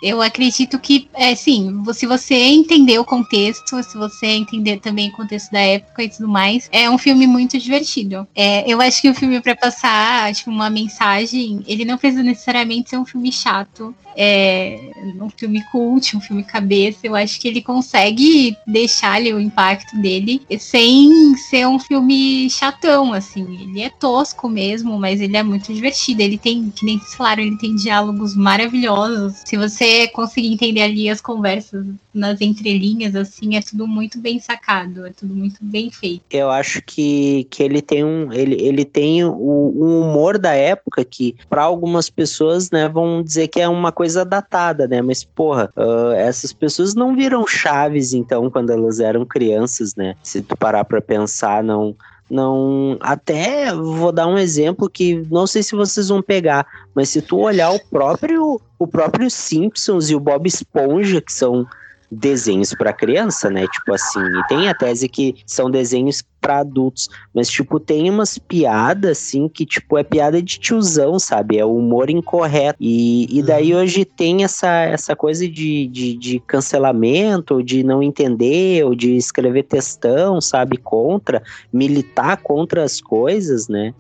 eu 0.04 0.22
acredito 0.22 0.78
que, 0.78 1.08
é, 1.14 1.34
sim, 1.34 1.82
se 1.94 2.06
você 2.06 2.36
entender 2.36 3.00
o 3.00 3.06
contexto, 3.06 3.82
se 3.82 3.98
você 3.98 4.26
entender 4.26 4.82
também 4.82 5.08
o 5.08 5.14
contexto 5.14 5.50
da 5.50 5.62
época 5.62 6.04
e 6.04 6.10
tudo 6.10 6.28
mais, 6.28 6.68
é 6.74 6.90
um 6.90 6.98
filme 6.98 7.26
muito 7.26 7.58
divertido. 7.58 8.28
É, 8.36 8.70
eu 8.70 8.82
acho 8.82 9.02
que 9.02 9.10
o 9.10 9.16
filme, 9.16 9.40
para 9.40 9.56
passar 9.56 10.34
tipo, 10.34 10.52
uma 10.52 10.70
mensagem, 10.70 11.64
ele 11.66 11.86
não 11.86 11.98
precisa 11.98 12.22
necessariamente 12.22 12.90
ser 12.90 12.98
um 12.98 13.06
filme 13.06 13.32
chato 13.32 13.96
é, 14.16 14.92
um 15.20 15.30
filme 15.30 15.64
cult, 15.72 16.16
um 16.16 16.22
filme 16.22 16.44
cabeça, 16.44 17.00
eu 17.04 17.16
acho 17.16 17.40
que 17.40 17.48
ele 17.48 17.62
consegue 17.62 18.56
deixar 18.66 19.14
ali 19.14 19.34
o 19.34 19.40
impacto 19.40 19.96
dele 20.02 20.42
sem 20.60 21.36
ser 21.36 21.68
um 21.68 21.80
filme 21.80 22.50
chatão, 22.50 23.14
assim. 23.14 23.44
Ele 23.62 23.82
é 23.82 23.90
tosco 23.90 24.48
mesmo, 24.50 24.98
mas 25.00 25.22
ele 25.22 25.38
é 25.38 25.44
muito 25.44 25.74
divertido. 25.74 26.22
Ele 26.22 26.38
tem, 26.38 26.70
que 26.70 26.86
nem 26.86 26.98
vocês 26.98 27.16
falaram, 27.16 27.44
ele 27.44 27.58
tem 27.58 27.76
diálogos 27.76 28.36
maravilhosos. 28.36 29.42
Se 29.46 29.58
você 29.58 30.08
conseguir 30.08 30.54
entender 30.54 30.82
ali 30.82 31.10
as 31.10 31.22
conversas 31.22 31.86
nas 32.14 32.42
entrelinhas, 32.42 33.16
assim, 33.16 33.56
é 33.56 33.62
tudo 33.62 33.88
muito 33.88 34.20
bem 34.20 34.40
sacado, 34.40 35.06
é 35.06 35.12
tudo 35.12 35.34
muito 35.34 35.58
bem 35.62 35.90
feito. 35.90 36.24
Eu 36.30 36.50
acho 36.50 36.82
que, 36.82 37.46
que 37.50 37.64
ele 37.64 37.82
tem 37.82 38.04
um. 38.04 38.32
Ele, 38.32 38.56
ele 38.62 38.86
tem 38.86 39.24
o, 39.24 39.74
um 39.76 40.02
humor 40.02 40.38
da 40.38 40.54
época 40.54 41.04
que, 41.04 41.36
para 41.50 41.64
algumas 41.64 42.10
pessoas, 42.10 42.70
né, 42.70 42.88
vão 42.88 43.24
dizer 43.24 43.48
que 43.48 43.60
é 43.60 43.68
uma 43.68 43.92
coisa 43.92 44.03
datada, 44.26 44.88
né? 44.88 45.02
Mas, 45.02 45.24
porra, 45.24 45.72
ah, 45.76 46.14
essas 46.16 46.54
pessoas 46.54 46.94
não 46.94 47.16
viram 47.16 47.46
chaves, 47.48 48.14
então, 48.14 48.50
quando 48.50 48.72
elas 48.72 49.00
eram 49.00 49.26
crianças, 49.26 49.96
né? 49.96 50.16
Se 50.24 50.42
tu 50.42 50.58
parar 50.58 50.86
pra 50.86 51.02
pensar, 51.02 51.64
não. 51.64 51.96
Não. 52.30 52.98
Até 53.00 53.74
vou 53.74 54.12
dar 54.12 54.28
um 54.28 54.38
exemplo 54.38 54.90
que 54.90 55.24
não 55.30 55.46
sei 55.46 55.62
se 55.62 55.76
vocês 55.76 56.08
vão 56.10 56.22
pegar, 56.22 56.66
mas 56.96 57.10
se 57.10 57.22
tu 57.22 57.38
olhar 57.38 57.72
o 57.72 57.80
próprio, 57.90 58.60
o 58.80 58.88
próprio 58.88 59.30
Simpsons 59.30 60.10
e 60.10 60.16
o 60.16 60.20
Bob 60.20 60.48
Esponja, 60.48 61.22
que 61.22 61.32
são 61.32 61.68
desenhos 62.10 62.74
para 62.74 62.94
criança, 62.94 63.50
né? 63.50 63.68
Tipo 63.68 63.94
assim, 63.94 64.20
e 64.20 64.48
tem 64.48 64.70
a 64.70 64.74
tese 64.74 65.10
que 65.10 65.36
são 65.46 65.70
desenhos 65.70 66.24
para 66.44 66.60
adultos, 66.60 67.08
mas 67.34 67.48
tipo 67.48 67.80
tem 67.80 68.10
umas 68.10 68.38
piadas 68.38 69.12
assim 69.12 69.48
que 69.48 69.66
tipo 69.66 69.98
é 69.98 70.04
piada 70.04 70.42
de 70.42 70.60
tiozão, 70.60 71.18
sabe? 71.18 71.58
É 71.58 71.66
o 71.66 71.78
humor 71.78 72.10
incorreto. 72.10 72.78
E, 72.82 73.28
e 73.32 73.42
daí 73.42 73.74
hoje 73.74 74.04
tem 74.04 74.44
essa, 74.44 74.68
essa 74.84 75.16
coisa 75.16 75.48
de, 75.48 75.88
de, 75.88 76.18
de 76.18 76.40
cancelamento, 76.42 77.56
ou 77.56 77.64
de 77.64 77.82
não 77.82 78.04
entender, 78.04 78.84
ou 78.84 78.94
de 78.94 79.16
escrever 79.16 79.64
textão, 79.64 80.42
sabe? 80.42 80.78
Contra, 80.78 81.42
militar 81.72 82.38
contra 82.38 82.84
as 82.84 83.00
coisas, 83.00 83.70
né? 83.70 83.94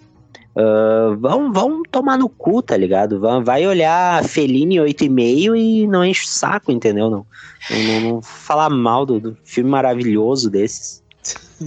Uh, 0.55 1.17
vão, 1.17 1.51
vão 1.51 1.81
tomar 1.81 2.15
no 2.17 2.29
cu, 2.29 2.61
tá 2.61 2.77
ligado? 2.77 3.19
Vão, 3.19 3.43
vai 3.43 3.65
olhar 3.65 4.23
Fellini 4.23 4.75
8,5 4.75 5.57
e 5.57 5.87
não 5.87 6.05
enche 6.05 6.25
o 6.25 6.27
saco, 6.27 6.71
entendeu? 6.71 7.09
Não, 7.09 7.25
não, 7.71 7.83
não, 7.83 8.01
não 8.01 8.21
falar 8.21 8.69
mal 8.69 9.03
do, 9.03 9.19
do 9.19 9.37
filme 9.43 9.69
maravilhoso 9.69 10.51
desses. 10.51 11.02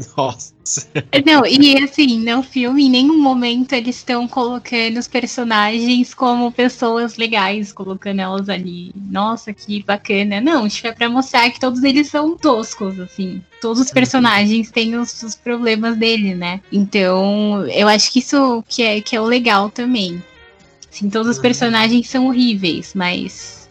Nossa. 0.17 0.55
Não, 1.25 1.47
e 1.47 1.83
assim, 1.83 2.19
no 2.21 2.43
filme, 2.43 2.87
em 2.87 2.91
nenhum 2.91 3.21
momento 3.21 3.73
eles 3.73 3.97
estão 3.97 4.27
colocando 4.27 4.99
os 4.99 5.07
personagens 5.07 6.13
como 6.13 6.51
pessoas 6.53 7.17
legais, 7.17 7.73
colocando 7.73 8.21
elas 8.21 8.49
ali. 8.49 8.93
Nossa, 9.11 9.53
que 9.53 9.83
bacana. 9.85 10.41
Não, 10.41 10.69
tipo, 10.69 10.89
é 10.89 10.93
pra 10.93 11.09
mostrar 11.09 11.51
que 11.51 11.61
todos 11.61 11.83
eles 11.85 12.09
são 12.09 12.37
toscos, 12.37 12.99
assim. 12.99 13.43
Todos 13.61 13.81
os 13.81 13.91
personagens 13.91 14.71
têm 14.71 14.97
os, 14.97 15.23
os 15.23 15.35
problemas 15.37 15.97
dele, 15.97 16.35
né? 16.35 16.61
Então, 16.73 17.67
eu 17.69 17.89
acho 17.89 18.11
que 18.13 18.19
isso 18.19 18.63
que 18.69 18.83
é, 18.83 19.01
que 19.01 19.15
é 19.17 19.21
o 19.21 19.25
legal 19.25 19.71
também. 19.71 20.23
Assim, 20.93 21.11
todos 21.11 21.29
os 21.31 21.37
Uhum. 21.37 21.43
personagens 21.43 22.09
são 22.09 22.27
horríveis, 22.27 22.93
mas. 22.95 23.69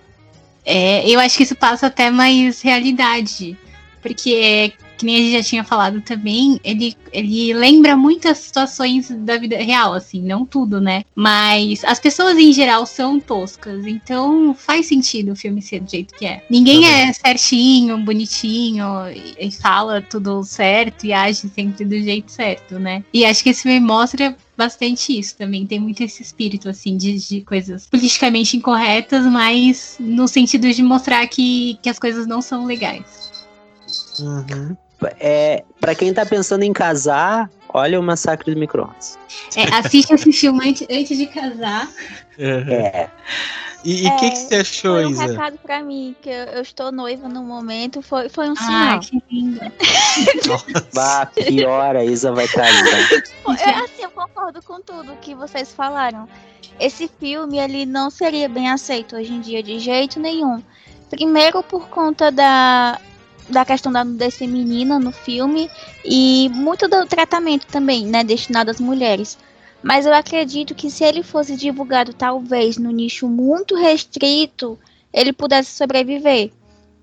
é, 0.65 1.07
eu 1.09 1.19
acho 1.19 1.38
que 1.38 1.43
isso 1.43 1.55
passa 1.55 1.88
até 1.88 2.09
mais 2.11 2.61
realidade. 2.61 3.57
Porque 4.01 4.32
é 4.34 4.71
que 4.98 5.06
nem 5.06 5.16
a 5.16 5.20
gente 5.20 5.32
já 5.34 5.43
tinha 5.43 5.64
falado 5.64 6.02
também, 6.02 6.60
ele, 6.64 6.96
ele 7.12 7.54
lembra 7.54 7.96
muitas 7.96 8.38
situações 8.38 9.10
da 9.10 9.38
vida 9.38 9.58
real, 9.58 9.93
assim, 9.93 10.22
não 10.22 10.46
tudo, 10.46 10.80
né? 10.80 11.04
Mas 11.14 11.84
as 11.84 12.00
pessoas 12.00 12.38
em 12.38 12.54
geral 12.54 12.86
são 12.86 13.20
toscas, 13.20 13.86
então 13.86 14.54
faz 14.54 14.88
sentido 14.88 15.34
o 15.34 15.36
filme 15.36 15.62
ser 15.62 15.82
do 15.82 15.89
jeito 15.89 16.14
que 16.16 16.26
é. 16.26 16.43
Ninguém 16.50 16.82
Tá 16.82 16.88
é 16.88 17.14
certinho, 17.14 17.98
bonitinho, 17.98 18.86
e, 19.10 19.48
e 19.48 19.52
fala 19.52 20.02
tudo 20.02 20.43
certo 20.43 21.06
e 21.06 21.14
age 21.14 21.50
sempre 21.50 21.86
do 21.86 21.98
jeito 21.98 22.32
certo, 22.32 22.80
né? 22.80 23.04
E 23.14 23.26
acho 23.26 23.43
que 23.43 23.50
esse 23.50 23.64
filme 23.64 23.80
mostra 23.80 24.36
bastante 24.58 25.18
isso 25.18 25.36
também. 25.38 25.66
Tem 25.66 25.80
muito 25.80 26.02
esse 26.02 26.22
espírito, 26.22 26.70
assim, 26.70 26.98
de, 26.98 27.18
de 27.18 27.41
coisas 27.41 27.88
politicamente 27.88 28.58
incorretas, 28.58 29.26
mas 29.26 29.98
no 30.00 30.28
sentido 30.28 30.72
de 30.72 30.84
mostrar 30.84 31.28
que, 31.28 31.78
que 31.82 31.89
as 31.89 32.00
coisas 32.00 32.28
não 32.28 32.41
são 32.41 32.66
legais. 32.66 33.32
Uhum. 34.20 34.76
É, 35.20 35.64
para 35.80 35.93
quem 35.96 36.14
tá 36.14 36.26
pensando 36.26 36.64
em 36.64 36.72
casar, 36.74 37.50
olha 37.70 38.00
o 38.00 38.04
Massacre 38.04 38.54
do 38.54 38.60
Micro-ondas. 38.60 39.18
É, 39.56 39.64
assiste 39.76 40.14
esse 40.14 40.32
filme 40.32 40.70
antes, 40.70 40.88
antes 40.89 41.18
de 41.18 41.26
casar. 41.28 41.88
Uhum. 42.38 42.72
É, 42.74 43.10
E 43.84 44.08
o 44.08 44.16
que, 44.18 44.32
que 44.32 44.36
você 44.38 44.56
achou, 44.56 44.93
Foi 44.96 45.06
um 45.06 45.10
Isa? 45.12 45.26
recado 45.28 45.58
pra 45.60 45.82
mim, 45.84 46.16
que 46.22 46.30
eu, 46.30 46.43
eu 46.46 46.62
estou 46.62 46.91
noiva 46.91 47.28
no 47.30 47.43
momento, 47.43 48.02
foi, 48.02 48.30
foi 48.30 48.50
um 48.50 48.54
Ah, 48.58 48.64
sinal. 48.66 49.00
que 49.02 49.24
lindo. 49.30 49.60
Bah, 50.93 51.26
pior, 51.28 51.96
a 51.96 52.04
Isa 52.04 52.32
vai 52.32 52.48
trazer. 52.48 53.24
É, 53.60 53.70
assim, 53.72 54.02
eu 54.04 54.10
concordo 54.12 54.62
com 54.64 54.82
tudo 54.82 55.16
que 55.22 55.36
vocês 55.36 55.72
falaram. 55.74 56.28
Esse 56.80 57.08
filme, 57.20 57.60
ele 57.60 57.86
não 57.86 58.10
seria 58.10 58.50
bem 58.50 58.70
aceito 58.72 59.16
hoje 59.16 59.34
em 59.34 59.39
dia 59.41 59.62
de 59.62 59.78
jeito 59.80 60.20
nenhum. 60.20 60.64
Primeiro 61.10 61.62
por 61.62 61.88
conta 61.89 62.32
da, 62.32 63.00
da 63.50 63.66
questão 63.66 63.91
da 63.91 64.04
nudez 64.04 64.36
feminina 64.38 65.00
no 65.00 65.12
filme 65.12 65.70
e 66.04 66.50
muito 66.54 66.88
do 66.88 67.06
tratamento 67.06 67.66
também, 67.68 68.06
né, 68.06 68.24
destinado 68.24 68.72
às 68.72 68.80
mulheres. 68.80 69.38
Mas 69.84 70.06
eu 70.06 70.14
acredito 70.14 70.74
que 70.74 70.89
se 70.89 71.04
ele 71.04 71.22
fosse 71.22 71.56
divulgado 71.56 72.14
talvez 72.14 72.78
no 72.78 72.91
nicho 72.91 73.28
muito 73.28 73.76
restrito, 73.76 74.80
ele 75.14 75.32
pudesse 75.32 75.72
sobreviver. 75.76 76.52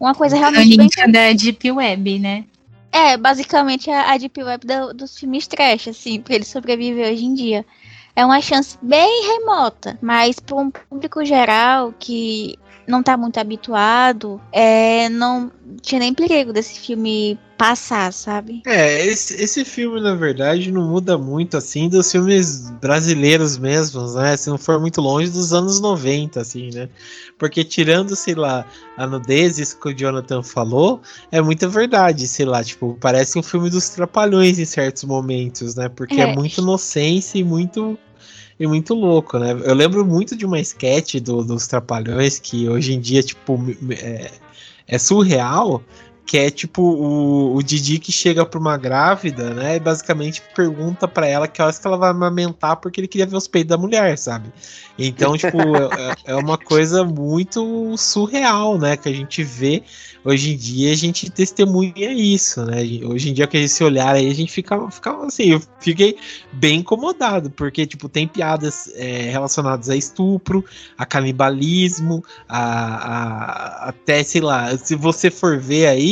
Uma 0.00 0.14
coisa 0.14 0.36
realmente 0.36 0.76
bem 0.76 0.86
nicho 0.86 1.12
da 1.12 1.32
Deep 1.32 1.70
Web, 1.70 2.18
né? 2.18 2.44
é, 2.90 3.16
basicamente 3.16 3.90
a, 3.90 4.12
a 4.12 4.16
Deep 4.18 4.42
Web 4.42 4.66
do- 4.66 4.92
dos 4.94 5.16
filmes 5.18 5.46
trash, 5.46 5.88
assim, 5.88 6.20
pra 6.20 6.34
ele 6.34 6.44
sobreviver 6.44 7.10
hoje 7.12 7.24
em 7.24 7.34
dia. 7.34 7.64
É 8.14 8.24
uma 8.26 8.40
chance 8.42 8.76
bem 8.82 9.26
remota, 9.26 9.98
mas 10.02 10.38
para 10.38 10.56
um 10.56 10.70
público 10.70 11.24
geral 11.24 11.94
que 11.98 12.58
não 12.92 13.02
tá 13.02 13.16
muito 13.16 13.38
habituado, 13.38 14.40
é, 14.52 15.08
não 15.08 15.50
tinha 15.80 15.98
nem 15.98 16.12
perigo 16.12 16.52
desse 16.52 16.78
filme 16.78 17.38
passar, 17.56 18.12
sabe? 18.12 18.60
É, 18.66 19.06
esse, 19.06 19.40
esse 19.40 19.64
filme, 19.64 20.00
na 20.00 20.14
verdade, 20.14 20.70
não 20.72 20.88
muda 20.88 21.16
muito, 21.16 21.56
assim, 21.56 21.88
dos 21.88 22.10
filmes 22.10 22.68
brasileiros 22.80 23.56
mesmos, 23.56 24.14
né? 24.14 24.36
Se 24.36 24.50
não 24.50 24.58
for 24.58 24.80
muito 24.80 25.00
longe 25.00 25.30
dos 25.30 25.52
anos 25.52 25.80
90, 25.80 26.40
assim, 26.40 26.70
né? 26.74 26.88
Porque 27.38 27.64
tirando, 27.64 28.14
sei 28.16 28.34
lá, 28.34 28.66
a 28.96 29.06
nudez, 29.06 29.58
isso 29.58 29.78
que 29.78 29.88
o 29.88 29.96
Jonathan 29.96 30.42
falou, 30.42 31.00
é 31.30 31.40
muita 31.40 31.68
verdade, 31.68 32.26
sei 32.26 32.44
lá, 32.44 32.62
tipo, 32.62 32.96
parece 33.00 33.38
um 33.38 33.42
filme 33.42 33.70
dos 33.70 33.88
Trapalhões 33.88 34.58
em 34.58 34.64
certos 34.64 35.04
momentos, 35.04 35.74
né? 35.76 35.88
Porque 35.88 36.20
é, 36.20 36.24
É. 36.30 36.34
muito 36.34 36.60
inocência 36.60 37.38
e 37.38 37.44
muito... 37.44 37.96
E 38.62 38.66
muito 38.68 38.94
louco, 38.94 39.40
né? 39.40 39.50
Eu 39.64 39.74
lembro 39.74 40.06
muito 40.06 40.36
de 40.36 40.46
uma 40.46 40.60
sketch 40.60 41.16
do, 41.16 41.42
dos 41.42 41.66
Trapalhões 41.66 42.38
que 42.38 42.68
hoje 42.68 42.92
em 42.92 43.00
dia, 43.00 43.20
tipo, 43.20 43.58
é, 43.90 44.30
é 44.86 44.98
surreal, 44.98 45.82
que 46.24 46.38
é 46.38 46.50
tipo 46.50 46.82
o, 46.82 47.54
o 47.56 47.62
Didi 47.62 47.98
que 47.98 48.12
chega 48.12 48.46
pra 48.46 48.58
uma 48.58 48.76
grávida, 48.78 49.52
né? 49.54 49.76
E 49.76 49.80
basicamente 49.80 50.42
pergunta 50.54 51.06
pra 51.08 51.26
ela 51.26 51.48
que 51.48 51.60
horas 51.60 51.78
que 51.78 51.86
ela 51.86 51.96
vai 51.96 52.10
amamentar 52.10 52.76
porque 52.76 53.00
ele 53.00 53.08
queria 53.08 53.26
ver 53.26 53.36
os 53.36 53.48
peitos 53.48 53.68
da 53.70 53.78
mulher, 53.78 54.16
sabe? 54.18 54.52
Então, 54.98 55.36
tipo, 55.36 55.58
é, 55.92 56.14
é 56.32 56.36
uma 56.36 56.56
coisa 56.58 57.04
muito 57.04 57.96
surreal, 57.96 58.78
né? 58.78 58.96
Que 58.96 59.08
a 59.08 59.12
gente 59.12 59.42
vê 59.42 59.82
hoje 60.24 60.52
em 60.52 60.56
dia, 60.56 60.92
a 60.92 60.94
gente 60.94 61.30
testemunha 61.30 62.12
isso, 62.12 62.64
né? 62.64 62.76
Hoje 63.04 63.30
em 63.30 63.34
dia, 63.34 63.46
que 63.46 63.56
esse 63.58 63.82
olhar 63.82 64.14
aí, 64.14 64.30
a 64.30 64.34
gente 64.34 64.52
fica, 64.52 64.90
fica 64.90 65.10
assim, 65.26 65.44
eu 65.44 65.62
fiquei 65.80 66.16
bem 66.52 66.80
incomodado, 66.80 67.50
porque, 67.50 67.86
tipo, 67.86 68.08
tem 68.08 68.26
piadas 68.28 68.90
é, 68.94 69.30
relacionadas 69.30 69.88
a 69.88 69.96
estupro, 69.96 70.64
a 70.96 71.04
canibalismo, 71.06 72.22
a, 72.48 73.86
a- 73.86 73.88
até, 73.88 74.22
sei 74.22 74.40
lá, 74.40 74.76
se 74.76 74.94
você 74.94 75.30
for 75.30 75.58
ver 75.58 75.86
aí, 75.86 76.11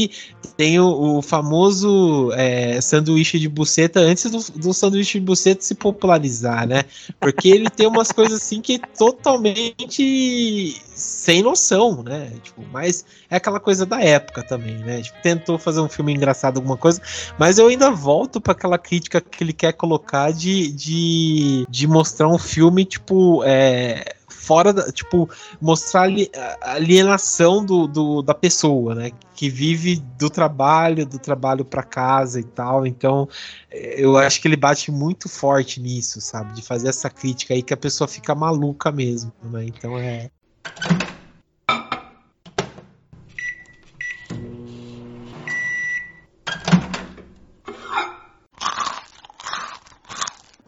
tem 0.57 0.79
o, 0.79 1.19
o 1.19 1.23
famoso 1.23 2.31
é, 2.35 2.81
sanduíche 2.81 3.39
de 3.39 3.49
buceta 3.49 4.01
antes 4.01 4.31
do, 4.31 4.59
do 4.59 4.75
sanduíche 4.75 5.19
de 5.19 5.25
buceta 5.25 5.63
se 5.63 5.75
popularizar, 5.75 6.67
né? 6.67 6.85
Porque 7.19 7.49
ele 7.49 7.69
tem 7.69 7.87
umas 7.87 8.11
coisas 8.13 8.41
assim 8.41 8.61
que 8.61 8.75
é 8.75 8.79
totalmente 8.79 10.81
sem 10.95 11.43
noção, 11.43 12.03
né? 12.03 12.33
Tipo, 12.43 12.63
mas 12.73 13.05
é 13.31 13.37
aquela 13.37 13.59
coisa 13.59 13.87
da 13.87 14.01
época 14.01 14.43
também, 14.43 14.77
né? 14.79 15.03
Tipo, 15.03 15.21
tentou 15.23 15.59
fazer 15.59 15.81
um 15.81 15.89
filme 15.89 16.13
engraçado, 16.13 16.59
alguma 16.59 16.77
coisa, 16.77 17.01
mas 17.39 17.59
eu 17.59 17.69
ainda 17.69 17.91
volto 17.91 18.41
para 18.41 18.53
aquela 18.53 18.79
crítica 18.79 19.21
que 19.21 19.43
ele 19.43 19.53
quer 19.53 19.73
colocar 19.73 20.33
de, 20.33 20.71
de, 20.73 21.67
de 21.69 21.87
mostrar 21.87 22.29
um 22.29 22.39
filme, 22.39 22.85
tipo, 22.85 23.43
é, 23.45 24.15
fora 24.31 24.73
da. 24.73 24.91
Tipo, 24.93 25.29
mostrar 25.61 26.09
a 26.63 26.73
alienação 26.73 27.65
do, 27.65 27.87
do- 27.87 28.23
da 28.23 28.35
pessoa, 28.35 28.95
né? 28.95 29.11
Que 29.35 29.49
vive 29.51 29.97
do 30.19 30.31
trabalho, 30.31 31.07
do 31.07 31.19
trabalho 31.19 31.65
para 31.65 31.83
casa 31.83 32.41
e 32.41 32.45
tal. 32.45 32.87
Então, 32.87 33.29
eh, 33.71 34.03
eu 34.03 34.17
acho 34.17 34.41
que 34.41 34.49
ele 34.49 34.57
bate 34.57 34.91
muito 34.91 35.29
forte 35.29 35.81
nisso, 35.81 36.21
sabe? 36.21 36.53
De 36.55 36.63
fazer 36.63 36.89
essa 36.89 37.11
crítica 37.11 37.55
aí 37.55 37.63
que 37.63 37.75
a 37.75 37.77
pessoa 37.77 38.09
fica 38.09 38.35
maluca 38.35 38.91
mesmo, 38.93 39.33
né? 39.43 39.65
Então 39.67 39.99
é. 39.99 40.31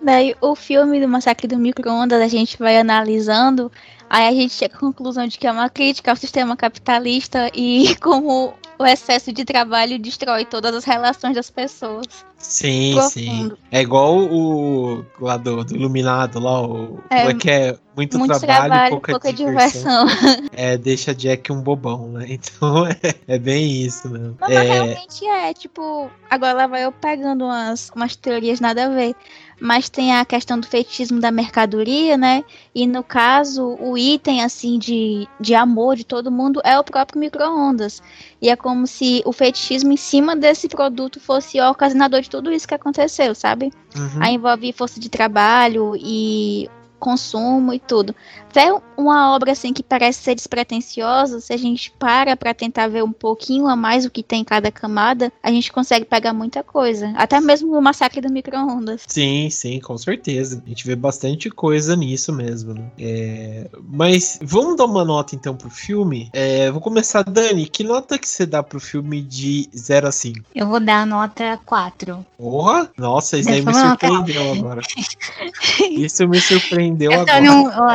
Daí 0.03 0.35
o 0.41 0.57
filme 0.57 1.01
do 1.01 1.09
Massacre 1.09 1.47
do 1.47 1.57
Micro-ondas 1.57 2.21
a 2.21 2.27
gente 2.27 2.59
vai 2.59 2.77
analisando, 2.77 3.71
aí 4.11 4.27
a 4.27 4.33
gente 4.33 4.53
chega 4.53 4.75
à 4.75 4.79
conclusão 4.79 5.29
de 5.29 5.39
que 5.39 5.47
é 5.47 5.53
uma 5.53 5.71
crítica 5.71 6.11
ao 6.11 6.17
sistema 6.17 6.57
capitalista 6.57 7.49
e 7.55 7.95
como 8.03 8.53
o 8.77 8.85
excesso 8.85 9.33
de 9.33 9.45
trabalho 9.45 10.01
destrói 10.01 10.45
todas 10.45 10.75
as 10.75 10.85
relações 10.85 11.37
das 11.37 11.51
pessoas. 11.51 12.07
Sim, 12.43 13.01
sim. 13.03 13.25
Profundo. 13.27 13.59
É 13.71 13.81
igual 13.81 14.19
o 14.19 15.05
lá 15.21 15.37
do, 15.37 15.65
do 15.65 15.77
Iluminado, 15.77 16.41
lá, 16.41 16.61
o. 16.61 16.99
É, 17.09 17.27
é 17.27 17.35
que 17.35 17.51
é? 17.51 17.79
Muito, 17.95 18.19
Muito 18.19 18.39
trabalho, 18.39 18.69
trabalho, 18.69 18.91
pouca, 18.91 19.13
pouca, 19.13 19.33
diversão. 19.33 20.07
diversão. 20.07 20.49
É, 20.53 20.77
deixa 20.79 21.15
Jack 21.15 21.53
um 21.53 21.61
bobão, 21.61 22.09
né? 22.09 22.27
Então 22.33 22.87
é, 22.87 22.97
é 23.29 23.39
bem 23.39 23.85
isso 23.85 24.09
mesmo. 24.09 24.37
Mas 24.41 24.51
É, 24.51 24.63
realmente 24.63 25.27
é, 25.27 25.53
tipo, 25.53 26.11
agora 26.31 26.67
vai 26.67 26.85
eu 26.85 26.93
pegando 26.93 27.45
umas, 27.45 27.91
umas 27.95 28.17
teorias 28.17 28.61
nada 28.61 28.87
a 28.87 28.89
ver. 28.89 29.15
Mas 29.61 29.89
tem 29.89 30.13
a 30.17 30.25
questão 30.25 30.59
do 30.59 30.67
fetichismo 30.67 31.21
da 31.21 31.31
mercadoria, 31.31 32.17
né? 32.17 32.43
E 32.75 32.85
no 32.87 33.05
caso, 33.05 33.77
o 33.79 33.97
item, 33.97 34.43
assim, 34.43 34.77
de, 34.79 35.29
de 35.39 35.55
amor 35.55 35.95
de 35.95 36.03
todo 36.05 36.33
mundo 36.33 36.61
é 36.65 36.77
o 36.79 36.83
próprio 36.83 37.21
micro-ondas. 37.21 38.03
E 38.41 38.49
é 38.49 38.57
como 38.57 38.87
se 38.89 39.23
o 39.25 39.33
fetichismo 39.33 39.93
em 39.93 39.97
cima 39.97 40.35
desse 40.35 40.67
produto 40.69 41.21
fosse 41.21 41.61
o 41.61 41.71
ocasionador 41.71 42.21
de 42.23 42.29
tudo 42.33 42.51
isso 42.51 42.67
que 42.67 42.75
aconteceu, 42.75 43.35
sabe? 43.35 43.71
uhum. 43.95 44.23
Aí 44.23 44.35
envolve 44.35 44.73
força 44.73 44.99
de 44.99 45.11
trabalho 45.11 45.95
e 45.99 46.67
consumo 47.03 47.75
e 47.75 47.81
tudo. 47.81 48.15
É 48.55 48.73
uma 48.97 49.35
obra 49.35 49.53
assim 49.53 49.73
que 49.73 49.83
parece 49.83 50.23
ser 50.23 50.35
despretensiosa, 50.37 51.41
se 51.41 51.53
a 51.53 51.57
gente 51.57 51.91
para 51.99 52.37
para 52.37 52.55
tentar 52.55 52.87
ver 52.87 53.03
um 53.03 53.11
pouquinho 53.11 53.67
a 53.67 53.75
mais 53.75 54.05
o 54.05 54.11
que 54.11 54.23
tem 54.23 54.43
em 54.43 54.45
cada 54.45 54.71
camada, 54.71 55.33
a 55.43 55.51
gente 55.51 55.73
consegue 55.73 56.05
pegar 56.05 56.33
muita 56.33 56.63
coisa. 56.63 57.13
Até 57.17 57.41
mesmo 57.41 57.77
o 57.77 57.83
massacre 57.83 58.21
do 58.21 58.33
micro-ondas. 58.33 59.03
Sim, 59.09 59.51
sim, 59.51 59.81
com 59.81 59.99
certeza. 59.99 60.63
A 60.65 60.69
gente 60.69 60.87
vê 60.87 60.95
bastante 60.95 61.51
coisa 61.51 61.97
nisso 61.97 62.33
mesmo, 62.33 62.75
né? 62.75 62.85
É, 62.99 63.69
Mas 63.83 64.39
vamos 64.41 64.77
dar 64.77 64.85
uma 64.85 65.05
nota 65.05 65.35
então 65.35 65.57
pro 65.57 65.71
filme. 65.71 66.31
É, 66.33 66.71
Vou 66.71 66.81
começar, 66.81 67.25
Dani. 67.25 67.67
Que 67.67 67.83
nota 67.83 68.19
que 68.19 68.29
você 68.29 68.47
dá 68.47 68.63
pro 68.63 68.79
filme 68.79 69.23
de 69.23 69.69
0 69.75 70.09
a 70.09 70.13
5? 70.13 70.41
Eu 70.55 70.69
vou 70.69 70.79
dar 70.79 71.03
a 71.03 71.07
nota 71.07 71.59
4. 71.65 72.25
Porra! 72.39 72.91
Nossa, 72.97 73.39
isso 73.39 73.49
aí 73.49 73.63
me 73.65 73.75
surpreendeu 73.75 74.53
agora. 74.53 74.83
Isso 75.91 76.29
me 76.29 76.41
surpreendeu 76.41 76.92
Eu 77.01 77.13
só 77.13 77.21
agora. 77.23 77.41
não. 77.41 77.65
ó, 77.67 77.91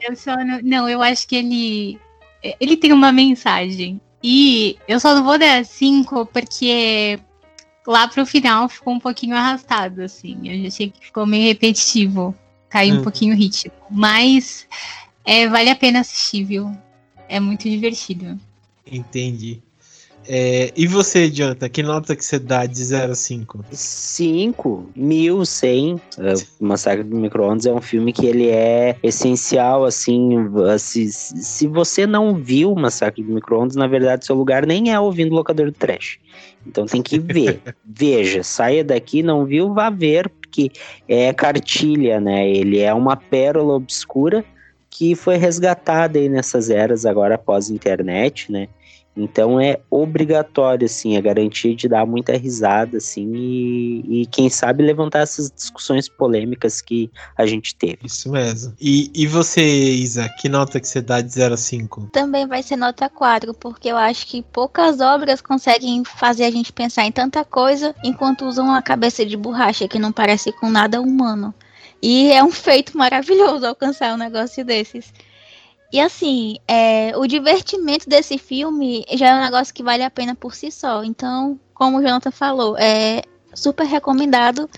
eu 0.00 0.16
só 0.16 0.36
não. 0.36 0.60
Não, 0.62 0.88
eu 0.88 1.02
acho 1.02 1.26
que 1.28 1.36
ele. 1.36 1.98
Ele 2.60 2.76
tem 2.76 2.92
uma 2.92 3.12
mensagem. 3.12 4.00
E 4.22 4.76
eu 4.88 4.98
só 5.00 5.14
não 5.14 5.24
vou 5.24 5.38
dar 5.38 5.64
5 5.64 6.26
porque 6.26 7.18
lá 7.86 8.06
pro 8.08 8.24
final 8.26 8.68
ficou 8.68 8.94
um 8.94 9.00
pouquinho 9.00 9.36
arrastado, 9.36 10.02
assim. 10.02 10.38
Eu 10.44 10.66
achei 10.66 10.90
que 10.90 11.04
ficou 11.06 11.26
meio 11.26 11.44
repetitivo. 11.48 12.34
Caiu 12.68 12.94
Hum. 12.96 12.98
um 13.00 13.02
pouquinho 13.02 13.34
o 13.34 13.36
ritmo. 13.36 13.72
Mas 13.90 14.66
é, 15.24 15.46
vale 15.48 15.70
a 15.70 15.76
pena 15.76 16.00
assistir, 16.00 16.44
viu? 16.44 16.70
É 17.28 17.38
muito 17.40 17.68
divertido. 17.68 18.38
Entendi. 18.90 19.60
É, 20.28 20.72
e 20.76 20.86
você, 20.86 21.28
Jonathan, 21.28 21.68
que 21.68 21.82
nota 21.82 22.14
que 22.14 22.24
você 22.24 22.38
dá 22.38 22.64
de 22.66 22.82
0 22.84 23.12
a 23.12 23.14
5? 23.14 23.64
5, 23.70 24.90
1100. 24.94 26.00
É, 26.18 26.34
o 26.60 26.64
Massacre 26.64 27.02
do 27.02 27.16
Micro-ondas 27.16 27.66
é 27.66 27.72
um 27.72 27.80
filme 27.80 28.12
que 28.12 28.26
ele 28.26 28.48
é 28.48 28.96
essencial, 29.02 29.84
assim. 29.84 30.30
Se, 30.78 31.10
se 31.10 31.66
você 31.66 32.06
não 32.06 32.34
viu 32.34 32.72
o 32.72 32.78
Massacre 32.78 33.22
do 33.22 33.32
Micro-ondas, 33.32 33.76
na 33.76 33.86
verdade, 33.86 34.24
seu 34.24 34.36
lugar 34.36 34.66
nem 34.66 34.92
é 34.92 35.00
ouvindo 35.00 35.32
o 35.32 35.36
locador 35.36 35.66
do 35.66 35.72
trash. 35.72 36.18
Então 36.66 36.86
tem 36.86 37.02
que 37.02 37.18
ver. 37.18 37.60
Veja, 37.84 38.42
saia 38.42 38.84
daqui, 38.84 39.22
não 39.22 39.44
viu, 39.44 39.74
vá 39.74 39.90
ver, 39.90 40.28
porque 40.28 40.70
é 41.08 41.32
cartilha, 41.32 42.20
né? 42.20 42.48
Ele 42.48 42.78
é 42.78 42.94
uma 42.94 43.16
pérola 43.16 43.74
obscura 43.74 44.44
que 44.88 45.14
foi 45.14 45.36
resgatada 45.36 46.18
aí 46.18 46.28
nessas 46.28 46.68
eras 46.68 47.06
agora 47.06 47.36
após 47.36 47.70
a 47.70 47.74
internet, 47.74 48.52
né? 48.52 48.68
Então 49.16 49.60
é 49.60 49.80
obrigatório, 49.90 50.86
assim, 50.86 51.16
a 51.16 51.20
garantia 51.20 51.74
de 51.74 51.86
dar 51.86 52.06
muita 52.06 52.36
risada, 52.36 52.96
assim, 52.96 53.30
e, 53.34 54.22
e, 54.22 54.26
quem 54.26 54.48
sabe 54.48 54.82
levantar 54.82 55.20
essas 55.20 55.50
discussões 55.50 56.08
polêmicas 56.08 56.80
que 56.80 57.10
a 57.36 57.44
gente 57.44 57.74
teve. 57.74 57.98
Isso 58.04 58.30
mesmo. 58.30 58.74
E, 58.80 59.10
e 59.14 59.26
você, 59.26 59.62
Isa, 59.62 60.28
que 60.40 60.48
nota 60.48 60.80
que 60.80 60.88
você 60.88 61.02
dá 61.02 61.20
de 61.20 61.30
0 61.30 61.54
a 61.54 61.56
5? 61.56 62.08
Também 62.12 62.46
vai 62.46 62.62
ser 62.62 62.76
nota 62.76 63.08
4, 63.08 63.52
porque 63.52 63.88
eu 63.88 63.98
acho 63.98 64.26
que 64.26 64.42
poucas 64.42 65.00
obras 65.00 65.42
conseguem 65.42 66.02
fazer 66.04 66.44
a 66.44 66.50
gente 66.50 66.72
pensar 66.72 67.04
em 67.04 67.12
tanta 67.12 67.44
coisa 67.44 67.94
enquanto 68.02 68.46
usam 68.46 68.72
a 68.72 68.80
cabeça 68.80 69.26
de 69.26 69.36
borracha 69.36 69.86
que 69.86 69.98
não 69.98 70.10
parece 70.10 70.52
com 70.52 70.70
nada 70.70 71.00
humano. 71.00 71.54
E 72.00 72.32
é 72.32 72.42
um 72.42 72.50
feito 72.50 72.96
maravilhoso 72.96 73.66
alcançar 73.66 74.14
um 74.14 74.18
negócio 74.18 74.64
desses. 74.64 75.12
E 75.92 76.00
assim, 76.00 76.56
é, 76.66 77.14
o 77.16 77.26
divertimento 77.26 78.08
desse 78.08 78.38
filme 78.38 79.04
já 79.12 79.28
é 79.28 79.34
um 79.34 79.44
negócio 79.44 79.74
que 79.74 79.82
vale 79.82 80.02
a 80.02 80.10
pena 80.10 80.34
por 80.34 80.54
si 80.54 80.70
só. 80.72 81.04
Então, 81.04 81.60
como 81.74 81.98
o 81.98 82.02
Jonathan 82.02 82.30
falou, 82.30 82.76
é 82.78 83.22
super 83.54 83.84
recomendado. 83.84 84.70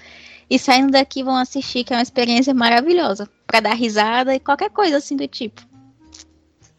E 0.50 0.58
saindo 0.58 0.90
daqui 0.90 1.22
vão 1.22 1.36
assistir, 1.36 1.84
que 1.84 1.92
é 1.92 1.96
uma 1.96 2.02
experiência 2.02 2.52
maravilhosa. 2.52 3.30
para 3.46 3.60
dar 3.60 3.74
risada 3.74 4.34
e 4.34 4.40
qualquer 4.40 4.70
coisa 4.70 4.96
assim 4.96 5.16
do 5.16 5.28
tipo. 5.28 5.62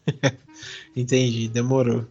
Entendi, 0.96 1.46
demorou. 1.46 2.06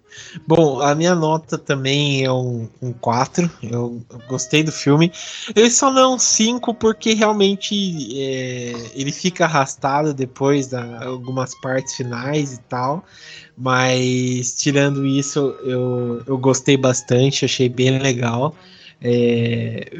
Bom, 0.46 0.80
a 0.80 0.94
minha 0.94 1.16
nota 1.16 1.58
também 1.58 2.24
é 2.24 2.32
um, 2.32 2.70
um 2.80 2.94
4. 2.94 3.50
Eu, 3.64 4.00
eu 4.12 4.20
gostei 4.28 4.62
do 4.62 4.72
filme. 4.72 5.12
Ele 5.56 5.72
só 5.72 5.92
não 5.92 6.02
é 6.02 6.08
um 6.10 6.20
5 6.20 6.72
porque 6.72 7.14
realmente 7.14 7.74
é, 8.16 8.92
ele 8.94 9.12
fica 9.12 9.46
arrastado 9.46 10.14
depois 10.14 10.68
da 10.68 11.04
algumas 11.04 11.60
partes 11.62 11.96
finais 11.96 12.54
e 12.54 12.60
tal. 12.70 13.04
Mas 13.58 14.54
tirando 14.56 15.04
isso, 15.04 15.40
eu, 15.64 16.22
eu 16.28 16.38
gostei 16.38 16.78
bastante, 16.78 17.44
achei 17.44 17.68
bem 17.68 17.98
legal. 17.98 18.56
É, 19.02 19.91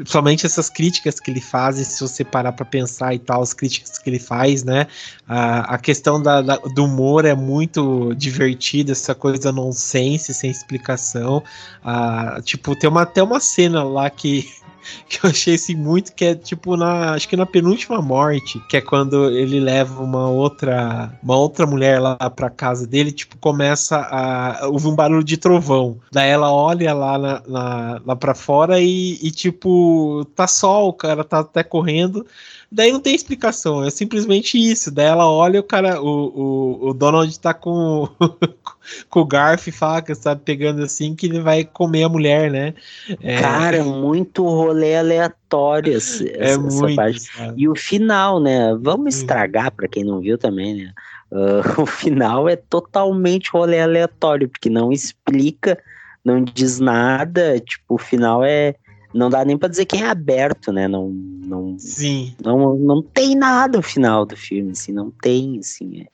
essas 0.44 0.68
críticas 0.68 1.20
que 1.20 1.30
ele 1.30 1.40
faz, 1.40 1.76
se 1.76 2.00
você 2.00 2.24
parar 2.24 2.52
para 2.52 2.64
pensar 2.64 3.14
e 3.14 3.18
tal, 3.18 3.42
as 3.42 3.52
críticas 3.52 3.98
que 3.98 4.10
ele 4.10 4.18
faz, 4.18 4.64
né? 4.64 4.86
A, 5.28 5.74
a 5.74 5.78
questão 5.78 6.20
da, 6.20 6.40
da, 6.42 6.56
do 6.56 6.84
humor 6.84 7.24
é 7.24 7.34
muito 7.34 8.14
divertida, 8.14 8.92
essa 8.92 9.14
coisa 9.14 9.52
nonsense, 9.52 10.32
sem 10.34 10.50
explicação. 10.50 11.42
Ah, 11.84 12.40
tipo, 12.42 12.74
tem 12.74 12.88
uma, 12.88 13.02
até 13.02 13.22
uma 13.22 13.40
cena 13.40 13.84
lá 13.84 14.08
que 14.10 14.48
que 15.08 15.24
eu 15.24 15.30
achei 15.30 15.54
assim 15.54 15.74
muito 15.74 16.14
que 16.14 16.24
é 16.24 16.34
tipo 16.34 16.76
na 16.76 17.12
acho 17.12 17.28
que 17.28 17.36
na 17.36 17.46
penúltima 17.46 18.00
morte, 18.00 18.60
que 18.68 18.76
é 18.76 18.80
quando 18.80 19.30
ele 19.30 19.60
leva 19.60 20.02
uma 20.02 20.28
outra 20.28 21.12
uma 21.22 21.36
outra 21.36 21.66
mulher 21.66 22.00
lá 22.00 22.16
pra 22.30 22.50
casa 22.50 22.86
dele, 22.86 23.12
tipo 23.12 23.36
começa 23.38 23.96
a 23.96 24.66
ouvir 24.68 24.88
um 24.88 24.94
barulho 24.94 25.24
de 25.24 25.36
trovão. 25.36 25.98
Daí 26.10 26.30
ela 26.30 26.52
olha 26.52 26.92
lá 26.94 27.18
na, 27.18 27.42
na 27.46 28.00
lá 28.04 28.16
para 28.16 28.34
fora 28.34 28.80
e, 28.80 29.18
e 29.22 29.30
tipo 29.30 30.24
tá 30.34 30.46
sol, 30.46 30.88
o 30.88 30.92
cara 30.92 31.24
tá 31.24 31.40
até 31.40 31.62
correndo. 31.62 32.26
Daí 32.70 32.90
não 32.90 33.00
tem 33.00 33.14
explicação, 33.14 33.84
é 33.84 33.90
simplesmente 33.90 34.58
isso. 34.58 34.90
Daí 34.90 35.06
ela 35.06 35.30
olha 35.30 35.60
o 35.60 35.62
cara, 35.62 36.02
o, 36.02 36.08
o, 36.08 36.88
o 36.88 36.94
Donald 36.94 37.38
tá 37.38 37.54
com, 37.54 38.08
com 39.08 39.20
o 39.20 39.24
garfo 39.24 39.68
e 39.68 39.72
faca, 39.72 40.14
sabe, 40.14 40.42
pegando 40.44 40.82
assim, 40.82 41.14
que 41.14 41.26
ele 41.26 41.40
vai 41.40 41.64
comer 41.64 42.04
a 42.04 42.08
mulher, 42.08 42.50
né? 42.50 42.74
É... 43.22 43.40
Cara, 43.40 43.84
muito 43.84 44.44
rolê 44.44 44.96
aleatório 44.96 45.96
essa, 45.96 46.24
é 46.24 46.50
essa 46.50 46.58
muito, 46.58 46.96
parte. 46.96 47.20
Sabe? 47.20 47.62
E 47.62 47.68
o 47.68 47.76
final, 47.76 48.40
né? 48.40 48.76
Vamos 48.80 49.14
hum. 49.14 49.18
estragar 49.18 49.70
para 49.70 49.88
quem 49.88 50.04
não 50.04 50.20
viu 50.20 50.36
também, 50.36 50.74
né? 50.74 50.92
Uh, 51.30 51.62
o 51.82 51.86
final 51.86 52.48
é 52.48 52.56
totalmente 52.56 53.50
rolê 53.50 53.80
aleatório, 53.80 54.48
porque 54.48 54.68
não 54.68 54.90
explica, 54.90 55.78
não 56.24 56.42
diz 56.42 56.80
nada, 56.80 57.60
tipo, 57.60 57.94
o 57.94 57.98
final 57.98 58.42
é 58.44 58.74
não 59.16 59.30
dá 59.30 59.44
nem 59.44 59.56
para 59.56 59.68
dizer 59.68 59.86
que 59.86 59.96
é 59.96 60.06
aberto, 60.06 60.72
né? 60.72 60.86
Não, 60.86 61.08
não, 61.08 61.76
Sim. 61.78 62.34
não, 62.44 62.76
não 62.76 63.02
tem 63.02 63.34
nada 63.34 63.78
no 63.78 63.82
final 63.82 64.24
do 64.26 64.36
filme, 64.36 64.72
assim, 64.72 64.92
não 64.92 65.10
tem, 65.10 65.58
assim. 65.58 66.02
É, 66.02 66.06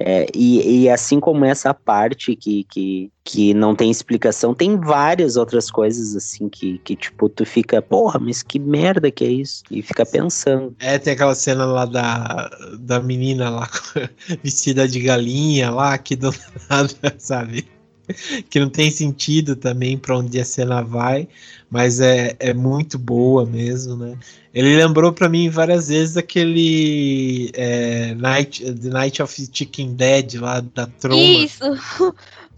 é, 0.00 0.26
e, 0.32 0.84
e, 0.84 0.88
assim 0.88 1.18
como 1.18 1.44
essa 1.44 1.74
parte 1.74 2.36
que, 2.36 2.62
que, 2.70 3.10
que 3.24 3.52
não 3.52 3.74
tem 3.74 3.90
explicação, 3.90 4.54
tem 4.54 4.78
várias 4.78 5.36
outras 5.36 5.72
coisas 5.72 6.14
assim 6.14 6.48
que, 6.48 6.78
que, 6.84 6.94
tipo, 6.94 7.28
tu 7.28 7.44
fica, 7.44 7.82
porra, 7.82 8.20
mas 8.20 8.40
que 8.40 8.60
merda 8.60 9.10
que 9.10 9.24
é 9.24 9.28
isso? 9.28 9.64
E 9.68 9.82
fica 9.82 10.06
pensando. 10.06 10.76
É, 10.78 11.00
tem 11.00 11.14
aquela 11.14 11.34
cena 11.34 11.66
lá 11.66 11.84
da, 11.84 12.48
da 12.78 13.00
menina 13.00 13.50
lá 13.50 13.68
vestida 14.40 14.86
de 14.86 15.00
galinha 15.00 15.72
lá, 15.72 15.98
que 15.98 16.14
do 16.14 16.32
nada, 16.70 17.16
sabe? 17.18 17.68
que 18.48 18.58
não 18.58 18.68
tem 18.68 18.90
sentido 18.90 19.56
também 19.56 19.96
para 19.96 20.16
onde 20.16 20.40
a 20.40 20.44
cena 20.44 20.82
vai, 20.82 21.28
mas 21.70 22.00
é, 22.00 22.34
é 22.38 22.54
muito 22.54 22.98
boa 22.98 23.44
mesmo, 23.44 23.96
né? 23.96 24.16
Ele 24.52 24.76
lembrou 24.76 25.12
para 25.12 25.28
mim 25.28 25.48
várias 25.50 25.88
vezes 25.88 26.16
aquele 26.16 27.50
é, 27.54 28.14
Night, 28.14 28.64
The 28.64 28.88
Night 28.88 29.22
of 29.22 29.48
Chicken 29.52 29.94
Dead 29.94 30.34
lá 30.34 30.60
da 30.60 30.86
Troma. 30.86 31.20
Isso, 31.22 31.62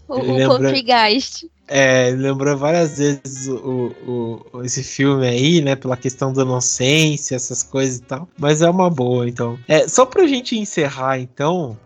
o, 0.07 0.15
o 0.15 0.33
lembra... 0.33 0.57
Poltergeist. 0.57 1.49
É, 1.73 2.09
lembrou 2.09 2.57
várias 2.57 2.97
vezes 2.97 3.47
o, 3.47 3.95
o, 4.05 4.61
esse 4.61 4.83
filme 4.83 5.25
aí, 5.25 5.61
né? 5.61 5.73
Pela 5.73 5.95
questão 5.95 6.33
da 6.33 6.41
inocência, 6.41 7.33
essas 7.33 7.63
coisas 7.63 7.99
e 7.99 8.01
tal. 8.01 8.27
Mas 8.37 8.61
é 8.61 8.69
uma 8.69 8.89
boa, 8.89 9.27
então. 9.27 9.57
É, 9.69 9.87
só 9.87 10.05
pra 10.05 10.27
gente 10.27 10.57
encerrar, 10.57 11.17
então, 11.19 11.77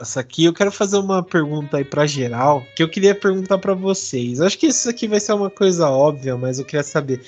essa 0.00 0.20
aqui, 0.20 0.44
eu 0.44 0.52
quero 0.52 0.72
fazer 0.72 0.96
uma 0.96 1.22
pergunta 1.22 1.76
aí 1.76 1.84
para 1.84 2.06
geral, 2.06 2.64
que 2.74 2.82
eu 2.82 2.88
queria 2.88 3.14
perguntar 3.14 3.58
para 3.58 3.74
vocês. 3.74 4.40
Acho 4.40 4.58
que 4.58 4.66
isso 4.66 4.88
aqui 4.88 5.06
vai 5.06 5.20
ser 5.20 5.34
uma 5.34 5.50
coisa 5.50 5.88
óbvia, 5.88 6.36
mas 6.36 6.58
eu 6.58 6.64
queria 6.64 6.82
saber. 6.82 7.22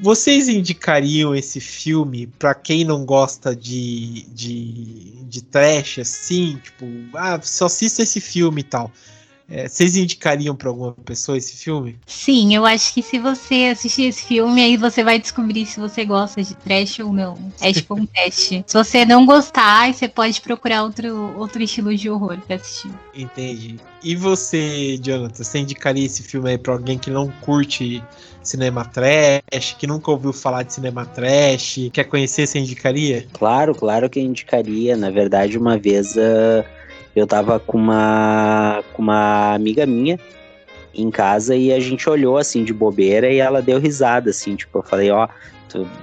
Vocês 0.00 0.48
indicariam 0.48 1.34
esse 1.34 1.60
filme 1.60 2.26
para 2.26 2.54
quem 2.54 2.84
não 2.84 3.04
gosta 3.04 3.54
de, 3.54 4.26
de, 4.30 5.22
de 5.24 5.42
trash, 5.42 6.00
assim? 6.00 6.58
Tipo, 6.62 6.86
ah, 7.14 7.38
só 7.42 7.66
assista 7.66 8.02
esse 8.02 8.20
filme 8.20 8.62
e 8.62 8.64
tal. 8.64 8.90
É, 9.54 9.68
vocês 9.68 9.96
indicariam 9.96 10.56
para 10.56 10.68
alguma 10.68 10.90
pessoa 10.90 11.38
esse 11.38 11.56
filme? 11.56 11.96
Sim, 12.08 12.56
eu 12.56 12.66
acho 12.66 12.92
que 12.92 13.00
se 13.00 13.20
você 13.20 13.70
assistir 13.72 14.06
esse 14.06 14.24
filme, 14.24 14.60
aí 14.60 14.76
você 14.76 15.04
vai 15.04 15.16
descobrir 15.16 15.64
se 15.64 15.78
você 15.78 16.04
gosta 16.04 16.42
de 16.42 16.56
trash 16.56 16.98
ou 16.98 17.12
não. 17.12 17.38
É 17.60 17.72
tipo 17.72 17.94
um 17.94 18.04
teste. 18.12 18.64
Se 18.66 18.76
você 18.76 19.04
não 19.04 19.24
gostar, 19.24 19.94
você 19.94 20.08
pode 20.08 20.40
procurar 20.40 20.82
outro, 20.82 21.38
outro 21.38 21.62
estilo 21.62 21.94
de 21.94 22.10
horror 22.10 22.36
pra 22.44 22.56
assistir. 22.56 22.90
Entendi. 23.14 23.76
E 24.02 24.16
você, 24.16 24.98
Jonathan, 25.00 25.44
você 25.44 25.58
indicaria 25.60 26.04
esse 26.04 26.24
filme 26.24 26.50
aí 26.50 26.58
pra 26.58 26.72
alguém 26.72 26.98
que 26.98 27.08
não 27.08 27.30
curte 27.40 28.02
cinema 28.42 28.84
trash, 28.84 29.76
que 29.78 29.86
nunca 29.86 30.10
ouviu 30.10 30.32
falar 30.32 30.64
de 30.64 30.72
cinema 30.72 31.06
trash, 31.06 31.90
quer 31.92 32.04
conhecer, 32.04 32.48
você 32.48 32.58
indicaria? 32.58 33.24
Claro, 33.32 33.72
claro 33.72 34.10
que 34.10 34.18
eu 34.18 34.24
indicaria. 34.24 34.96
Na 34.96 35.10
verdade, 35.10 35.56
uma 35.56 35.78
vez. 35.78 36.16
Uh 36.16 36.73
eu 37.14 37.26
tava 37.26 37.60
com 37.60 37.78
uma, 37.78 38.82
com 38.92 39.02
uma 39.02 39.54
amiga 39.54 39.86
minha 39.86 40.18
em 40.94 41.10
casa 41.10 41.56
e 41.56 41.72
a 41.72 41.80
gente 41.80 42.08
olhou 42.08 42.38
assim 42.38 42.64
de 42.64 42.72
bobeira 42.72 43.30
e 43.30 43.38
ela 43.38 43.60
deu 43.60 43.78
risada, 43.78 44.30
assim, 44.30 44.54
tipo, 44.54 44.78
eu 44.78 44.82
falei, 44.82 45.10
ó, 45.10 45.28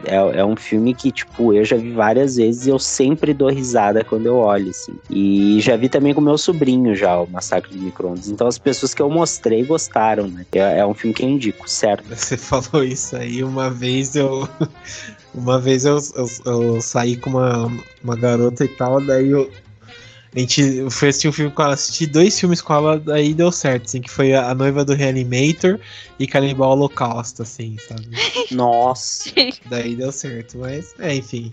é, 0.05 0.39
é 0.39 0.45
um 0.45 0.55
filme 0.55 0.93
que, 0.93 1.11
tipo, 1.11 1.53
eu 1.53 1.63
já 1.63 1.77
vi 1.77 1.91
várias 1.91 2.35
vezes 2.35 2.65
e 2.65 2.69
eu 2.69 2.79
sempre 2.79 3.33
dou 3.33 3.49
risada 3.49 4.03
quando 4.03 4.25
eu 4.25 4.35
olho, 4.35 4.69
assim. 4.69 4.93
E 5.09 5.59
já 5.61 5.77
vi 5.77 5.87
também 5.87 6.13
com 6.13 6.21
meu 6.21 6.37
sobrinho 6.37 6.95
já, 6.95 7.19
o 7.19 7.29
Massacre 7.29 7.73
do 7.73 7.81
Micro-ondas. 7.81 8.27
Então 8.27 8.47
as 8.47 8.57
pessoas 8.57 8.93
que 8.93 9.01
eu 9.01 9.09
mostrei 9.09 9.63
gostaram, 9.63 10.27
né? 10.27 10.45
É, 10.51 10.79
é 10.79 10.85
um 10.85 10.93
filme 10.93 11.13
que 11.13 11.23
eu 11.23 11.29
indico, 11.29 11.69
certo? 11.69 12.03
Você 12.13 12.37
falou 12.37 12.83
isso 12.83 13.15
aí, 13.15 13.43
uma 13.43 13.69
vez 13.69 14.15
eu... 14.15 14.47
Uma 15.33 15.57
vez 15.57 15.85
eu, 15.85 15.97
eu, 16.17 16.27
eu 16.45 16.81
saí 16.81 17.15
com 17.15 17.29
uma, 17.29 17.71
uma 18.03 18.17
garota 18.17 18.65
e 18.65 18.67
tal, 18.67 18.99
daí 18.99 19.29
eu, 19.29 19.49
a 20.33 20.39
gente 20.39 20.89
foi 20.89 21.09
assistir 21.09 21.27
um 21.27 21.33
filme 21.33 21.51
com 21.51 21.61
ela, 21.61 21.73
assisti 21.73 22.05
dois 22.05 22.39
filmes 22.39 22.61
com 22.61 22.73
ela, 22.73 22.97
daí 22.97 23.33
deu 23.33 23.51
certo, 23.51 23.85
assim, 23.85 24.01
que 24.01 24.09
foi 24.09 24.33
A 24.33 24.55
Noiva 24.55 24.85
do 24.85 24.93
Reanimator 24.93 25.77
e 26.17 26.25
Canibal 26.25 26.71
Holocausto, 26.71 27.41
assim, 27.41 27.75
sabe? 27.85 28.07
Nossa! 28.49 29.29
daí 29.65 29.95
deu 29.95 30.11
certo, 30.11 30.57
mas, 30.59 30.95
é, 30.99 31.15
enfim. 31.15 31.51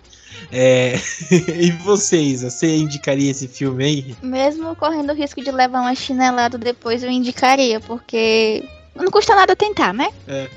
É... 0.52 0.94
e 1.58 1.72
vocês, 1.82 2.42
você 2.42 2.76
indicaria 2.76 3.32
esse 3.32 3.48
filme 3.48 3.84
aí? 3.84 4.16
Mesmo 4.22 4.76
correndo 4.76 5.10
o 5.10 5.16
risco 5.16 5.42
de 5.42 5.50
levar 5.50 5.80
uma 5.80 5.94
chinelada 5.96 6.56
depois, 6.56 7.02
eu 7.02 7.10
indicaria, 7.10 7.80
porque 7.80 8.64
não 8.94 9.10
custa 9.10 9.34
nada 9.34 9.56
tentar, 9.56 9.92
né? 9.92 10.08
É. 10.28 10.48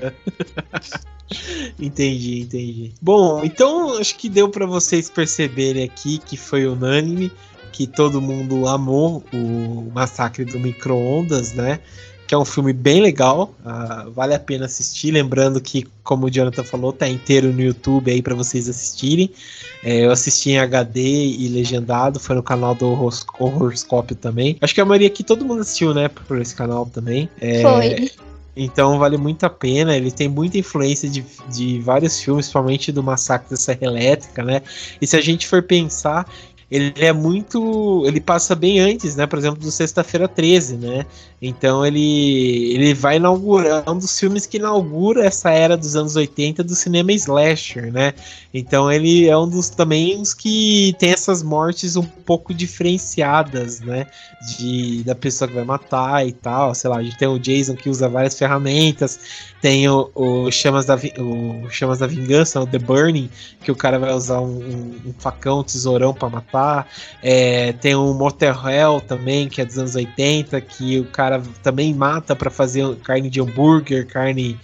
entendi, 1.80 2.41
entendi. 2.41 2.93
Bom, 3.01 3.43
então 3.43 3.97
acho 3.97 4.15
que 4.15 4.30
deu 4.30 4.47
para 4.47 4.67
vocês 4.67 5.09
perceberem 5.09 5.84
aqui 5.84 6.19
que 6.19 6.38
foi 6.38 6.67
unânime 6.67 7.32
que 7.72 7.88
todo 7.88 8.22
mundo 8.22 8.67
amou, 8.67 9.24
o 9.34 9.91
Massacre 9.93 10.45
do 10.45 10.59
Micro-ondas, 10.59 11.53
né? 11.53 11.80
que 12.32 12.36
é 12.36 12.38
um 12.38 12.45
filme 12.45 12.72
bem 12.72 13.01
legal, 13.01 13.53
uh, 13.59 14.09
vale 14.09 14.34
a 14.34 14.39
pena 14.39 14.63
assistir. 14.63 15.11
Lembrando 15.11 15.59
que, 15.59 15.86
como 16.01 16.28
o 16.28 16.30
Jonathan 16.30 16.63
falou, 16.63 16.93
tá 16.93 17.05
inteiro 17.05 17.51
no 17.51 17.59
YouTube 17.59 18.09
aí 18.09 18.22
para 18.22 18.34
vocês 18.34 18.69
assistirem. 18.69 19.30
É, 19.84 20.05
eu 20.05 20.11
assisti 20.11 20.51
em 20.51 20.57
HD 20.57 21.01
e 21.01 21.49
legendado, 21.49 22.22
foi 22.22 22.38
no 22.38 22.41
canal 22.41 22.74
do 22.74 22.88
Horoscópio 23.38 24.15
também. 24.15 24.55
Acho 24.61 24.74
que 24.74 24.80
a 24.80 24.86
maioria 24.86 25.09
aqui 25.09 25.26
todo 25.26 25.43
mundo 25.43 25.59
assistiu, 25.59 25.93
né, 25.93 26.07
por 26.07 26.39
esse 26.39 26.55
canal 26.55 26.86
também. 26.86 27.30
É, 27.41 27.63
foi. 27.63 28.11
Então 28.55 28.99
vale 28.99 29.17
muito 29.17 29.45
a 29.45 29.49
pena. 29.49 29.95
Ele 29.95 30.09
tem 30.09 30.28
muita 30.28 30.57
influência 30.57 31.09
de, 31.09 31.26
de 31.49 31.80
vários 31.80 32.19
filmes, 32.19 32.45
principalmente 32.45 32.91
do 32.91 33.03
Massacre 33.03 33.49
da 33.49 33.57
Serra 33.57 33.80
Elétrica, 33.82 34.43
né? 34.43 34.61
E 35.01 35.07
se 35.07 35.15
a 35.15 35.22
gente 35.22 35.47
for 35.47 35.61
pensar, 35.63 36.26
ele 36.72 36.93
é 36.95 37.11
muito. 37.11 38.03
Ele 38.07 38.22
passa 38.22 38.55
bem 38.55 38.80
antes, 38.80 39.17
né? 39.17 39.28
Por 39.28 39.38
exemplo, 39.38 39.59
do 39.59 39.69
Sexta-feira 39.69 40.26
13, 40.26 40.78
né? 40.78 41.05
Então 41.41 41.86
ele, 41.86 42.74
ele 42.74 42.93
vai 42.93 43.17
inaugurar 43.17 43.84
é 43.86 43.89
um 43.89 43.97
dos 43.97 44.17
filmes 44.17 44.45
que 44.45 44.57
inaugura 44.57 45.26
essa 45.26 45.49
era 45.49 45.76
dos 45.76 45.95
anos 45.95 46.15
80 46.15 46.63
do 46.63 46.74
cinema 46.74 47.11
slasher, 47.11 47.91
né? 47.91 48.13
Então 48.53 48.89
ele 48.89 49.28
é 49.28 49.38
um 49.38 49.49
dos 49.49 49.69
também 49.69 50.22
os 50.22 50.34
que 50.34 50.95
tem 50.97 51.09
essas 51.09 51.43
mortes 51.43 51.97
um 51.97 52.03
pouco 52.03 52.53
diferenciadas, 52.53 53.82
né? 53.82 54.07
De, 54.57 55.03
da 55.03 55.15
pessoa 55.15 55.49
que 55.49 55.55
vai 55.55 55.65
matar 55.65 56.26
e 56.26 56.32
tal. 56.32 56.74
Sei 56.74 56.89
lá, 56.89 56.97
a 56.97 57.03
gente 57.03 57.17
tem 57.17 57.28
o 57.28 57.39
Jason 57.39 57.76
que 57.76 57.89
usa 57.89 58.07
várias 58.07 58.38
ferramentas, 58.38 59.19
tem 59.61 59.89
o, 59.89 60.09
o 60.15 60.51
Chamas, 60.51 60.86
da, 60.86 60.95
o 60.95 61.69
Chamas 61.69 61.99
da 61.99 62.07
Vingança, 62.07 62.61
o 62.61 62.67
The 62.67 62.80
Burning, 62.80 63.30
que 63.61 63.72
o 63.72 63.76
cara 63.76 63.99
vai 63.99 64.13
usar 64.13 64.39
um, 64.39 64.95
um 65.05 65.13
facão, 65.17 65.59
um 65.59 65.63
tesourão 65.63 66.13
para 66.13 66.30
matar. 66.30 66.61
É, 67.24 67.74
tem 67.74 67.95
o 67.95 68.14
Motel 68.14 68.53
Hell 68.53 69.01
também, 69.01 69.47
que 69.47 69.62
é 69.62 69.66
dos 69.66 69.78
anos 69.78 69.95
80, 69.95 70.59
que 70.62 70.99
o 70.99 71.05
cara 71.05 71.32
cara 71.32 71.41
também 71.62 71.93
mata 71.93 72.36
para 72.36 72.49
fazer 72.49 72.95
carne 72.97 73.30
de 73.30 73.39
hambúrguer, 73.39 74.07
carne, 74.07 74.59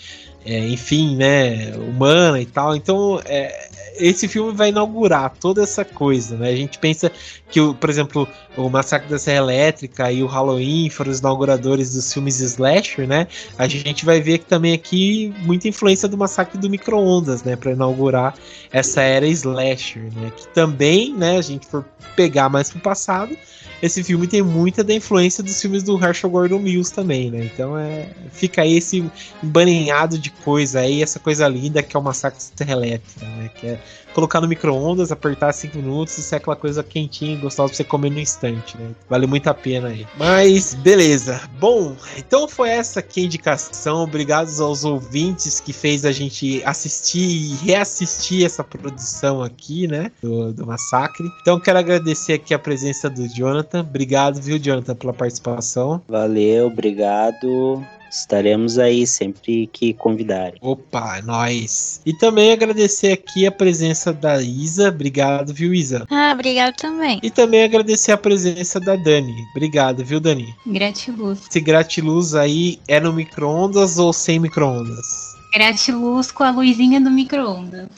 é, 0.45 0.67
enfim, 0.67 1.15
né, 1.15 1.73
humana 1.77 2.41
e 2.41 2.45
tal. 2.45 2.75
Então, 2.75 3.21
é, 3.25 3.69
esse 3.99 4.27
filme 4.27 4.51
vai 4.53 4.69
inaugurar 4.69 5.33
toda 5.39 5.63
essa 5.63 5.83
coisa, 5.83 6.37
né? 6.37 6.49
A 6.49 6.55
gente 6.55 6.77
pensa 6.77 7.11
que, 7.49 7.59
por 7.73 7.89
exemplo, 7.89 8.27
o 8.55 8.69
Massacre 8.69 9.09
da 9.09 9.19
Serra 9.19 9.37
Elétrica 9.37 10.11
e 10.11 10.23
o 10.23 10.27
Halloween 10.27 10.89
foram 10.89 11.11
os 11.11 11.19
inauguradores 11.19 11.93
dos 11.93 12.11
filmes 12.11 12.39
slasher, 12.39 13.07
né? 13.07 13.27
A 13.57 13.67
gente 13.67 14.05
vai 14.05 14.21
ver 14.21 14.39
que 14.39 14.45
também 14.45 14.73
aqui 14.73 15.33
muita 15.43 15.67
influência 15.67 16.07
do 16.07 16.17
Massacre 16.17 16.57
do 16.57 16.69
Micro-ondas, 16.69 17.43
né? 17.43 17.55
Para 17.55 17.71
inaugurar 17.71 18.35
essa 18.71 19.01
era 19.01 19.27
slasher, 19.27 20.03
né? 20.15 20.31
Que 20.35 20.47
também, 20.49 21.13
né? 21.13 21.37
A 21.37 21.41
gente 21.41 21.65
for 21.65 21.85
pegar 22.15 22.49
mais 22.49 22.69
pro 22.69 22.79
passado, 22.79 23.35
esse 23.81 24.03
filme 24.03 24.27
tem 24.27 24.41
muita 24.41 24.83
da 24.83 24.93
influência 24.93 25.43
dos 25.43 25.61
filmes 25.61 25.83
do 25.83 25.97
Herschel 26.03 26.29
Gordon 26.29 26.59
Mills 26.59 26.93
também, 26.93 27.29
né? 27.31 27.45
Então 27.45 27.77
é, 27.77 28.09
fica 28.31 28.61
aí 28.61 28.77
esse 28.77 29.03
embaninhado 29.43 30.17
de 30.17 30.29
coisa 30.29 30.79
aí, 30.79 31.01
essa 31.01 31.19
coisa 31.19 31.47
linda 31.47 31.83
que 31.83 31.95
é 31.95 31.99
o 31.99 32.03
Massacre 32.03 32.39
de 32.39 32.51
Terra 32.51 32.73
Elétrica, 32.73 33.25
né? 33.25 33.49
Que 33.55 33.67
é 33.67 33.79
colocar 34.17 34.41
no 34.41 34.47
micro-ondas, 34.47 35.11
apertar 35.11 35.53
5 35.53 35.77
minutos 35.77 36.17
e 36.17 36.23
ser 36.23 36.37
aquela 36.37 36.55
coisa 36.55 36.81
quentinha 36.83 37.35
e 37.35 37.37
gostosa 37.37 37.69
pra 37.69 37.77
você 37.77 37.83
comer 37.83 38.09
no 38.09 38.19
instante, 38.19 38.75
né? 38.75 38.89
Vale 39.07 39.27
muito 39.27 39.47
a 39.47 39.53
pena 39.53 39.89
aí. 39.89 40.07
Mas, 40.17 40.73
beleza. 40.73 41.39
Bom, 41.59 41.95
então 42.17 42.47
foi 42.47 42.69
essa 42.69 42.99
aqui 42.99 43.21
a 43.21 43.25
indicação. 43.25 44.01
Obrigado 44.01 44.49
aos 44.59 44.83
ouvintes 44.83 45.59
que 45.59 45.71
fez 45.71 46.03
a 46.03 46.11
gente 46.11 46.63
assistir 46.65 47.19
e 47.19 47.55
reassistir 47.57 48.43
essa 48.43 48.63
produção 48.63 49.43
aqui, 49.43 49.85
né? 49.85 50.11
Do, 50.19 50.51
do 50.51 50.65
Massacre. 50.65 51.27
Então, 51.39 51.59
quero 51.59 51.77
agradecer 51.77 52.33
aqui 52.33 52.55
a 52.55 52.59
presença 52.59 53.07
do 53.11 53.27
Jonathan. 53.67 53.81
Obrigado, 53.81 54.41
viu, 54.41 54.57
Jonathan, 54.57 54.95
pela 54.95 55.13
participação. 55.13 56.01
Valeu, 56.07 56.67
obrigado. 56.67 57.85
Estaremos 58.09 58.79
aí 58.79 59.05
sempre 59.05 59.67
que 59.67 59.93
convidarem. 59.93 60.57
Opa, 60.61 61.21
nós. 61.23 62.01
E 62.05 62.13
também 62.13 62.53
agradecer 62.53 63.11
aqui 63.11 63.45
a 63.45 63.51
presença 63.51 64.13
da 64.13 64.41
Isa. 64.41 64.87
Obrigado, 64.87 65.53
viu, 65.53 65.73
Isa? 65.73 66.07
Ah, 66.09 66.31
obrigado 66.33 66.75
também. 66.75 67.19
E 67.21 67.29
também 67.29 67.63
agradecer 67.63 68.13
a 68.13 68.17
presença 68.17 68.79
da 68.79 68.95
Dani. 68.95 69.35
Obrigado, 69.51 70.05
viu, 70.05 70.21
Dani? 70.21 70.55
Gratiluz. 70.65 71.41
Esse 71.49 71.59
gratiluz 71.59 72.33
aí 72.33 72.79
é 72.87 72.99
no 72.99 73.11
micro-ondas 73.11 73.97
ou 73.97 74.13
sem 74.13 74.39
micro-ondas? 74.39 75.35
Gratiluz 75.53 76.31
com 76.31 76.43
a 76.43 76.51
luzinha 76.51 77.01
do 77.01 77.11
micro-ondas. 77.11 77.89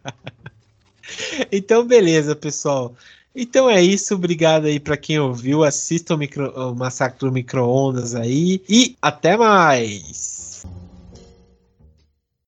então, 1.50 1.86
beleza, 1.86 2.36
pessoal. 2.36 2.94
Então 3.34 3.70
é 3.70 3.80
isso, 3.80 4.14
obrigado 4.14 4.66
aí 4.66 4.80
para 4.80 4.96
quem 4.96 5.18
ouviu, 5.18 5.62
assista 5.62 6.14
o, 6.14 6.18
micro, 6.18 6.50
o 6.50 6.74
Massacre 6.74 7.20
do 7.20 7.32
Micro-Ondas 7.32 8.14
aí 8.14 8.60
e 8.68 8.96
até 9.00 9.36
mais! 9.36 10.39